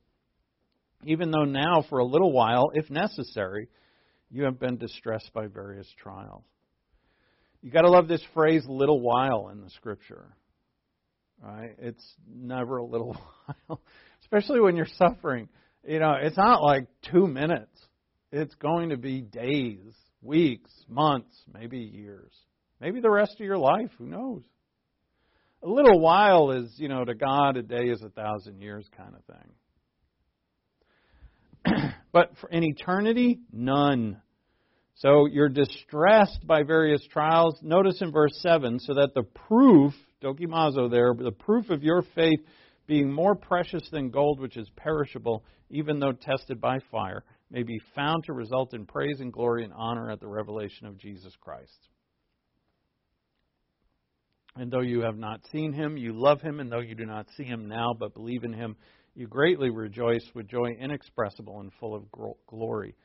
even 1.05 1.31
though 1.31 1.45
now 1.45 1.83
for 1.89 1.99
a 1.99 2.05
little 2.05 2.31
while, 2.31 2.71
if 2.73 2.89
necessary, 2.89 3.69
you 4.29 4.43
have 4.43 4.59
been 4.59 4.77
distressed 4.77 5.31
by 5.33 5.47
various 5.47 5.87
trials. 5.97 6.43
You 7.61 7.71
got 7.71 7.81
to 7.81 7.89
love 7.89 8.07
this 8.07 8.23
phrase 8.33 8.65
little 8.67 9.01
while 9.01 9.49
in 9.49 9.61
the 9.61 9.69
scripture. 9.71 10.25
Right? 11.41 11.75
It's 11.79 12.03
never 12.27 12.77
a 12.77 12.85
little 12.85 13.17
while, 13.67 13.81
especially 14.21 14.59
when 14.59 14.75
you're 14.75 14.87
suffering. 14.97 15.49
You 15.87 15.99
know, 15.99 16.13
it's 16.21 16.37
not 16.37 16.61
like 16.61 16.87
2 17.11 17.27
minutes. 17.27 17.77
It's 18.31 18.53
going 18.55 18.89
to 18.89 18.97
be 18.97 19.21
days, 19.21 19.95
weeks, 20.21 20.71
months, 20.87 21.35
maybe 21.51 21.79
years. 21.79 22.31
Maybe 22.79 23.01
the 23.01 23.09
rest 23.09 23.33
of 23.33 23.39
your 23.45 23.57
life, 23.57 23.89
who 23.97 24.05
knows? 24.05 24.43
A 25.63 25.67
little 25.67 25.99
while 25.99 26.51
is, 26.51 26.71
you 26.77 26.87
know, 26.87 27.03
to 27.03 27.13
God 27.13 27.57
a 27.57 27.63
day 27.63 27.89
is 27.89 28.01
a 28.01 28.09
thousand 28.09 28.61
years 28.61 28.85
kind 28.95 29.13
of 29.15 29.25
thing. 31.65 31.91
but 32.13 32.31
for 32.39 32.47
an 32.47 32.63
eternity, 32.63 33.39
none. 33.51 34.21
So 34.99 35.27
you're 35.27 35.49
distressed 35.49 36.45
by 36.45 36.63
various 36.63 37.01
trials. 37.09 37.57
Notice 37.61 38.01
in 38.01 38.11
verse 38.11 38.37
7 38.41 38.79
so 38.79 38.95
that 38.95 39.13
the 39.15 39.23
proof, 39.23 39.93
dokimazo 40.21 40.91
there, 40.91 41.13
the 41.17 41.31
proof 41.31 41.69
of 41.69 41.83
your 41.83 42.03
faith 42.15 42.41
being 42.85 43.11
more 43.11 43.35
precious 43.35 43.87
than 43.91 44.09
gold 44.09 44.41
which 44.41 44.57
is 44.57 44.69
perishable, 44.75 45.45
even 45.69 45.99
though 45.99 46.11
tested 46.11 46.59
by 46.59 46.79
fire, 46.91 47.23
may 47.49 47.63
be 47.63 47.79
found 47.95 48.25
to 48.25 48.33
result 48.33 48.73
in 48.73 48.85
praise 48.85 49.21
and 49.21 49.31
glory 49.31 49.63
and 49.63 49.71
honor 49.73 50.11
at 50.11 50.19
the 50.19 50.27
revelation 50.27 50.85
of 50.85 50.97
Jesus 50.97 51.33
Christ. 51.39 51.87
And 54.57 54.69
though 54.69 54.81
you 54.81 55.01
have 55.01 55.17
not 55.17 55.45
seen 55.49 55.71
him, 55.71 55.95
you 55.95 56.11
love 56.11 56.41
him, 56.41 56.59
and 56.59 56.69
though 56.69 56.81
you 56.81 56.95
do 56.95 57.05
not 57.05 57.27
see 57.37 57.43
him 57.43 57.69
now, 57.69 57.93
but 57.97 58.13
believe 58.13 58.43
in 58.43 58.51
him, 58.51 58.75
you 59.15 59.27
greatly 59.27 59.69
rejoice 59.69 60.25
with 60.35 60.49
joy 60.49 60.75
inexpressible 60.77 61.61
and 61.61 61.71
full 61.79 61.95
of 61.95 62.03
glory, 62.47 62.95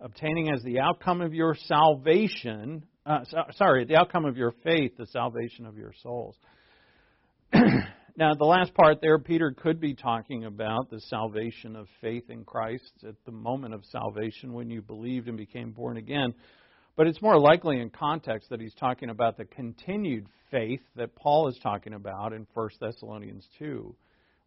obtaining 0.00 0.50
as 0.50 0.62
the 0.62 0.80
outcome 0.80 1.20
of 1.20 1.34
your 1.34 1.54
salvation, 1.54 2.84
uh, 3.06 3.20
sorry, 3.52 3.84
the 3.84 3.96
outcome 3.96 4.24
of 4.24 4.36
your 4.36 4.52
faith, 4.64 4.92
the 4.96 5.06
salvation 5.06 5.66
of 5.66 5.76
your 5.76 5.92
souls. 6.02 6.36
now, 7.52 8.34
the 8.34 8.44
last 8.44 8.72
part 8.74 9.00
there, 9.00 9.18
Peter 9.18 9.54
could 9.56 9.80
be 9.80 9.94
talking 9.94 10.44
about 10.44 10.90
the 10.90 11.00
salvation 11.00 11.76
of 11.76 11.86
faith 12.00 12.30
in 12.30 12.44
Christ 12.44 12.92
at 13.06 13.16
the 13.26 13.32
moment 13.32 13.74
of 13.74 13.84
salvation 13.84 14.52
when 14.52 14.70
you 14.70 14.82
believed 14.82 15.28
and 15.28 15.36
became 15.36 15.72
born 15.72 15.96
again. 15.96 16.32
But 16.96 17.06
it's 17.06 17.22
more 17.22 17.38
likely 17.38 17.80
in 17.80 17.90
context 17.90 18.50
that 18.50 18.60
he's 18.60 18.74
talking 18.74 19.10
about 19.10 19.36
the 19.36 19.46
continued 19.46 20.26
faith 20.50 20.82
that 20.96 21.14
Paul 21.14 21.48
is 21.48 21.58
talking 21.62 21.94
about 21.94 22.32
in 22.32 22.46
1 22.54 22.68
Thessalonians 22.80 23.46
2, 23.58 23.94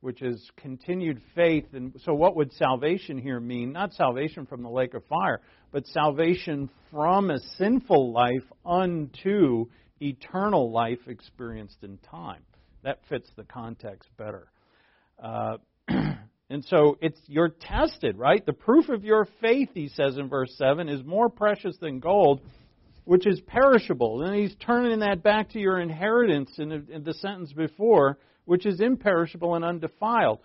which 0.04 0.22
is 0.22 0.52
continued 0.58 1.22
faith. 1.34 1.64
And 1.72 1.94
so, 2.04 2.14
what 2.14 2.36
would 2.36 2.52
salvation 2.52 3.18
here 3.18 3.40
mean? 3.40 3.72
Not 3.72 3.94
salvation 3.94 4.46
from 4.46 4.62
the 4.62 4.70
lake 4.70 4.94
of 4.96 5.06
fire, 5.06 5.40
but 5.72 5.88
salvation 5.88 6.70
from 6.92 7.32
a 7.32 7.40
sinful 7.58 8.12
life 8.12 8.44
unto 8.66 9.68
eternal 10.02 10.72
life 10.72 11.00
experienced 11.08 11.78
in 11.84 11.98
time. 12.00 12.42
That 12.84 13.00
fits 13.08 13.30
the 13.38 13.46
context 13.46 14.10
better. 14.18 14.52
Uh, 15.24 15.58
and 15.88 16.66
so 16.66 16.98
it's 17.02 17.20
you're 17.28 17.56
tested, 17.62 18.18
right? 18.18 18.46
The 18.46 18.52
proof 18.52 18.90
of 18.90 19.06
your 19.06 19.26
faith, 19.40 19.70
he 19.74 19.88
says 19.88 20.18
in 20.18 20.28
verse 20.28 20.54
7, 20.58 20.90
is 20.90 21.02
more 21.06 21.30
precious 21.30 21.78
than 21.78 22.02
gold, 22.02 22.42
which 23.06 23.26
is 23.26 23.40
perishable. 23.40 24.22
And 24.24 24.36
he's 24.36 24.56
turning 24.56 25.00
that 25.00 25.24
back 25.24 25.52
to 25.52 25.60
your 25.60 25.80
inheritance 25.80 26.52
in 26.58 26.68
the, 26.68 26.84
in 26.90 27.04
the 27.06 27.14
sentence 27.14 27.54
before, 27.54 28.18
which 28.46 28.66
is 28.66 28.80
imperishable 28.80 29.56
and 29.56 29.66
undefiled. 29.66 30.40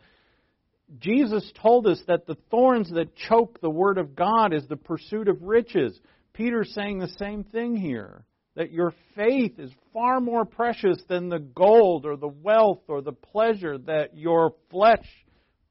Jesus 0.99 1.51
told 1.61 1.87
us 1.87 2.03
that 2.07 2.27
the 2.27 2.37
thorns 2.51 2.91
that 2.91 3.15
choke 3.15 3.61
the 3.61 3.71
word 3.71 3.99
of 3.99 4.17
God 4.17 4.55
is 4.55 4.67
the 4.67 4.77
pursuit 4.77 5.29
of 5.29 5.43
riches. 5.43 5.99
Peter's 6.33 6.73
saying 6.73 6.99
the 6.99 7.13
same 7.19 7.45
thing 7.45 7.77
here 7.77 8.25
that 8.59 8.73
your 8.73 8.93
faith 9.15 9.59
is 9.59 9.71
far 9.93 10.21
more 10.21 10.45
precious 10.45 10.99
than 11.09 11.29
the 11.29 11.39
gold 11.39 12.05
or 12.05 12.17
the 12.17 12.27
wealth 12.27 12.83
or 12.89 13.01
the 13.01 13.13
pleasure 13.13 13.79
that 13.79 14.17
your 14.17 14.53
flesh 14.69 15.07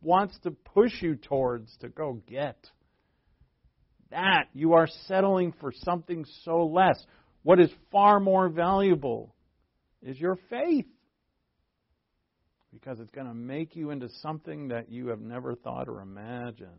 wants 0.01 0.37
to 0.43 0.51
push 0.51 1.01
you 1.01 1.15
towards 1.15 1.75
to 1.81 1.89
go 1.89 2.21
get. 2.27 2.57
That 4.09 4.45
you 4.53 4.73
are 4.73 4.87
settling 5.07 5.53
for 5.59 5.73
something 5.83 6.25
so 6.45 6.65
less. 6.65 6.97
What 7.43 7.59
is 7.59 7.69
far 7.91 8.21
more 8.21 8.47
valuable 8.47 9.35
is 10.01 10.17
your 10.17 10.37
faith. 10.49 10.85
Because 12.79 12.99
it's 12.99 13.11
going 13.11 13.27
to 13.27 13.33
make 13.33 13.75
you 13.75 13.89
into 13.89 14.07
something 14.21 14.67
that 14.67 14.91
you 14.91 15.07
have 15.07 15.19
never 15.19 15.55
thought 15.55 15.87
or 15.87 16.01
imagined. 16.01 16.69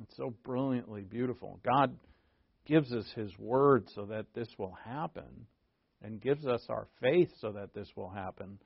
It's 0.00 0.16
so 0.16 0.32
brilliantly 0.44 1.02
beautiful. 1.02 1.58
God 1.64 1.96
gives 2.64 2.92
us 2.92 3.06
His 3.16 3.30
Word 3.38 3.88
so 3.94 4.06
that 4.06 4.26
this 4.34 4.48
will 4.58 4.76
happen, 4.84 5.46
and 6.02 6.20
gives 6.20 6.46
us 6.46 6.64
our 6.68 6.86
faith 7.00 7.30
so 7.40 7.52
that 7.52 7.74
this 7.74 7.88
will 7.96 8.10
happen 8.10 8.58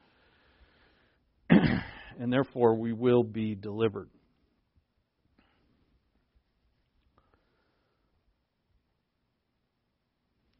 and 1.50 2.32
therefore 2.32 2.74
we 2.74 2.92
will 2.92 3.22
be 3.22 3.54
delivered. 3.54 4.08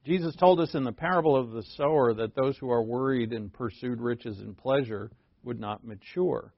Jesus 0.04 0.36
told 0.36 0.60
us 0.60 0.72
in 0.74 0.84
the 0.84 0.92
parable 0.92 1.34
of 1.34 1.50
the 1.50 1.64
sower 1.76 2.14
that 2.14 2.36
those 2.36 2.56
who 2.58 2.70
are 2.70 2.82
worried 2.82 3.32
and 3.32 3.52
pursued 3.52 4.00
riches 4.00 4.38
and 4.38 4.56
pleasure 4.56 5.10
would 5.46 5.58
not 5.58 5.84
mature. 5.84 6.52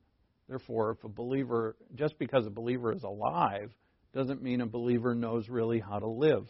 Therefore, 0.48 0.92
if 0.92 1.04
a 1.04 1.08
believer, 1.08 1.76
just 1.94 2.18
because 2.18 2.46
a 2.46 2.50
believer 2.50 2.92
is 2.92 3.04
alive, 3.04 3.70
doesn't 4.14 4.42
mean 4.42 4.62
a 4.62 4.66
believer 4.66 5.14
knows 5.14 5.48
really 5.48 5.78
how 5.78 5.98
to 5.98 6.08
live. 6.08 6.48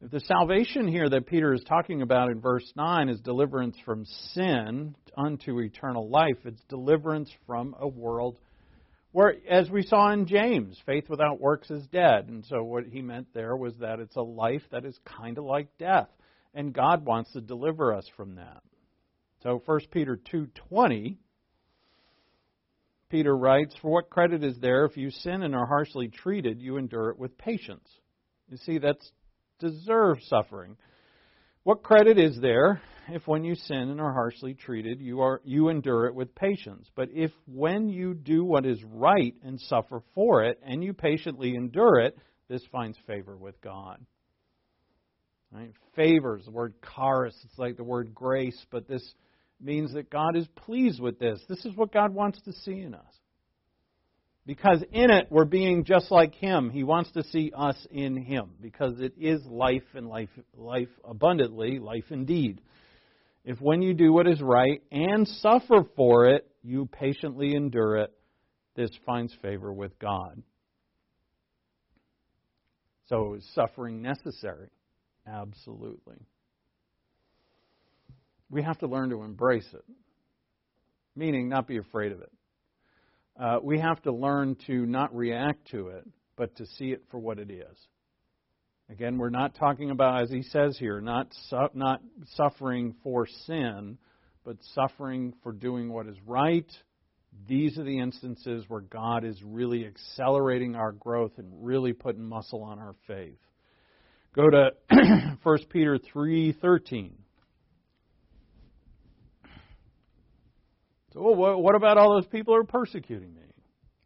If 0.00 0.10
the 0.10 0.20
salvation 0.20 0.86
here 0.86 1.08
that 1.08 1.26
Peter 1.26 1.52
is 1.52 1.64
talking 1.64 2.02
about 2.02 2.30
in 2.30 2.40
verse 2.40 2.70
9 2.76 3.08
is 3.08 3.20
deliverance 3.20 3.76
from 3.84 4.04
sin 4.32 4.94
unto 5.16 5.60
eternal 5.60 6.08
life, 6.08 6.38
it's 6.44 6.62
deliverance 6.68 7.30
from 7.46 7.74
a 7.80 7.88
world 7.88 8.38
where, 9.12 9.34
as 9.48 9.70
we 9.70 9.82
saw 9.82 10.10
in 10.10 10.26
James, 10.26 10.76
faith 10.84 11.08
without 11.08 11.40
works 11.40 11.70
is 11.70 11.86
dead. 11.86 12.28
And 12.28 12.44
so 12.46 12.62
what 12.62 12.84
he 12.84 13.00
meant 13.00 13.28
there 13.32 13.56
was 13.56 13.74
that 13.78 14.00
it's 14.00 14.16
a 14.16 14.22
life 14.22 14.62
that 14.72 14.84
is 14.84 14.98
kind 15.04 15.38
of 15.38 15.44
like 15.44 15.68
death. 15.78 16.08
And 16.52 16.72
God 16.72 17.04
wants 17.04 17.32
to 17.32 17.40
deliver 17.40 17.94
us 17.94 18.06
from 18.16 18.36
that. 18.36 18.62
So 19.44 19.62
1 19.66 19.80
Peter 19.90 20.18
2.20, 20.32 21.18
Peter 23.10 23.36
writes, 23.36 23.74
For 23.82 23.90
what 23.90 24.08
credit 24.08 24.42
is 24.42 24.58
there 24.58 24.86
if 24.86 24.96
you 24.96 25.10
sin 25.10 25.42
and 25.42 25.54
are 25.54 25.66
harshly 25.66 26.08
treated, 26.08 26.62
you 26.62 26.78
endure 26.78 27.10
it 27.10 27.18
with 27.18 27.36
patience? 27.36 27.86
You 28.48 28.56
see, 28.56 28.78
that's 28.78 29.12
deserve 29.60 30.16
suffering. 30.28 30.76
What 31.62 31.82
credit 31.82 32.18
is 32.18 32.38
there 32.40 32.80
if 33.10 33.26
when 33.26 33.44
you 33.44 33.54
sin 33.54 33.90
and 33.90 34.00
are 34.00 34.14
harshly 34.14 34.54
treated, 34.54 35.02
you, 35.02 35.20
are, 35.20 35.42
you 35.44 35.68
endure 35.68 36.06
it 36.06 36.14
with 36.14 36.34
patience? 36.34 36.88
But 36.96 37.10
if 37.12 37.30
when 37.46 37.90
you 37.90 38.14
do 38.14 38.46
what 38.46 38.64
is 38.64 38.82
right 38.82 39.34
and 39.44 39.60
suffer 39.60 40.02
for 40.14 40.44
it, 40.44 40.58
and 40.64 40.82
you 40.82 40.94
patiently 40.94 41.54
endure 41.54 42.00
it, 42.00 42.16
this 42.48 42.62
finds 42.72 42.96
favor 43.06 43.36
with 43.36 43.60
God. 43.60 43.98
Right? 45.52 45.70
Favor 45.94 46.38
is 46.38 46.46
the 46.46 46.50
word 46.50 46.74
charis. 46.96 47.36
It's 47.44 47.58
like 47.58 47.76
the 47.76 47.84
word 47.84 48.14
grace, 48.14 48.58
but 48.70 48.88
this 48.88 49.14
means 49.60 49.94
that 49.94 50.10
God 50.10 50.36
is 50.36 50.46
pleased 50.54 51.00
with 51.00 51.18
this. 51.18 51.40
This 51.48 51.64
is 51.64 51.76
what 51.76 51.92
God 51.92 52.14
wants 52.14 52.40
to 52.42 52.52
see 52.52 52.80
in 52.80 52.94
us. 52.94 53.14
Because 54.46 54.84
in 54.92 55.10
it, 55.10 55.28
we're 55.30 55.46
being 55.46 55.84
just 55.84 56.10
like 56.10 56.34
Him. 56.34 56.68
He 56.68 56.84
wants 56.84 57.10
to 57.12 57.24
see 57.24 57.50
us 57.56 57.86
in 57.90 58.16
Him 58.16 58.50
because 58.60 59.00
it 59.00 59.14
is 59.18 59.44
life 59.46 59.84
and 59.94 60.06
life, 60.06 60.28
life 60.54 60.90
abundantly, 61.02 61.78
life 61.78 62.04
indeed. 62.10 62.60
If 63.44 63.60
when 63.60 63.80
you 63.80 63.94
do 63.94 64.12
what 64.12 64.26
is 64.26 64.42
right 64.42 64.82
and 64.92 65.26
suffer 65.26 65.86
for 65.96 66.28
it, 66.28 66.46
you 66.62 66.86
patiently 66.86 67.54
endure 67.54 67.98
it, 67.98 68.12
this 68.74 68.90
finds 69.06 69.34
favor 69.40 69.72
with 69.72 69.98
God. 69.98 70.42
So 73.06 73.34
is 73.34 73.46
suffering 73.54 74.02
necessary? 74.02 74.68
Absolutely. 75.26 76.16
We 78.50 78.62
have 78.62 78.78
to 78.78 78.86
learn 78.86 79.10
to 79.10 79.22
embrace 79.22 79.68
it, 79.72 79.84
meaning 81.16 81.48
not 81.48 81.66
be 81.66 81.78
afraid 81.78 82.12
of 82.12 82.20
it 82.20 82.30
uh, 83.38 83.58
we 83.62 83.78
have 83.80 84.00
to 84.02 84.12
learn 84.12 84.56
to 84.66 84.86
not 84.86 85.14
react 85.14 85.70
to 85.70 85.88
it, 85.88 86.06
but 86.36 86.54
to 86.56 86.66
see 86.66 86.92
it 86.92 87.02
for 87.10 87.18
what 87.18 87.38
it 87.38 87.50
is. 87.50 87.76
Again, 88.90 89.18
we're 89.18 89.30
not 89.30 89.54
talking 89.54 89.90
about, 89.90 90.22
as 90.22 90.30
he 90.30 90.42
says 90.42 90.76
here, 90.78 91.00
not 91.00 91.28
su- 91.48 91.68
not 91.74 92.00
suffering 92.34 92.94
for 93.02 93.26
sin, 93.46 93.98
but 94.44 94.56
suffering 94.74 95.32
for 95.42 95.52
doing 95.52 95.90
what 95.90 96.06
is 96.06 96.16
right. 96.26 96.70
These 97.48 97.78
are 97.78 97.82
the 97.84 97.98
instances 97.98 98.64
where 98.68 98.82
God 98.82 99.24
is 99.24 99.42
really 99.42 99.86
accelerating 99.86 100.76
our 100.76 100.92
growth 100.92 101.32
and 101.38 101.48
really 101.64 101.92
putting 101.92 102.22
muscle 102.22 102.62
on 102.62 102.78
our 102.78 102.94
faith. 103.06 103.38
Go 104.34 104.50
to 104.50 104.70
1 105.42 105.58
Peter 105.70 105.98
3:13. 106.14 107.12
Oh, 111.16 111.34
so 111.34 111.58
what 111.58 111.74
about 111.74 111.98
all 111.98 112.14
those 112.14 112.26
people 112.26 112.54
who 112.54 112.60
are 112.60 112.64
persecuting 112.64 113.34
me? 113.34 113.40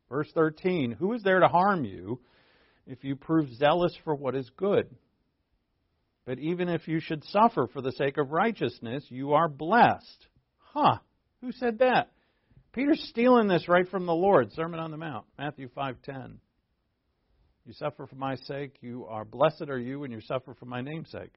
Verse 0.08 0.30
13, 0.34 0.92
who 0.92 1.12
is 1.12 1.22
there 1.22 1.40
to 1.40 1.48
harm 1.48 1.84
you 1.84 2.20
if 2.86 3.04
you 3.04 3.16
prove 3.16 3.52
zealous 3.54 3.94
for 4.04 4.14
what 4.14 4.34
is 4.34 4.50
good? 4.56 4.88
But 6.24 6.38
even 6.38 6.68
if 6.68 6.86
you 6.88 7.00
should 7.00 7.24
suffer 7.24 7.66
for 7.72 7.80
the 7.80 7.92
sake 7.92 8.18
of 8.18 8.30
righteousness, 8.30 9.04
you 9.08 9.32
are 9.32 9.48
blessed. 9.48 10.26
Huh. 10.58 10.98
Who 11.40 11.52
said 11.52 11.78
that? 11.78 12.10
Peter's 12.72 13.02
stealing 13.08 13.48
this 13.48 13.68
right 13.68 13.88
from 13.88 14.06
the 14.06 14.14
Lord, 14.14 14.52
Sermon 14.52 14.80
on 14.80 14.90
the 14.90 14.96
Mount, 14.96 15.24
Matthew 15.38 15.68
5:10. 15.68 16.38
You 17.64 17.72
suffer 17.72 18.06
for 18.06 18.16
my 18.16 18.34
sake, 18.34 18.76
you 18.80 19.06
are 19.06 19.24
blessed 19.24 19.68
are 19.68 19.78
you 19.78 20.00
when 20.00 20.10
you 20.10 20.20
suffer 20.20 20.54
for 20.54 20.66
my 20.66 20.80
name's 20.80 21.10
sake. 21.10 21.32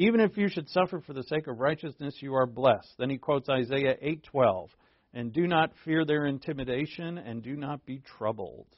Even 0.00 0.20
if 0.20 0.36
you 0.36 0.48
should 0.48 0.68
suffer 0.68 1.00
for 1.00 1.12
the 1.12 1.24
sake 1.24 1.48
of 1.48 1.58
righteousness, 1.58 2.14
you 2.20 2.32
are 2.34 2.46
blessed. 2.46 2.94
Then 2.98 3.10
he 3.10 3.18
quotes 3.18 3.48
Isaiah 3.48 3.96
8:12, 4.00 4.70
"And 5.12 5.32
do 5.32 5.48
not 5.48 5.76
fear 5.84 6.04
their 6.04 6.26
intimidation, 6.26 7.18
and 7.18 7.42
do 7.42 7.56
not 7.56 7.84
be 7.84 7.98
troubled, 7.98 8.68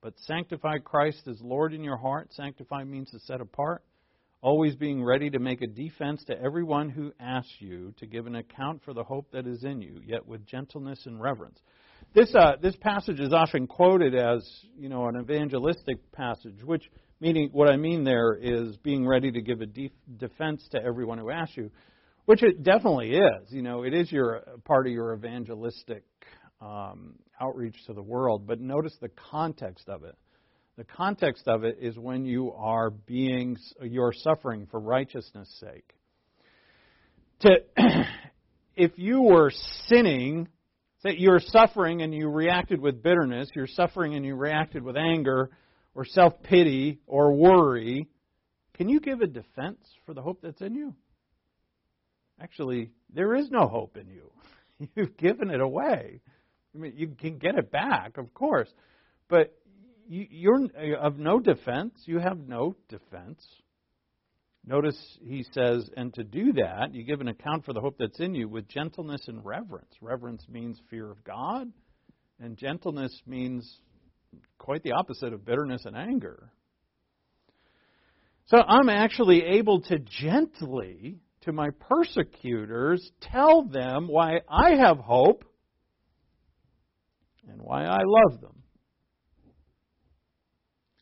but 0.00 0.18
sanctify 0.18 0.78
Christ 0.78 1.28
as 1.28 1.42
Lord 1.42 1.74
in 1.74 1.84
your 1.84 1.98
heart. 1.98 2.32
Sanctify 2.32 2.84
means 2.84 3.10
to 3.10 3.18
set 3.18 3.42
apart 3.42 3.82
always 4.40 4.76
being 4.76 5.02
ready 5.04 5.28
to 5.30 5.38
make 5.38 5.62
a 5.62 5.66
defense 5.66 6.24
to 6.24 6.40
everyone 6.40 6.88
who 6.88 7.12
asks 7.18 7.60
you 7.60 7.92
to 7.98 8.06
give 8.06 8.26
an 8.26 8.36
account 8.36 8.82
for 8.84 8.94
the 8.94 9.02
hope 9.02 9.30
that 9.32 9.46
is 9.46 9.64
in 9.64 9.82
you, 9.82 10.00
yet 10.04 10.24
with 10.26 10.46
gentleness 10.46 11.06
and 11.06 11.20
reverence. 11.20 11.60
This 12.14 12.34
uh, 12.34 12.56
this 12.62 12.76
passage 12.76 13.20
is 13.20 13.32
often 13.32 13.66
quoted 13.66 14.14
as 14.14 14.48
you 14.76 14.88
know 14.88 15.08
an 15.08 15.20
evangelistic 15.20 16.10
passage, 16.12 16.62
which 16.64 16.88
meaning 17.20 17.50
what 17.52 17.70
I 17.70 17.76
mean 17.76 18.04
there 18.04 18.34
is 18.34 18.76
being 18.78 19.06
ready 19.06 19.30
to 19.32 19.40
give 19.40 19.60
a 19.60 19.66
def- 19.66 19.92
defense 20.16 20.66
to 20.72 20.82
everyone 20.82 21.18
who 21.18 21.30
asks 21.30 21.56
you, 21.56 21.70
which 22.26 22.42
it 22.42 22.62
definitely 22.62 23.16
is. 23.16 23.50
You 23.50 23.62
know, 23.62 23.82
it 23.82 23.94
is 23.94 24.10
your 24.12 24.42
part 24.64 24.86
of 24.86 24.92
your 24.92 25.14
evangelistic 25.14 26.04
um, 26.60 27.14
outreach 27.40 27.76
to 27.86 27.92
the 27.92 28.02
world. 28.02 28.46
But 28.46 28.60
notice 28.60 28.94
the 29.00 29.10
context 29.30 29.88
of 29.88 30.04
it. 30.04 30.16
The 30.76 30.84
context 30.84 31.48
of 31.48 31.64
it 31.64 31.78
is 31.80 31.98
when 31.98 32.24
you 32.24 32.52
are 32.52 32.90
being 32.90 33.56
you're 33.82 34.12
suffering 34.12 34.68
for 34.70 34.78
righteousness' 34.78 35.52
sake. 35.58 35.92
To 37.40 37.56
if 38.76 38.92
you 38.96 39.22
were 39.22 39.50
sinning, 39.86 40.48
that 41.02 41.18
you're 41.18 41.40
suffering 41.40 42.02
and 42.02 42.14
you 42.14 42.28
reacted 42.28 42.80
with 42.80 43.02
bitterness, 43.02 43.48
you're 43.54 43.66
suffering 43.66 44.14
and 44.14 44.24
you 44.24 44.36
reacted 44.36 44.82
with 44.82 44.96
anger 44.96 45.50
or 45.98 46.04
self-pity 46.04 47.00
or 47.08 47.32
worry, 47.32 48.06
can 48.74 48.88
you 48.88 49.00
give 49.00 49.20
a 49.20 49.26
defense 49.26 49.84
for 50.06 50.14
the 50.14 50.22
hope 50.22 50.38
that's 50.40 50.60
in 50.60 50.72
you? 50.72 50.94
Actually, 52.40 52.92
there 53.12 53.34
is 53.34 53.50
no 53.50 53.66
hope 53.66 53.96
in 53.96 54.06
you. 54.06 54.30
You've 54.94 55.16
given 55.16 55.50
it 55.50 55.60
away. 55.60 56.20
I 56.72 56.78
mean, 56.78 56.92
you 56.94 57.08
can 57.18 57.38
get 57.38 57.56
it 57.56 57.72
back, 57.72 58.16
of 58.16 58.32
course, 58.32 58.68
but 59.28 59.58
you're 60.08 60.68
uh, 60.80 60.98
of 61.00 61.18
no 61.18 61.40
defense. 61.40 61.94
You 62.04 62.20
have 62.20 62.38
no 62.38 62.76
defense. 62.88 63.44
Notice 64.64 65.18
he 65.20 65.44
says, 65.52 65.90
and 65.96 66.14
to 66.14 66.22
do 66.22 66.52
that, 66.52 66.94
you 66.94 67.02
give 67.02 67.20
an 67.20 67.26
account 67.26 67.64
for 67.64 67.72
the 67.72 67.80
hope 67.80 67.96
that's 67.98 68.20
in 68.20 68.36
you 68.36 68.48
with 68.48 68.68
gentleness 68.68 69.26
and 69.26 69.44
reverence. 69.44 69.92
Reverence 70.00 70.46
means 70.48 70.80
fear 70.90 71.10
of 71.10 71.24
God, 71.24 71.72
and 72.38 72.56
gentleness 72.56 73.20
means 73.26 73.80
quite 74.58 74.82
the 74.82 74.92
opposite 74.92 75.32
of 75.32 75.44
bitterness 75.44 75.84
and 75.84 75.96
anger. 75.96 76.52
So 78.46 78.58
I'm 78.58 78.88
actually 78.88 79.44
able 79.44 79.82
to 79.82 79.98
gently, 79.98 81.18
to 81.42 81.52
my 81.52 81.68
persecutors, 81.88 83.10
tell 83.20 83.64
them 83.64 84.08
why 84.08 84.40
I 84.48 84.76
have 84.76 84.98
hope 84.98 85.44
and 87.48 87.60
why 87.60 87.84
I 87.84 87.98
love 88.04 88.40
them. 88.40 88.62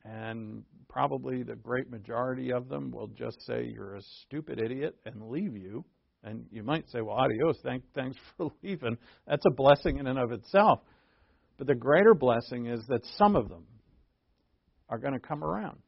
And 0.05 0.63
probably 0.89 1.43
the 1.43 1.57
great 1.57 1.91
majority 1.91 2.53
of 2.53 2.69
them 2.69 2.91
will 2.91 3.09
just 3.09 3.41
say 3.43 3.65
you're 3.65 3.97
a 3.97 4.03
stupid 4.23 4.61
idiot 4.61 4.97
and 5.05 5.29
leave 5.29 5.57
you. 5.57 5.85
And 6.25 6.47
you 6.51 6.63
might 6.63 6.89
say, 6.91 7.01
well, 7.01 7.17
adios, 7.17 7.59
thank, 7.63 7.85
thanks 7.95 8.17
for 8.37 8.51
leaving. 8.63 8.97
That's 9.27 9.45
a 9.47 9.55
blessing 9.55 9.99
in 9.99 10.07
and 10.07 10.19
of 10.19 10.33
itself. 10.33 10.81
But 11.59 11.67
the 11.67 11.75
greater 11.75 12.15
blessing 12.15 12.67
is 12.67 12.87
that 12.89 13.05
some 13.17 13.37
of 13.37 13.49
them 13.49 13.65
are 14.89 14.99
going 14.99 15.15
to 15.15 15.21
come 15.21 15.43
around. 15.43 15.79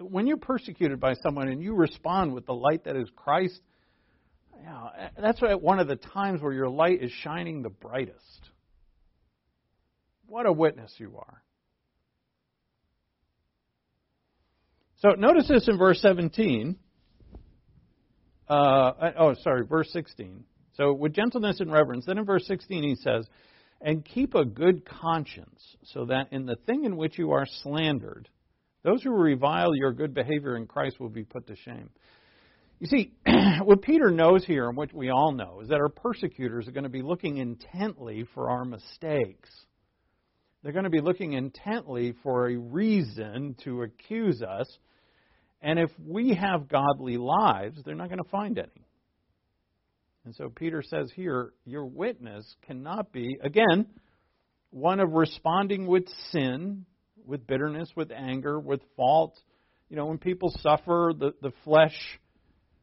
When 0.00 0.26
you're 0.26 0.38
persecuted 0.38 0.98
by 0.98 1.14
someone 1.14 1.48
and 1.48 1.62
you 1.62 1.74
respond 1.74 2.34
with 2.34 2.46
the 2.46 2.54
light 2.54 2.84
that 2.84 2.96
is 2.96 3.08
Christ, 3.14 3.60
you 4.56 4.64
know, 4.64 4.90
that's 5.20 5.40
one 5.40 5.78
of 5.78 5.86
the 5.86 5.96
times 5.96 6.42
where 6.42 6.52
your 6.52 6.68
light 6.68 7.02
is 7.02 7.12
shining 7.22 7.62
the 7.62 7.70
brightest. 7.70 8.50
What 10.26 10.46
a 10.46 10.52
witness 10.52 10.92
you 10.98 11.16
are. 11.16 11.42
So 15.00 15.10
notice 15.10 15.46
this 15.46 15.68
in 15.68 15.78
verse 15.78 16.00
17. 16.02 16.76
Uh, 18.48 18.92
oh, 19.16 19.34
sorry, 19.42 19.64
verse 19.64 19.88
16. 19.92 20.44
So 20.74 20.92
with 20.92 21.12
gentleness 21.12 21.60
and 21.60 21.72
reverence. 21.72 22.04
Then 22.06 22.18
in 22.18 22.24
verse 22.24 22.46
16 22.46 22.82
he 22.82 22.94
says, 22.96 23.26
And 23.80 24.04
keep 24.04 24.34
a 24.34 24.44
good 24.44 24.84
conscience, 24.84 25.62
so 25.84 26.06
that 26.06 26.32
in 26.32 26.46
the 26.46 26.56
thing 26.66 26.84
in 26.84 26.96
which 26.96 27.16
you 27.18 27.30
are 27.30 27.46
slandered, 27.62 28.28
those 28.82 29.02
who 29.02 29.10
revile 29.10 29.74
your 29.74 29.92
good 29.92 30.14
behavior 30.14 30.56
in 30.56 30.66
Christ 30.66 30.98
will 30.98 31.08
be 31.08 31.22
put 31.22 31.46
to 31.46 31.56
shame. 31.56 31.90
You 32.80 32.88
see, 32.88 33.12
what 33.62 33.82
Peter 33.82 34.10
knows 34.10 34.44
here, 34.44 34.68
and 34.68 34.76
what 34.76 34.92
we 34.92 35.10
all 35.10 35.32
know, 35.32 35.60
is 35.60 35.68
that 35.68 35.80
our 35.80 35.88
persecutors 35.88 36.66
are 36.66 36.72
going 36.72 36.84
to 36.84 36.90
be 36.90 37.02
looking 37.02 37.36
intently 37.36 38.24
for 38.34 38.50
our 38.50 38.64
mistakes. 38.64 39.50
They're 40.62 40.72
going 40.72 40.84
to 40.84 40.90
be 40.90 41.00
looking 41.00 41.34
intently 41.34 42.14
for 42.24 42.48
a 42.48 42.56
reason 42.56 43.54
to 43.62 43.82
accuse 43.82 44.42
us 44.42 44.68
and 45.60 45.78
if 45.78 45.90
we 46.06 46.34
have 46.34 46.68
godly 46.68 47.16
lives, 47.16 47.80
they're 47.84 47.94
not 47.94 48.08
going 48.08 48.22
to 48.22 48.30
find 48.30 48.58
any. 48.58 48.86
And 50.24 50.34
so 50.34 50.48
Peter 50.48 50.82
says 50.82 51.10
here, 51.14 51.52
your 51.64 51.86
witness 51.86 52.44
cannot 52.66 53.12
be, 53.12 53.38
again, 53.42 53.86
one 54.70 55.00
of 55.00 55.12
responding 55.12 55.86
with 55.86 56.04
sin, 56.30 56.84
with 57.24 57.46
bitterness, 57.46 57.90
with 57.96 58.10
anger, 58.10 58.60
with 58.60 58.80
fault. 58.96 59.38
You 59.88 59.96
know, 59.96 60.06
when 60.06 60.18
people 60.18 60.52
suffer, 60.60 61.12
the, 61.18 61.32
the 61.40 61.52
flesh 61.64 61.96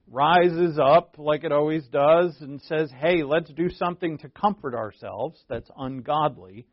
rises 0.08 0.80
up 0.80 1.16
like 1.18 1.44
it 1.44 1.52
always 1.52 1.86
does 1.88 2.36
and 2.42 2.62
says, 2.64 2.92
hey, 3.00 3.24
let's 3.24 3.52
do 3.52 3.70
something 3.70 4.18
to 4.20 4.30
comfort 4.30 4.76
ourselves 4.76 5.40
that's 5.50 5.70
ungodly, 5.78 6.66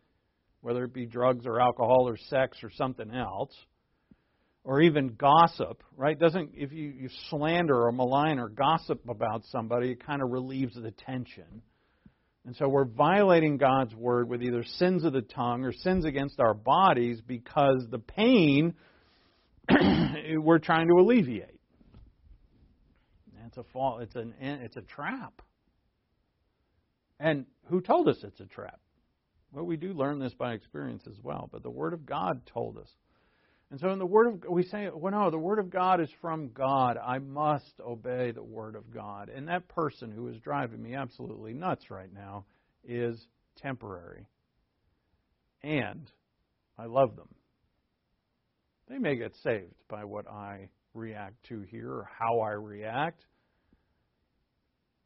whether 0.60 0.84
it 0.84 0.94
be 0.94 1.06
drugs 1.06 1.46
or 1.46 1.60
alcohol 1.60 2.08
or 2.08 2.16
sex 2.16 2.58
or 2.62 2.70
something 2.70 3.10
else 3.10 3.52
or 4.64 4.80
even 4.80 5.14
gossip, 5.14 5.82
right? 5.96 6.18
Doesn't 6.18 6.52
if 6.54 6.72
you, 6.72 6.88
you 6.88 7.08
slander 7.30 7.86
or 7.86 7.92
malign 7.92 8.38
or 8.38 8.48
gossip 8.48 9.08
about 9.08 9.44
somebody, 9.50 9.90
it 9.90 10.06
kind 10.06 10.22
of 10.22 10.30
relieves 10.30 10.74
the 10.74 10.92
tension. 10.92 11.62
And 12.44 12.56
so 12.56 12.68
we're 12.68 12.84
violating 12.84 13.56
God's 13.56 13.94
word 13.94 14.28
with 14.28 14.42
either 14.42 14.64
sins 14.64 15.04
of 15.04 15.12
the 15.12 15.22
tongue 15.22 15.64
or 15.64 15.72
sins 15.72 16.04
against 16.04 16.40
our 16.40 16.54
bodies 16.54 17.20
because 17.24 17.86
the 17.90 18.00
pain 18.00 18.74
we're 20.38 20.58
trying 20.58 20.88
to 20.88 20.94
alleviate. 20.94 21.60
It's 23.52 23.58
a 23.58 23.64
fall. 23.70 23.98
It's 23.98 24.14
an. 24.14 24.32
It's 24.40 24.78
a 24.78 24.82
trap. 24.82 25.42
And 27.20 27.44
who 27.66 27.82
told 27.82 28.08
us 28.08 28.16
it's 28.22 28.40
a 28.40 28.46
trap? 28.46 28.80
Well, 29.52 29.66
we 29.66 29.76
do 29.76 29.92
learn 29.92 30.18
this 30.18 30.32
by 30.32 30.54
experience 30.54 31.02
as 31.06 31.18
well. 31.22 31.50
But 31.52 31.62
the 31.62 31.70
Word 31.70 31.92
of 31.92 32.06
God 32.06 32.46
told 32.46 32.78
us 32.78 32.88
and 33.72 33.80
so 33.80 33.88
in 33.88 33.98
the 33.98 34.04
Word 34.04 34.26
of 34.26 34.50
we 34.50 34.64
say, 34.64 34.90
well, 34.94 35.12
no, 35.12 35.30
the 35.30 35.38
Word 35.38 35.58
of 35.58 35.70
God 35.70 36.02
is 36.02 36.10
from 36.20 36.50
God. 36.50 36.98
I 36.98 37.18
must 37.18 37.72
obey 37.80 38.30
the 38.30 38.42
Word 38.42 38.76
of 38.76 38.92
God. 38.92 39.30
And 39.30 39.48
that 39.48 39.66
person 39.66 40.12
who 40.12 40.28
is 40.28 40.36
driving 40.40 40.82
me 40.82 40.94
absolutely 40.94 41.54
nuts 41.54 41.90
right 41.90 42.12
now 42.12 42.44
is 42.84 43.18
temporary. 43.62 44.26
And 45.62 46.10
I 46.78 46.84
love 46.84 47.16
them. 47.16 47.30
They 48.90 48.98
may 48.98 49.16
get 49.16 49.34
saved 49.42 49.72
by 49.88 50.04
what 50.04 50.28
I 50.28 50.68
react 50.92 51.42
to 51.48 51.62
here 51.62 51.90
or 51.90 52.10
how 52.18 52.40
I 52.40 52.50
react. 52.50 53.24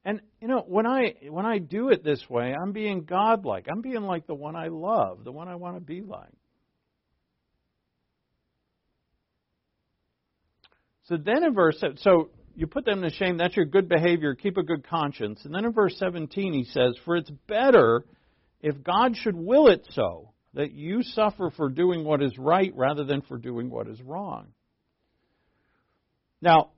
And 0.04 0.20
you 0.40 0.48
know, 0.48 0.64
when 0.66 0.88
I 0.88 1.14
when 1.30 1.46
I 1.46 1.58
do 1.58 1.90
it 1.90 2.02
this 2.02 2.28
way, 2.28 2.52
I'm 2.52 2.72
being 2.72 3.04
godlike. 3.04 3.66
I'm 3.70 3.80
being 3.80 4.02
like 4.02 4.26
the 4.26 4.34
one 4.34 4.56
I 4.56 4.68
love, 4.68 5.22
the 5.22 5.30
one 5.30 5.46
I 5.46 5.54
want 5.54 5.76
to 5.76 5.80
be 5.80 6.00
like. 6.00 6.34
So 11.08 11.16
then 11.16 11.44
in 11.44 11.54
verse 11.54 11.82
so 11.96 12.30
you 12.54 12.66
put 12.66 12.84
them 12.84 13.02
to 13.02 13.10
shame, 13.10 13.36
that's 13.36 13.56
your 13.56 13.66
good 13.66 13.88
behavior, 13.88 14.34
keep 14.34 14.56
a 14.56 14.62
good 14.62 14.88
conscience. 14.88 15.44
And 15.44 15.54
then 15.54 15.64
in 15.64 15.72
verse 15.72 15.96
17 15.98 16.52
he 16.52 16.64
says, 16.64 16.96
For 17.04 17.16
it's 17.16 17.30
better 17.46 18.04
if 18.60 18.82
God 18.82 19.16
should 19.16 19.36
will 19.36 19.68
it 19.68 19.86
so, 19.90 20.32
that 20.54 20.72
you 20.72 21.02
suffer 21.02 21.52
for 21.54 21.68
doing 21.68 22.02
what 22.02 22.22
is 22.22 22.36
right 22.38 22.72
rather 22.74 23.04
than 23.04 23.20
for 23.20 23.36
doing 23.36 23.70
what 23.70 23.86
is 23.88 24.00
wrong. 24.00 24.46
Now, 26.40 26.70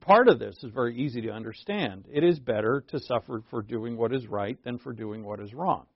part 0.00 0.28
of 0.28 0.40
this 0.40 0.56
is 0.64 0.72
very 0.72 0.96
easy 0.96 1.20
to 1.22 1.30
understand. 1.30 2.06
It 2.12 2.24
is 2.24 2.40
better 2.40 2.84
to 2.88 2.98
suffer 2.98 3.42
for 3.48 3.62
doing 3.62 3.96
what 3.96 4.12
is 4.12 4.26
right 4.26 4.58
than 4.64 4.78
for 4.78 4.92
doing 4.92 5.24
what 5.24 5.40
is 5.40 5.54
wrong. 5.54 5.86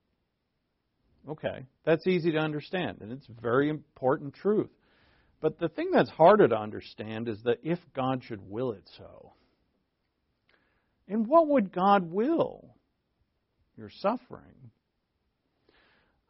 Okay, 1.27 1.65
that's 1.85 2.07
easy 2.07 2.31
to 2.31 2.37
understand, 2.37 2.99
and 3.01 3.11
it's 3.11 3.27
very 3.41 3.69
important 3.69 4.33
truth. 4.35 4.69
But 5.41 5.59
the 5.59 5.69
thing 5.69 5.91
that's 5.91 6.09
harder 6.09 6.47
to 6.47 6.57
understand 6.57 7.27
is 7.27 7.41
that 7.43 7.59
if 7.63 7.79
God 7.93 8.23
should 8.23 8.49
will 8.49 8.71
it 8.71 8.89
so. 8.97 9.33
And 11.07 11.27
what 11.27 11.47
would 11.47 11.71
God 11.71 12.11
will? 12.11 12.75
Your 13.77 13.91
suffering. 13.99 14.71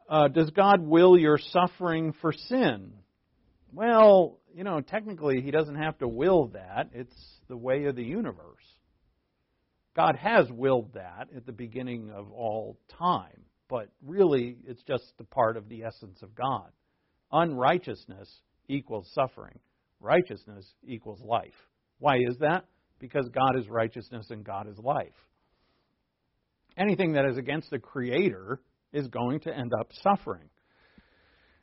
Uh, 0.10 0.28
does 0.28 0.50
God 0.52 0.82
will 0.82 1.18
your 1.18 1.38
suffering 1.38 2.14
for 2.22 2.34
sin? 2.34 2.94
Well, 3.72 4.40
you 4.54 4.64
know, 4.64 4.82
technically, 4.82 5.42
He 5.42 5.52
doesn't 5.52 5.76
have 5.76 5.98
to 6.00 6.08
will 6.08 6.48
that. 6.48 6.90
It's 6.94 7.16
the 7.48 7.58
way 7.58 7.86
of 7.86 7.96
the 7.96 8.04
universe. 8.04 8.64
God 9.96 10.18
has 10.18 10.52
willed 10.52 10.94
that 10.94 11.30
at 11.36 11.46
the 11.46 11.54
beginning 11.54 12.12
of 12.12 12.32
all 12.32 12.78
time, 13.00 13.44
but 13.70 13.90
really, 14.06 14.58
it's 14.68 14.84
just 14.84 15.06
a 15.20 15.24
part 15.24 15.56
of 15.56 15.70
the 15.70 15.84
essence 15.84 16.22
of 16.22 16.36
God. 16.36 16.70
Unrighteousness 17.32 18.30
equals 18.68 19.10
suffering, 19.14 19.60
righteousness 20.00 20.66
equals 20.84 21.22
life. 21.24 21.54
Why 22.00 22.18
is 22.18 22.38
that? 22.40 22.66
Because 23.00 23.28
God 23.30 23.58
is 23.58 23.68
righteousness 23.70 24.28
and 24.30 24.44
God 24.44 24.68
is 24.68 24.78
life. 24.78 25.14
Anything 26.78 27.14
that 27.14 27.26
is 27.26 27.38
against 27.38 27.70
the 27.70 27.80
Creator 27.80 28.60
is 28.92 29.08
going 29.08 29.42
to 29.42 29.56
end 29.56 29.72
up 29.80 29.90
suffering. 30.02 30.50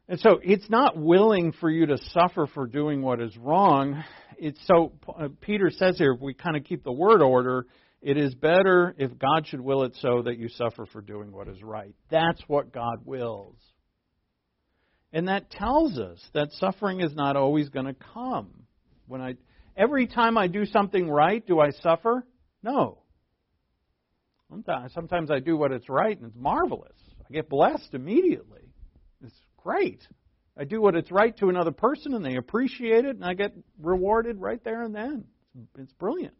And 0.09 0.19
so 0.21 0.41
it's 0.43 0.69
not 0.69 0.97
willing 0.97 1.53
for 1.53 1.71
you 1.71 1.87
to 1.87 1.99
suffer 2.11 2.47
for 2.53 2.67
doing 2.67 3.03
what 3.03 3.21
is 3.21 3.37
wrong. 3.37 4.03
It's 4.37 4.61
so 4.67 4.93
uh, 5.09 5.29
Peter 5.41 5.71
says 5.71 5.97
here, 5.99 6.13
if 6.13 6.21
we 6.21 6.35
kind 6.35 6.57
of 6.57 6.65
keep 6.65 6.83
the 6.83 6.93
word 6.93 7.23
order, 7.23 7.67
it 8.01 8.17
is 8.17 8.35
better 8.35 8.95
if 8.99 9.17
God 9.17 9.47
should 9.47 9.61
will 9.61 9.85
it 9.85 9.95
so 10.01 10.23
that 10.23 10.37
you 10.37 10.49
suffer 10.49 10.87
for 10.87 11.01
doing 11.01 11.31
what 11.31 11.49
is 11.49 11.63
right. 11.63 11.95
That's 12.11 12.43
what 12.49 12.73
God 12.73 13.05
wills. 13.05 13.57
And 15.13 15.29
that 15.29 15.51
tells 15.51 15.99
us 15.99 16.19
that 16.33 16.53
suffering 16.53 17.01
is 17.01 17.15
not 17.15 17.37
always 17.37 17.69
going 17.69 17.87
to 17.87 17.97
come. 18.15 18.49
When 19.07 19.21
I 19.21 19.35
every 19.77 20.07
time 20.07 20.39
I 20.39 20.47
do 20.47 20.65
something 20.65 21.09
right, 21.09 21.47
do 21.47 21.61
I 21.61 21.71
suffer? 21.71 22.25
No. 22.63 22.99
Sometimes, 24.95 25.31
I 25.31 25.39
do 25.39 25.57
what 25.57 25.73
it's 25.73 25.89
right 25.89 26.17
and 26.17 26.27
it's 26.27 26.37
marvelous. 26.37 26.97
I 27.27 27.33
get 27.33 27.49
blessed 27.49 27.95
immediately. 27.95 28.61
It's 29.25 29.35
great. 29.57 30.07
I 30.59 30.65
do 30.65 30.83
what 30.83 30.95
it's 30.95 31.11
right 31.11 31.35
to 31.39 31.49
another 31.49 31.71
person 31.71 32.13
and 32.13 32.25
they 32.25 32.37
appreciate 32.37 33.07
it 33.07 33.17
and 33.17 33.25
I 33.25 33.33
get 33.33 33.55
rewarded 33.81 34.41
right 34.41 34.63
there 34.63 34.83
and 34.83 34.95
then. 34.95 35.25
It's 35.79 35.93
brilliant. 35.95 36.35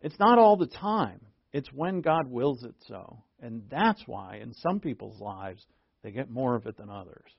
It's 0.00 0.18
not 0.18 0.38
all 0.38 0.56
the 0.56 0.66
time. 0.66 1.20
It's 1.52 1.72
when 1.72 2.00
God 2.00 2.28
wills 2.28 2.64
it 2.64 2.74
so. 2.88 3.22
And 3.40 3.62
that's 3.70 4.02
why 4.06 4.40
in 4.42 4.52
some 4.54 4.80
people's 4.80 5.20
lives 5.20 5.64
they 6.04 6.12
get 6.12 6.30
more 6.30 6.54
of 6.54 6.66
it 6.66 6.76
than 6.76 6.90
others. 6.90 7.30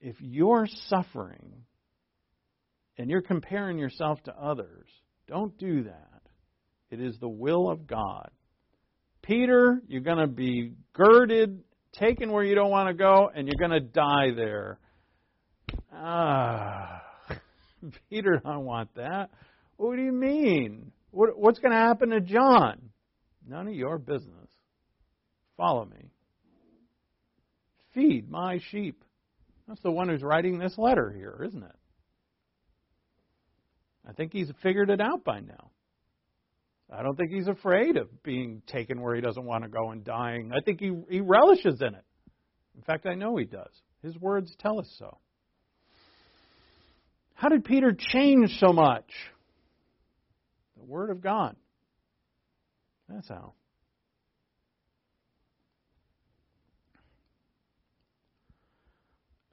If 0.00 0.14
you're 0.20 0.68
suffering 0.88 1.64
and 2.96 3.10
you're 3.10 3.20
comparing 3.20 3.78
yourself 3.78 4.22
to 4.22 4.32
others, 4.32 4.86
don't 5.26 5.58
do 5.58 5.84
that. 5.84 6.20
It 6.88 7.00
is 7.00 7.18
the 7.18 7.28
will 7.28 7.68
of 7.68 7.86
God. 7.88 8.30
Peter, 9.22 9.82
you're 9.88 10.02
going 10.02 10.18
to 10.18 10.28
be 10.28 10.74
girded, 10.92 11.64
taken 11.92 12.30
where 12.30 12.44
you 12.44 12.54
don't 12.54 12.70
want 12.70 12.88
to 12.88 12.94
go, 12.94 13.28
and 13.34 13.48
you're 13.48 13.68
going 13.68 13.82
to 13.82 13.84
die 13.84 14.30
there. 14.36 14.78
Ah, 15.92 17.02
Peter, 18.08 18.40
I 18.44 18.58
want 18.58 18.94
that. 18.94 19.30
What 19.78 19.96
do 19.96 20.02
you 20.02 20.12
mean? 20.12 20.92
What, 21.10 21.30
what's 21.36 21.58
going 21.58 21.72
to 21.72 21.78
happen 21.78 22.10
to 22.10 22.20
John? 22.20 22.90
None 23.48 23.66
of 23.66 23.74
your 23.74 23.98
business. 23.98 24.48
Follow 25.56 25.86
me. 25.86 26.05
Feed 27.96 28.30
my 28.30 28.60
sheep. 28.70 29.02
That's 29.66 29.80
the 29.80 29.90
one 29.90 30.10
who's 30.10 30.22
writing 30.22 30.58
this 30.58 30.76
letter 30.76 31.10
here, 31.10 31.42
isn't 31.48 31.62
it? 31.62 31.76
I 34.08 34.12
think 34.12 34.32
he's 34.32 34.50
figured 34.62 34.90
it 34.90 35.00
out 35.00 35.24
by 35.24 35.40
now. 35.40 35.70
I 36.92 37.02
don't 37.02 37.16
think 37.16 37.32
he's 37.32 37.48
afraid 37.48 37.96
of 37.96 38.22
being 38.22 38.62
taken 38.66 39.00
where 39.00 39.14
he 39.14 39.22
doesn't 39.22 39.44
want 39.44 39.64
to 39.64 39.70
go 39.70 39.90
and 39.90 40.04
dying. 40.04 40.52
I 40.52 40.60
think 40.60 40.78
he, 40.78 40.92
he 41.08 41.20
relishes 41.20 41.80
in 41.80 41.94
it. 41.94 42.04
In 42.76 42.82
fact, 42.82 43.06
I 43.06 43.14
know 43.14 43.36
he 43.38 43.46
does. 43.46 43.72
His 44.02 44.16
words 44.18 44.54
tell 44.60 44.78
us 44.78 44.88
so. 44.98 45.18
How 47.34 47.48
did 47.48 47.64
Peter 47.64 47.96
change 47.98 48.58
so 48.60 48.72
much? 48.72 49.10
The 50.76 50.84
Word 50.84 51.10
of 51.10 51.22
God. 51.22 51.56
That's 53.08 53.28
how. 53.28 53.54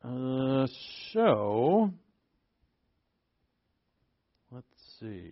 Uh, 0.03 0.67
so, 1.13 1.91
let's 4.51 4.65
see. 4.99 5.31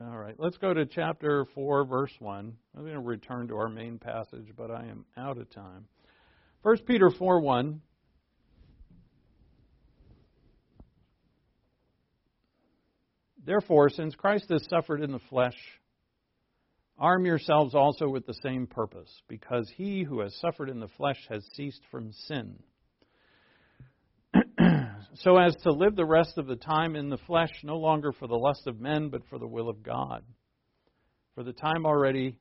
All 0.00 0.16
right, 0.16 0.36
let's 0.38 0.56
go 0.56 0.72
to 0.72 0.86
chapter 0.86 1.44
4, 1.54 1.84
verse 1.84 2.12
1. 2.20 2.52
I'm 2.76 2.82
going 2.82 2.94
to 2.94 3.00
return 3.00 3.48
to 3.48 3.56
our 3.56 3.68
main 3.68 3.98
passage, 3.98 4.46
but 4.56 4.70
I 4.70 4.86
am 4.86 5.04
out 5.16 5.38
of 5.38 5.50
time. 5.50 5.86
1 6.62 6.78
Peter 6.86 7.10
4 7.10 7.40
1. 7.40 7.80
Therefore, 13.44 13.88
since 13.88 14.14
Christ 14.14 14.50
has 14.50 14.64
suffered 14.68 15.02
in 15.02 15.10
the 15.10 15.20
flesh, 15.30 15.56
arm 16.98 17.24
yourselves 17.24 17.74
also 17.74 18.08
with 18.08 18.26
the 18.26 18.38
same 18.42 18.66
purpose, 18.66 19.10
because 19.28 19.70
he 19.76 20.02
who 20.02 20.20
has 20.20 20.34
suffered 20.40 20.68
in 20.68 20.80
the 20.80 20.88
flesh 20.88 21.18
has 21.28 21.44
ceased 21.54 21.82
from 21.90 22.12
sin 22.12 22.58
so 25.14 25.36
as 25.36 25.54
to 25.62 25.72
live 25.72 25.96
the 25.96 26.04
rest 26.04 26.38
of 26.38 26.46
the 26.46 26.56
time 26.56 26.96
in 26.96 27.08
the 27.08 27.18
flesh, 27.18 27.50
no 27.62 27.76
longer 27.76 28.12
for 28.12 28.26
the 28.26 28.36
lust 28.36 28.66
of 28.66 28.80
men, 28.80 29.08
but 29.08 29.22
for 29.28 29.38
the 29.38 29.46
will 29.46 29.68
of 29.68 29.82
God. 29.82 30.22
For 31.34 31.42
the 31.42 31.52
time 31.52 31.86
already 31.86 32.36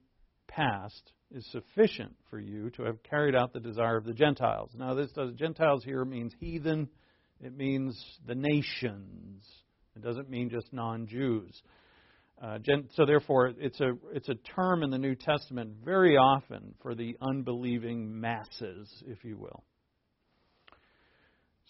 past 0.47 1.11
is 1.31 1.45
sufficient 1.51 2.15
for 2.29 2.39
you 2.39 2.69
to 2.71 2.83
have 2.83 3.03
carried 3.03 3.35
out 3.35 3.53
the 3.53 3.59
desire 3.59 3.97
of 3.97 4.05
the 4.05 4.13
Gentiles. 4.13 4.71
Now, 4.75 4.93
this 4.93 5.11
does 5.11 5.33
Gentiles 5.33 5.83
here 5.83 6.05
means 6.05 6.33
heathen. 6.39 6.89
It 7.41 7.55
means 7.55 8.01
the 8.25 8.35
nations. 8.35 9.45
It 9.95 10.03
doesn't 10.03 10.29
mean 10.29 10.49
just 10.49 10.71
non-Jews. 10.73 11.61
Uh, 12.41 12.59
so 12.93 13.05
therefore, 13.05 13.53
it's 13.57 13.79
a 13.79 13.93
it's 14.13 14.29
a 14.29 14.35
term 14.35 14.83
in 14.83 14.91
the 14.91 14.97
New 14.97 15.15
Testament 15.15 15.71
very 15.83 16.17
often 16.17 16.75
for 16.81 16.93
the 16.93 17.17
unbelieving 17.21 18.19
masses, 18.19 19.03
if 19.07 19.23
you 19.23 19.38
will. 19.38 19.63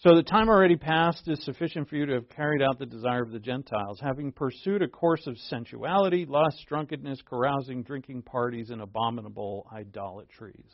So 0.00 0.14
the 0.14 0.22
time 0.22 0.48
already 0.48 0.76
past 0.76 1.26
is 1.26 1.42
sufficient 1.44 1.88
for 1.88 1.96
you 1.96 2.06
to 2.06 2.14
have 2.14 2.28
carried 2.28 2.62
out 2.62 2.78
the 2.78 2.86
desire 2.86 3.22
of 3.22 3.32
the 3.32 3.40
Gentiles, 3.40 3.98
having 4.00 4.30
pursued 4.30 4.80
a 4.80 4.86
course 4.86 5.26
of 5.26 5.36
sensuality, 5.38 6.24
lust, 6.24 6.64
drunkenness, 6.68 7.20
carousing, 7.28 7.82
drinking 7.82 8.22
parties, 8.22 8.70
and 8.70 8.80
abominable 8.80 9.66
idolatries. 9.72 10.72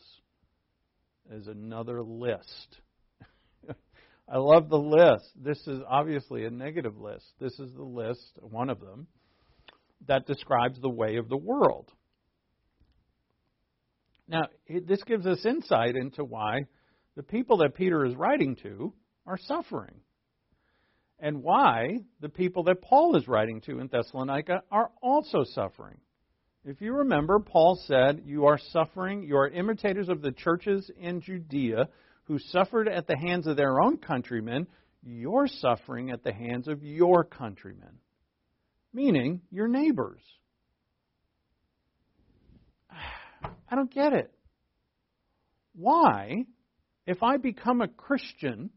There's 1.26 1.47
another 1.47 2.03
list. 2.03 2.80
I 4.28 4.36
love 4.36 4.68
the 4.68 4.76
list. 4.76 5.30
This 5.36 5.59
is 5.68 5.80
obviously 5.88 6.45
a 6.45 6.51
negative 6.51 6.99
list. 6.99 7.24
This 7.40 7.59
is 7.59 7.72
the 7.74 7.82
list, 7.82 8.38
one 8.42 8.68
of 8.68 8.78
them, 8.80 9.07
that 10.07 10.26
describes 10.26 10.80
the 10.80 10.88
way 10.88 11.16
of 11.16 11.28
the 11.28 11.36
world. 11.36 11.90
Now, 14.26 14.48
this 14.68 15.02
gives 15.05 15.26
us 15.26 15.44
insight 15.44 15.96
into 15.96 16.24
why 16.24 16.66
the 17.16 17.22
people 17.22 17.59
that 17.59 17.74
Peter 17.74 18.05
is 18.05 18.16
writing 18.16 18.57
to 18.62 18.94
are 19.26 19.38
suffering. 19.38 20.00
And 21.18 21.42
why 21.42 22.00
the 22.20 22.28
people 22.28 22.64
that 22.64 22.82
Paul 22.82 23.16
is 23.16 23.28
writing 23.28 23.61
to 23.62 23.78
in 23.78 23.88
Thessalonica 23.88 24.62
are 24.70 24.90
also 25.00 25.44
suffering. 25.44 25.98
If 26.64 26.80
you 26.80 26.92
remember, 26.94 27.38
Paul 27.38 27.80
said, 27.86 28.22
You 28.24 28.46
are 28.46 28.59
suffering, 28.59 29.22
you 29.22 29.36
are 29.36 29.48
imitators 29.48 30.09
of 30.09 30.22
the 30.22 30.32
churches 30.32 30.90
in 30.98 31.20
Judea 31.20 31.88
who 32.24 32.38
suffered 32.38 32.88
at 32.88 33.07
the 33.07 33.16
hands 33.16 33.46
of 33.46 33.57
their 33.57 33.80
own 33.80 33.98
countrymen. 33.98 34.66
You're 35.02 35.46
suffering 35.46 36.11
at 36.11 36.24
the 36.24 36.32
hands 36.32 36.66
of 36.66 36.82
your 36.82 37.22
countrymen, 37.22 37.98
meaning 38.95 39.42
your 39.51 39.68
neighbors. 39.68 40.20
I 42.92 43.74
don't 43.74 43.92
get 43.92 44.12
it. 44.12 44.32
Why, 45.74 46.45
if 47.07 47.22
I 47.22 47.36
become 47.36 47.80
a 47.80 47.88
Christian, 47.88 48.70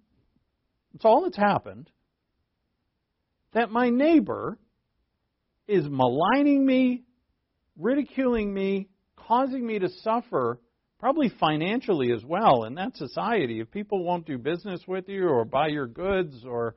that's 0.92 1.06
all 1.06 1.24
that's 1.24 1.38
happened. 1.38 1.90
That 3.54 3.70
my 3.70 3.90
neighbor 3.90 4.58
is 5.68 5.86
maligning 5.88 6.66
me, 6.66 7.04
ridiculing 7.78 8.54
me, 8.54 8.90
causing 9.16 9.66
me 9.66 9.80
to 9.80 9.90
suffer 10.02 10.60
probably 11.00 11.30
financially 11.40 12.12
as 12.12 12.24
well 12.26 12.64
in 12.64 12.76
that 12.76 12.98
society. 12.98 13.60
If 13.60 13.70
people 13.72 14.04
won't 14.04 14.26
do 14.26 14.38
business 14.38 14.82
with 14.88 15.08
you 15.08 15.28
or 15.28 15.46
buy 15.46 15.68
your 15.68 15.88
goods 15.88 16.44
or 16.46 16.76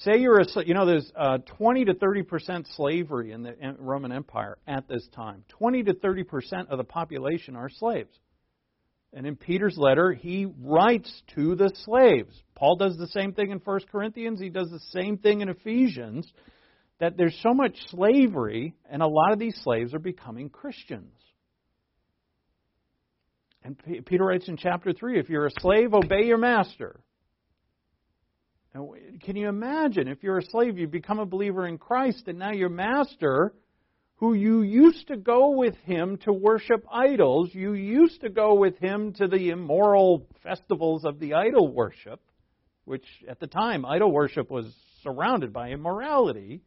say 0.00 0.18
you're 0.18 0.40
a, 0.40 0.46
you 0.64 0.74
know, 0.74 0.86
there's 0.86 1.10
uh, 1.16 1.38
20 1.58 1.86
to 1.86 1.94
30 1.94 2.22
percent 2.22 2.68
slavery 2.76 3.32
in 3.32 3.42
the 3.42 3.54
Roman 3.78 4.12
Empire 4.12 4.58
at 4.66 4.88
this 4.88 5.06
time. 5.14 5.44
20 5.48 5.84
to 5.84 5.94
30 5.94 6.24
percent 6.24 6.68
of 6.70 6.78
the 6.78 6.84
population 6.84 7.56
are 7.56 7.68
slaves. 7.68 8.16
And 9.12 9.26
in 9.26 9.36
Peter's 9.36 9.78
letter, 9.78 10.12
he 10.12 10.46
writes 10.60 11.10
to 11.34 11.54
the 11.54 11.72
slaves. 11.84 12.34
Paul 12.54 12.76
does 12.76 12.98
the 12.98 13.06
same 13.08 13.32
thing 13.32 13.50
in 13.50 13.58
1 13.58 13.80
Corinthians. 13.90 14.40
He 14.40 14.50
does 14.50 14.68
the 14.68 14.80
same 14.90 15.16
thing 15.16 15.40
in 15.40 15.48
Ephesians. 15.48 16.30
That 16.98 17.16
there's 17.16 17.38
so 17.42 17.54
much 17.54 17.76
slavery, 17.88 18.74
and 18.90 19.02
a 19.02 19.06
lot 19.06 19.32
of 19.32 19.38
these 19.38 19.58
slaves 19.62 19.94
are 19.94 19.98
becoming 19.98 20.48
Christians. 20.48 21.12
And 23.62 23.76
Peter 24.06 24.24
writes 24.24 24.48
in 24.48 24.56
chapter 24.56 24.92
3 24.92 25.18
if 25.18 25.28
you're 25.28 25.46
a 25.46 25.60
slave, 25.60 25.92
obey 25.92 26.24
your 26.24 26.38
master. 26.38 27.00
Can 29.22 29.36
you 29.36 29.48
imagine? 29.48 30.08
If 30.08 30.22
you're 30.22 30.38
a 30.38 30.44
slave, 30.44 30.78
you 30.78 30.86
become 30.86 31.18
a 31.18 31.26
believer 31.26 31.66
in 31.66 31.78
Christ, 31.78 32.24
and 32.26 32.38
now 32.38 32.52
your 32.52 32.68
master, 32.68 33.54
who 34.16 34.34
you 34.34 34.62
used 34.62 35.08
to 35.08 35.16
go 35.16 35.50
with 35.50 35.76
him 35.84 36.18
to 36.24 36.32
worship 36.32 36.84
idols, 36.90 37.50
you 37.52 37.72
used 37.74 38.20
to 38.22 38.28
go 38.28 38.54
with 38.54 38.78
him 38.78 39.12
to 39.14 39.28
the 39.28 39.50
immoral 39.50 40.26
festivals 40.42 41.04
of 41.04 41.18
the 41.18 41.34
idol 41.34 41.72
worship, 41.72 42.20
which 42.84 43.06
at 43.28 43.40
the 43.40 43.46
time, 43.46 43.84
idol 43.84 44.10
worship 44.10 44.50
was 44.50 44.66
surrounded 45.02 45.52
by 45.52 45.70
immorality, 45.70 46.60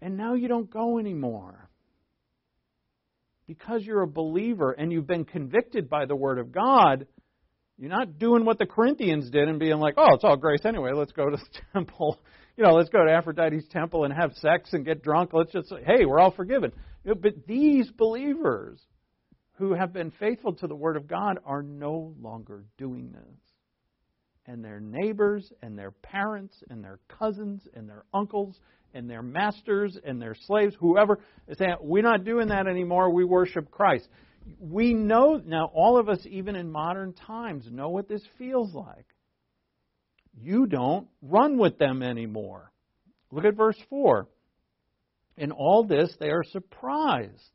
and 0.00 0.16
now 0.16 0.34
you 0.34 0.48
don't 0.48 0.70
go 0.70 0.98
anymore. 0.98 1.68
Because 3.46 3.84
you're 3.84 4.02
a 4.02 4.08
believer 4.08 4.72
and 4.72 4.92
you've 4.92 5.06
been 5.06 5.24
convicted 5.24 5.88
by 5.88 6.06
the 6.06 6.16
Word 6.16 6.38
of 6.38 6.50
God, 6.50 7.06
you're 7.78 7.90
not 7.90 8.18
doing 8.18 8.44
what 8.44 8.58
the 8.58 8.66
Corinthians 8.66 9.30
did 9.30 9.48
and 9.48 9.58
being 9.58 9.78
like, 9.78 9.94
oh, 9.96 10.14
it's 10.14 10.24
all 10.24 10.36
grace 10.36 10.64
anyway. 10.64 10.92
Let's 10.94 11.12
go 11.12 11.28
to 11.28 11.36
the 11.36 11.60
temple. 11.72 12.18
You 12.56 12.64
know, 12.64 12.72
let's 12.72 12.88
go 12.88 13.04
to 13.04 13.12
Aphrodite's 13.12 13.68
temple 13.68 14.04
and 14.04 14.14
have 14.14 14.32
sex 14.34 14.72
and 14.72 14.84
get 14.84 15.02
drunk. 15.02 15.30
Let's 15.32 15.52
just 15.52 15.68
say, 15.68 15.82
hey, 15.84 16.06
we're 16.06 16.18
all 16.18 16.30
forgiven. 16.30 16.72
But 17.04 17.46
these 17.46 17.90
believers 17.90 18.80
who 19.58 19.74
have 19.74 19.92
been 19.92 20.10
faithful 20.10 20.54
to 20.54 20.66
the 20.66 20.74
Word 20.74 20.96
of 20.96 21.06
God 21.06 21.38
are 21.44 21.62
no 21.62 22.14
longer 22.20 22.64
doing 22.78 23.12
this. 23.12 23.40
And 24.46 24.64
their 24.64 24.80
neighbors 24.80 25.52
and 25.60 25.78
their 25.78 25.90
parents 25.90 26.54
and 26.70 26.82
their 26.82 26.98
cousins 27.08 27.62
and 27.74 27.88
their 27.88 28.04
uncles 28.14 28.58
and 28.94 29.10
their 29.10 29.22
masters 29.22 29.98
and 30.04 30.22
their 30.22 30.34
slaves, 30.46 30.74
whoever, 30.78 31.18
is 31.48 31.58
saying, 31.58 31.76
We're 31.80 32.02
not 32.02 32.24
doing 32.24 32.48
that 32.48 32.66
anymore. 32.66 33.12
We 33.12 33.24
worship 33.24 33.70
Christ. 33.70 34.08
We 34.60 34.94
know, 34.94 35.40
now, 35.44 35.70
all 35.74 35.98
of 35.98 36.08
us, 36.08 36.20
even 36.24 36.54
in 36.54 36.70
modern 36.70 37.12
times, 37.12 37.68
know 37.70 37.88
what 37.88 38.08
this 38.08 38.22
feels 38.38 38.74
like. 38.74 39.06
You 40.40 40.66
don't 40.66 41.08
run 41.22 41.58
with 41.58 41.78
them 41.78 42.02
anymore. 42.02 42.70
Look 43.30 43.44
at 43.44 43.56
verse 43.56 43.78
4. 43.90 44.28
In 45.36 45.52
all 45.52 45.84
this, 45.84 46.14
they 46.18 46.30
are 46.30 46.44
surprised 46.44 47.50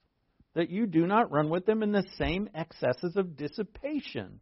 that 0.53 0.69
you 0.69 0.85
do 0.85 1.07
not 1.07 1.31
run 1.31 1.49
with 1.49 1.65
them 1.65 1.81
in 1.81 1.91
the 1.91 2.05
same 2.17 2.49
excesses 2.53 3.15
of 3.15 3.37
dissipation. 3.37 4.39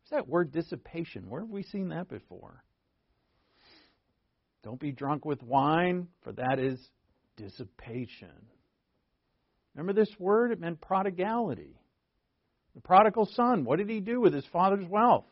What's 0.00 0.10
that 0.10 0.28
word 0.28 0.52
dissipation? 0.52 1.28
Where 1.28 1.40
have 1.40 1.50
we 1.50 1.64
seen 1.64 1.88
that 1.88 2.08
before? 2.08 2.62
Don't 4.62 4.80
be 4.80 4.92
drunk 4.92 5.24
with 5.24 5.42
wine, 5.42 6.08
for 6.22 6.32
that 6.32 6.58
is 6.58 6.78
dissipation. 7.36 8.32
Remember 9.74 9.98
this 9.98 10.14
word? 10.18 10.52
It 10.52 10.60
meant 10.60 10.80
prodigality. 10.80 11.77
The 12.74 12.80
prodigal 12.80 13.26
son, 13.34 13.64
what 13.64 13.78
did 13.78 13.88
he 13.88 14.00
do 14.00 14.20
with 14.20 14.32
his 14.32 14.44
father's 14.52 14.86
wealth? 14.86 15.24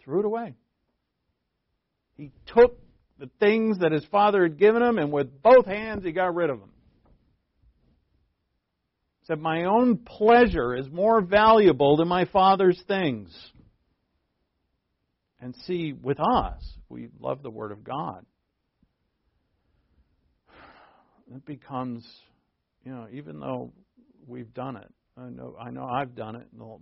Threw 0.00 0.20
it 0.20 0.24
away. 0.24 0.54
He 2.16 2.32
took 2.46 2.78
the 3.18 3.30
things 3.40 3.78
that 3.80 3.92
his 3.92 4.04
father 4.06 4.42
had 4.42 4.58
given 4.58 4.82
him, 4.82 4.98
and 4.98 5.12
with 5.12 5.42
both 5.42 5.66
hands 5.66 6.04
he 6.04 6.12
got 6.12 6.34
rid 6.34 6.50
of 6.50 6.60
them. 6.60 6.70
Said, 9.24 9.40
My 9.40 9.64
own 9.64 9.98
pleasure 9.98 10.74
is 10.74 10.88
more 10.90 11.20
valuable 11.20 11.96
than 11.96 12.08
my 12.08 12.24
father's 12.24 12.82
things. 12.88 13.36
And 15.40 15.54
see, 15.66 15.92
with 15.92 16.18
us, 16.18 16.62
we 16.88 17.08
love 17.20 17.42
the 17.42 17.50
Word 17.50 17.70
of 17.70 17.84
God. 17.84 18.24
It 21.34 21.44
becomes, 21.44 22.08
you 22.84 22.92
know, 22.92 23.06
even 23.12 23.38
though 23.38 23.72
we've 24.26 24.52
done 24.54 24.76
it, 24.76 24.90
I 25.18 25.30
know, 25.30 25.56
I 25.60 25.70
know 25.70 25.84
I've 25.84 26.14
done 26.14 26.36
it, 26.36 26.46
and 26.52 26.80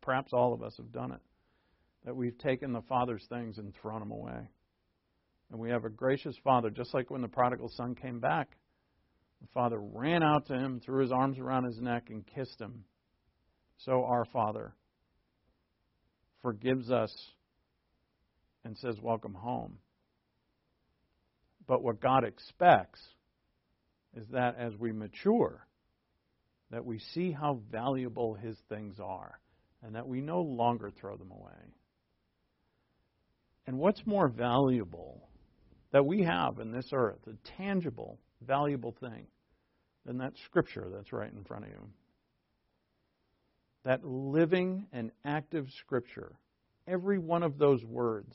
perhaps 0.00 0.32
all 0.32 0.52
of 0.52 0.62
us 0.62 0.76
have 0.76 0.92
done 0.92 1.12
it, 1.12 1.20
that 2.04 2.16
we've 2.16 2.36
taken 2.38 2.72
the 2.72 2.82
Father's 2.82 3.24
things 3.28 3.58
and 3.58 3.74
thrown 3.74 4.00
them 4.00 4.10
away. 4.10 4.48
And 5.50 5.60
we 5.60 5.70
have 5.70 5.84
a 5.84 5.90
gracious 5.90 6.36
Father, 6.42 6.70
just 6.70 6.92
like 6.94 7.10
when 7.10 7.22
the 7.22 7.28
prodigal 7.28 7.68
son 7.68 7.94
came 7.94 8.18
back. 8.18 8.56
The 9.40 9.48
Father 9.52 9.78
ran 9.78 10.22
out 10.22 10.46
to 10.46 10.54
him, 10.54 10.80
threw 10.80 11.02
his 11.02 11.12
arms 11.12 11.38
around 11.38 11.64
his 11.64 11.80
neck, 11.80 12.08
and 12.10 12.26
kissed 12.26 12.60
him. 12.60 12.84
So 13.78 14.04
our 14.04 14.24
Father 14.24 14.74
forgives 16.42 16.90
us 16.90 17.12
and 18.64 18.76
says, 18.78 18.96
Welcome 19.00 19.34
home. 19.34 19.78
But 21.66 21.82
what 21.82 22.00
God 22.00 22.24
expects 22.24 23.00
is 24.16 24.26
that 24.32 24.56
as 24.58 24.74
we 24.78 24.92
mature, 24.92 25.66
that 26.74 26.84
we 26.84 26.98
see 26.98 27.30
how 27.30 27.60
valuable 27.70 28.34
His 28.34 28.58
things 28.68 28.96
are 28.98 29.38
and 29.80 29.94
that 29.94 30.08
we 30.08 30.20
no 30.20 30.42
longer 30.42 30.90
throw 30.90 31.16
them 31.16 31.30
away. 31.30 31.72
And 33.68 33.78
what's 33.78 34.04
more 34.04 34.26
valuable 34.26 35.28
that 35.92 36.04
we 36.04 36.24
have 36.24 36.58
in 36.58 36.72
this 36.72 36.88
earth, 36.92 37.20
a 37.28 37.48
tangible, 37.56 38.18
valuable 38.44 38.92
thing, 38.98 39.28
than 40.04 40.18
that 40.18 40.32
scripture 40.46 40.88
that's 40.92 41.12
right 41.12 41.32
in 41.32 41.44
front 41.44 41.64
of 41.64 41.70
you? 41.70 41.88
That 43.84 44.04
living 44.04 44.86
and 44.92 45.12
active 45.24 45.68
scripture, 45.78 46.32
every 46.88 47.20
one 47.20 47.44
of 47.44 47.56
those 47.56 47.84
words 47.84 48.34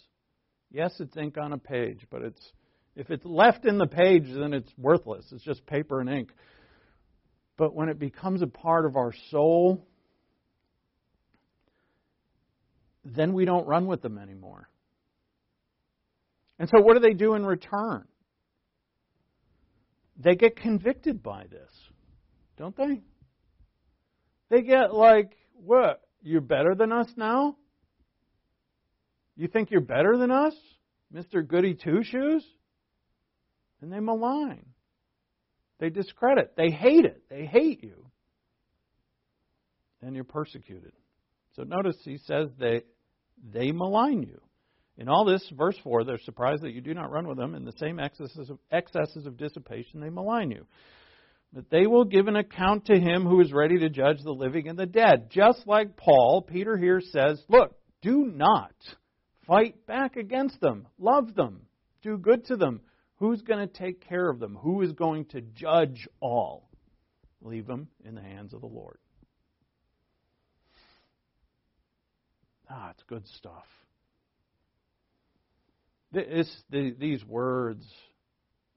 Yes, 0.71 0.93
it's 0.99 1.17
ink 1.17 1.37
on 1.37 1.51
a 1.51 1.57
page, 1.57 2.05
but 2.11 2.21
it's 2.21 2.51
if 2.95 3.09
it's 3.09 3.25
left 3.25 3.65
in 3.65 3.77
the 3.77 3.87
page, 3.87 4.25
then 4.27 4.53
it's 4.53 4.71
worthless. 4.77 5.25
It's 5.31 5.43
just 5.43 5.65
paper 5.65 5.99
and 5.99 6.09
ink. 6.09 6.31
But 7.59 7.75
when 7.75 7.89
it 7.89 7.99
becomes 7.99 8.41
a 8.41 8.47
part 8.47 8.85
of 8.85 8.95
our 8.95 9.13
soul, 9.31 9.85
then 13.03 13.33
we 13.33 13.43
don't 13.43 13.67
run 13.67 13.85
with 13.85 14.01
them 14.01 14.17
anymore. 14.17 14.69
And 16.57 16.69
so, 16.69 16.81
what 16.81 16.93
do 16.93 17.01
they 17.01 17.13
do 17.13 17.33
in 17.33 17.45
return? 17.45 18.07
They 20.15 20.35
get 20.35 20.55
convicted 20.55 21.21
by 21.21 21.47
this, 21.51 21.69
don't 22.57 22.77
they? 22.77 23.01
They 24.49 24.61
get 24.61 24.93
like, 24.93 25.33
what? 25.53 25.99
You're 26.21 26.39
better 26.39 26.75
than 26.75 26.93
us 26.93 27.09
now? 27.17 27.57
You 29.35 29.49
think 29.49 29.69
you're 29.69 29.81
better 29.81 30.17
than 30.17 30.31
us, 30.31 30.53
Mr. 31.13 31.45
Goody 31.45 31.73
Two 31.73 32.03
Shoes? 32.03 32.45
And 33.81 33.91
they 33.91 33.99
malign. 33.99 34.65
They 35.79 35.89
discredit. 35.89 36.53
They 36.55 36.69
hate 36.69 37.05
it. 37.05 37.23
They 37.29 37.45
hate 37.45 37.83
you. 37.83 38.05
And 40.01 40.15
you're 40.15 40.23
persecuted. 40.23 40.93
So 41.55 41.63
notice 41.63 41.97
he 42.03 42.17
says 42.17 42.49
they 42.59 42.83
they 43.51 43.71
malign 43.71 44.23
you. 44.23 44.41
In 44.97 45.07
all 45.07 45.23
this, 45.23 45.49
verse 45.57 45.77
4, 45.81 46.03
they're 46.03 46.17
surprised 46.19 46.61
that 46.63 46.73
you 46.73 46.81
do 46.81 46.93
not 46.93 47.09
run 47.09 47.25
with 47.25 47.37
them. 47.37 47.55
In 47.55 47.63
the 47.63 47.73
same 47.79 47.99
excesses 47.99 48.49
of, 48.49 48.59
excesses 48.69 49.25
of 49.25 49.37
dissipation, 49.37 50.01
they 50.01 50.09
malign 50.09 50.51
you. 50.51 50.65
But 51.53 51.69
they 51.69 51.87
will 51.87 52.03
give 52.03 52.27
an 52.27 52.35
account 52.35 52.85
to 52.87 52.99
him 52.99 53.23
who 53.23 53.39
is 53.39 53.53
ready 53.53 53.79
to 53.79 53.89
judge 53.89 54.21
the 54.21 54.33
living 54.33 54.67
and 54.67 54.77
the 54.77 54.85
dead. 54.85 55.29
Just 55.31 55.65
like 55.65 55.95
Paul, 55.95 56.41
Peter 56.41 56.77
here 56.77 56.99
says, 56.99 57.41
Look, 57.47 57.77
do 58.01 58.25
not 58.25 58.73
Fight 59.49 59.87
back 59.87 60.15
against 60.15 60.61
them. 60.61 60.87
Love 60.99 61.33
them. 61.33 61.61
Do 62.03 62.19
good 62.19 62.45
to 62.45 62.55
them. 62.55 62.81
Who's 63.19 63.41
going 63.41 63.67
to 63.67 63.73
take 63.73 64.07
care 64.07 64.29
of 64.29 64.39
them? 64.39 64.55
Who 64.55 64.81
is 64.81 64.93
going 64.93 65.25
to 65.25 65.41
judge 65.41 66.07
all? 66.19 66.69
Leave 67.41 67.67
them 67.67 67.89
in 68.05 68.15
the 68.15 68.21
hands 68.21 68.53
of 68.53 68.61
the 68.61 68.67
Lord. 68.67 68.97
Ah, 72.69 72.91
it's 72.91 73.03
good 73.07 73.27
stuff. 73.37 73.65
This, 76.11 76.49
the, 76.69 76.95
these 76.97 77.23
words, 77.25 77.85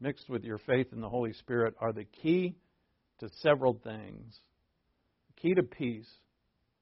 mixed 0.00 0.28
with 0.28 0.44
your 0.44 0.58
faith 0.58 0.88
in 0.92 1.00
the 1.00 1.08
Holy 1.08 1.32
Spirit, 1.34 1.74
are 1.80 1.92
the 1.92 2.04
key 2.04 2.56
to 3.20 3.28
several 3.40 3.78
things. 3.84 4.38
The 5.28 5.40
key 5.40 5.54
to 5.54 5.62
peace, 5.62 6.08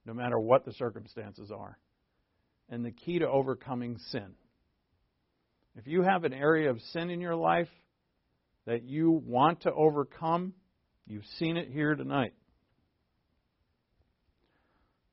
no 0.07 0.15
matter 0.15 0.39
what 0.39 0.65
the 0.65 0.73
circumstances 0.73 1.51
are 1.51 1.79
and 2.71 2.85
the 2.85 2.93
key 2.93 3.19
to 3.19 3.29
overcoming 3.29 3.99
sin. 4.11 4.35
If 5.77 5.87
you 5.87 6.03
have 6.03 6.25
an 6.25 6.33
area 6.33 6.71
of 6.71 6.81
sin 6.93 7.11
in 7.11 7.21
your 7.21 7.37
life 7.37 7.69
that 8.67 8.83
you 8.83 9.11
want 9.11 9.63
to 9.63 9.73
overcome, 9.73 10.55
you've 11.07 11.27
seen 11.39 11.57
it 11.57 11.69
here 11.71 11.95
tonight. 11.95 12.35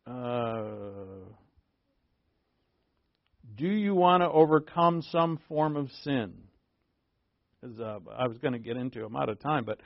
uh, 0.08 0.54
do 3.56 3.68
you 3.68 3.94
want 3.94 4.22
to 4.22 4.30
overcome 4.30 5.02
some 5.12 5.40
form 5.48 5.76
of 5.76 5.90
sin? 6.04 6.34
As 7.64 7.80
uh, 7.80 8.00
I 8.16 8.28
was 8.28 8.38
going 8.38 8.54
to 8.54 8.60
get 8.60 8.78
into, 8.78 9.04
I'm 9.04 9.16
out 9.16 9.30
of 9.30 9.40
time, 9.40 9.66
but 9.66 9.80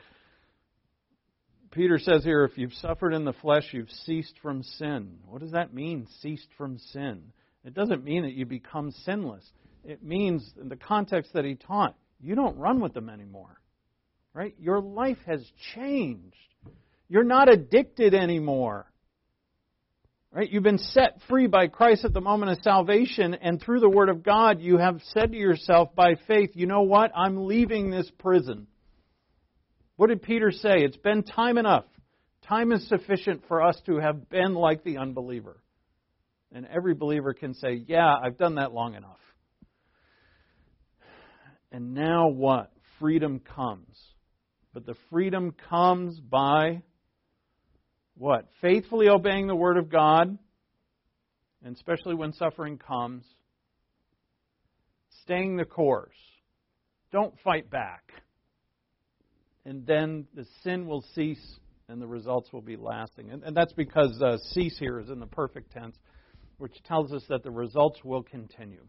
Peter 1.72 1.98
says 1.98 2.24
here, 2.24 2.44
if 2.44 2.58
you've 2.58 2.74
suffered 2.74 3.14
in 3.14 3.24
the 3.24 3.34
flesh, 3.34 3.64
you've 3.72 3.90
ceased 4.06 4.36
from 4.42 4.62
sin. 4.62 5.20
What 5.26 5.42
does 5.42 5.52
that 5.52 5.74
mean, 5.74 6.06
ceased 6.22 6.50
from 6.58 6.78
sin? 6.78 7.32
It 7.64 7.74
doesn't 7.74 8.04
mean 8.04 8.24
that 8.24 8.34
you 8.34 8.46
become 8.46 8.92
sinless. 9.06 9.50
It 9.84 10.04
means, 10.04 10.54
in 10.60 10.70
the 10.70 10.76
context 10.76 11.34
that 11.34 11.46
he 11.46 11.56
taught, 11.56 11.96
you 12.20 12.36
don't 12.36 12.58
run 12.58 12.80
with 12.82 12.94
them 12.94 13.10
anymore. 13.10 13.60
Right? 14.34 14.56
Your 14.60 14.80
life 14.80 15.18
has 15.26 15.44
changed. 15.76 16.36
You're 17.10 17.24
not 17.24 17.52
addicted 17.52 18.14
anymore. 18.14 18.86
Right? 20.32 20.50
You've 20.50 20.64
been 20.64 20.78
set 20.78 21.20
free 21.28 21.48
by 21.48 21.68
Christ 21.68 22.06
at 22.06 22.14
the 22.14 22.22
moment 22.22 22.54
of 22.54 22.60
salvation, 22.64 23.34
and 23.34 23.62
through 23.62 23.82
the 23.82 23.90
Word 23.90 24.08
of 24.08 24.24
God, 24.24 24.62
you 24.62 24.78
have 24.78 25.02
said 25.12 25.34
to 25.34 25.38
yourself 25.38 25.94
by 25.94 26.16
faith, 26.28 26.52
you 26.54 26.68
know 26.68 26.84
what? 26.84 27.12
I'm 27.14 27.48
leaving 27.48 27.90
this 27.90 28.10
prison. 28.20 28.68
What 29.98 30.08
did 30.08 30.22
Peter 30.22 30.52
say? 30.52 30.84
It's 30.84 30.98
been 30.98 31.24
time 31.24 31.58
enough. 31.58 31.86
Time 32.48 32.72
is 32.72 32.88
sufficient 32.88 33.44
for 33.48 33.62
us 33.62 33.80
to 33.86 33.98
have 33.98 34.30
been 34.30 34.54
like 34.54 34.84
the 34.84 34.98
unbeliever. 34.98 35.62
And 36.54 36.66
every 36.66 36.94
believer 36.94 37.34
can 37.34 37.54
say, 37.54 37.84
Yeah, 37.88 38.14
I've 38.22 38.38
done 38.38 38.56
that 38.56 38.74
long 38.74 38.96
enough. 38.96 39.20
And 41.72 41.94
now 41.94 42.28
what? 42.28 42.72
Freedom 43.00 43.40
comes. 43.40 43.98
But 44.74 44.86
the 44.86 44.96
freedom 45.10 45.54
comes 45.70 46.20
by 46.20 46.82
what? 48.18 48.48
Faithfully 48.62 49.10
obeying 49.10 49.48
the 49.48 49.56
Word 49.56 49.78
of 49.78 49.90
God, 49.90 50.38
and 51.64 51.76
especially 51.76 52.16
when 52.16 52.34
suffering 52.34 52.78
comes, 52.78 53.24
staying 55.24 55.58
the 55.58 55.66
course. 55.66 56.16
Don't 57.12 57.34
fight 57.44 57.70
back. 57.70 58.04
And 59.66 59.86
then 59.86 60.28
the 60.34 60.46
sin 60.64 60.88
will 60.88 61.04
cease 61.14 61.60
and 61.88 62.02
the 62.02 62.08
results 62.08 62.54
will 62.54 62.62
be 62.62 62.78
lasting. 62.78 63.32
And, 63.32 63.44
and 63.44 63.56
that's 63.56 63.74
because 63.74 64.22
uh, 64.22 64.38
cease 64.54 64.78
here 64.80 65.00
is 65.00 65.10
in 65.10 65.20
the 65.20 65.28
perfect 65.28 65.72
tense, 65.72 65.98
which 66.58 66.82
tells 66.84 67.12
us 67.12 67.24
that 67.28 67.44
the 67.44 67.52
results 67.52 68.04
will 68.04 68.24
continue. 68.24 68.86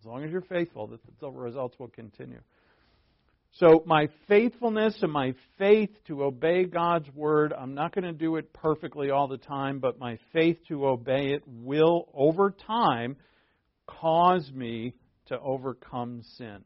As 0.00 0.06
long 0.06 0.24
as 0.24 0.30
you're 0.30 0.40
faithful, 0.42 0.86
the, 0.86 0.98
the 1.20 1.30
results 1.30 1.78
will 1.78 1.88
continue. 1.88 2.40
So, 3.52 3.82
my 3.86 4.08
faithfulness 4.28 4.96
and 5.02 5.12
my 5.12 5.34
faith 5.58 5.90
to 6.06 6.22
obey 6.22 6.64
God's 6.64 7.08
word, 7.14 7.52
I'm 7.52 7.74
not 7.74 7.92
going 7.94 8.04
to 8.04 8.12
do 8.12 8.36
it 8.36 8.52
perfectly 8.52 9.10
all 9.10 9.26
the 9.26 9.38
time, 9.38 9.80
but 9.80 9.98
my 9.98 10.18
faith 10.32 10.58
to 10.68 10.86
obey 10.86 11.32
it 11.32 11.42
will, 11.46 12.08
over 12.14 12.54
time, 12.66 13.16
cause 13.86 14.48
me 14.54 14.94
to 15.26 15.40
overcome 15.40 16.22
sin. 16.36 16.62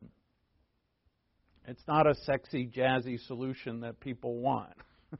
It's 1.66 1.82
not 1.86 2.06
a 2.06 2.14
sexy, 2.14 2.66
jazzy 2.66 3.24
solution 3.26 3.80
that 3.80 4.00
people 4.00 4.36
want. 4.38 4.74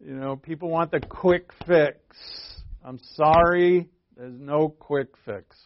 you 0.00 0.14
know, 0.14 0.36
people 0.36 0.70
want 0.70 0.90
the 0.90 1.00
quick 1.00 1.50
fix. 1.66 1.98
I'm 2.82 2.98
sorry, 3.14 3.88
there's 4.16 4.40
no 4.40 4.68
quick 4.68 5.08
fix. 5.26 5.56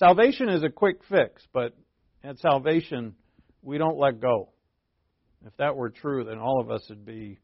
Salvation 0.00 0.48
is 0.48 0.62
a 0.62 0.70
quick 0.70 0.96
fix, 1.10 1.46
but 1.52 1.76
at 2.24 2.38
salvation, 2.38 3.14
we 3.60 3.76
don't 3.76 3.98
let 3.98 4.18
go. 4.18 4.48
If 5.44 5.54
that 5.58 5.76
were 5.76 5.90
true, 5.90 6.24
then 6.24 6.38
all 6.38 6.58
of 6.58 6.70
us 6.70 6.86
would 6.88 7.04
be 7.04 7.38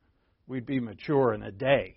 we'd 0.47 0.65
be 0.65 0.81
mature 0.81 1.35
in 1.35 1.43
a 1.43 1.53
day. 1.53 1.95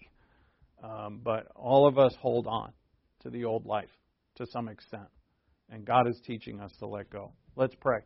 Um, 0.83 1.21
but 1.23 1.47
all 1.55 1.87
of 1.87 1.97
us 1.97 2.13
hold 2.19 2.45
on 2.45 2.73
to 3.21 3.29
the 3.29 3.45
old 3.45 3.65
life 3.65 3.87
to 4.35 4.45
some 4.47 4.67
extent, 4.67 5.07
and 5.69 5.85
God 5.85 6.09
is 6.09 6.19
teaching 6.27 6.59
us 6.59 6.73
to 6.79 6.87
let 6.87 7.09
go. 7.09 7.31
Let's 7.55 7.75
pray. 7.79 7.99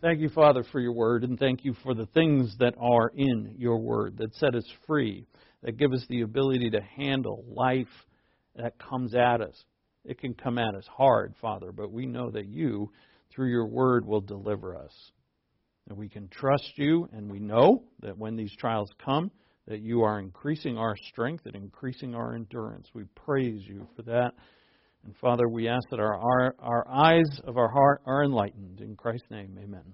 Thank 0.00 0.20
you, 0.20 0.30
Father, 0.30 0.64
for 0.72 0.80
your 0.80 0.94
word, 0.94 1.22
and 1.22 1.38
thank 1.38 1.66
you 1.66 1.74
for 1.82 1.92
the 1.92 2.06
things 2.06 2.56
that 2.60 2.76
are 2.80 3.12
in 3.14 3.56
your 3.58 3.76
word 3.76 4.16
that 4.16 4.34
set 4.36 4.54
us 4.54 4.64
free, 4.86 5.26
that 5.62 5.76
give 5.76 5.92
us 5.92 6.06
the 6.08 6.22
ability 6.22 6.70
to 6.70 6.80
handle 6.80 7.44
life 7.46 7.92
that 8.56 8.78
comes 8.78 9.14
at 9.14 9.42
us. 9.42 9.64
It 10.04 10.18
can 10.18 10.34
come 10.34 10.58
at 10.58 10.74
us 10.74 10.86
hard, 10.86 11.34
Father, 11.40 11.72
but 11.72 11.92
we 11.92 12.06
know 12.06 12.30
that 12.30 12.46
you, 12.46 12.90
through 13.30 13.50
your 13.50 13.66
word, 13.66 14.06
will 14.06 14.20
deliver 14.20 14.76
us. 14.76 14.92
And 15.88 15.98
we 15.98 16.08
can 16.08 16.28
trust 16.28 16.72
you, 16.76 17.08
and 17.12 17.30
we 17.30 17.38
know 17.38 17.84
that 18.00 18.16
when 18.16 18.36
these 18.36 18.54
trials 18.56 18.90
come, 19.04 19.30
that 19.66 19.80
you 19.80 20.02
are 20.02 20.18
increasing 20.18 20.78
our 20.78 20.96
strength 21.08 21.46
and 21.46 21.54
increasing 21.54 22.14
our 22.14 22.34
endurance. 22.34 22.88
We 22.94 23.04
praise 23.14 23.62
you 23.66 23.86
for 23.96 24.02
that. 24.02 24.32
And 25.04 25.14
Father, 25.16 25.48
we 25.48 25.68
ask 25.68 25.88
that 25.90 26.00
our, 26.00 26.16
our, 26.16 26.54
our 26.58 26.88
eyes 26.88 27.40
of 27.44 27.56
our 27.56 27.70
heart 27.70 28.02
are 28.06 28.24
enlightened. 28.24 28.80
In 28.80 28.96
Christ's 28.96 29.30
name, 29.30 29.58
amen. 29.62 29.84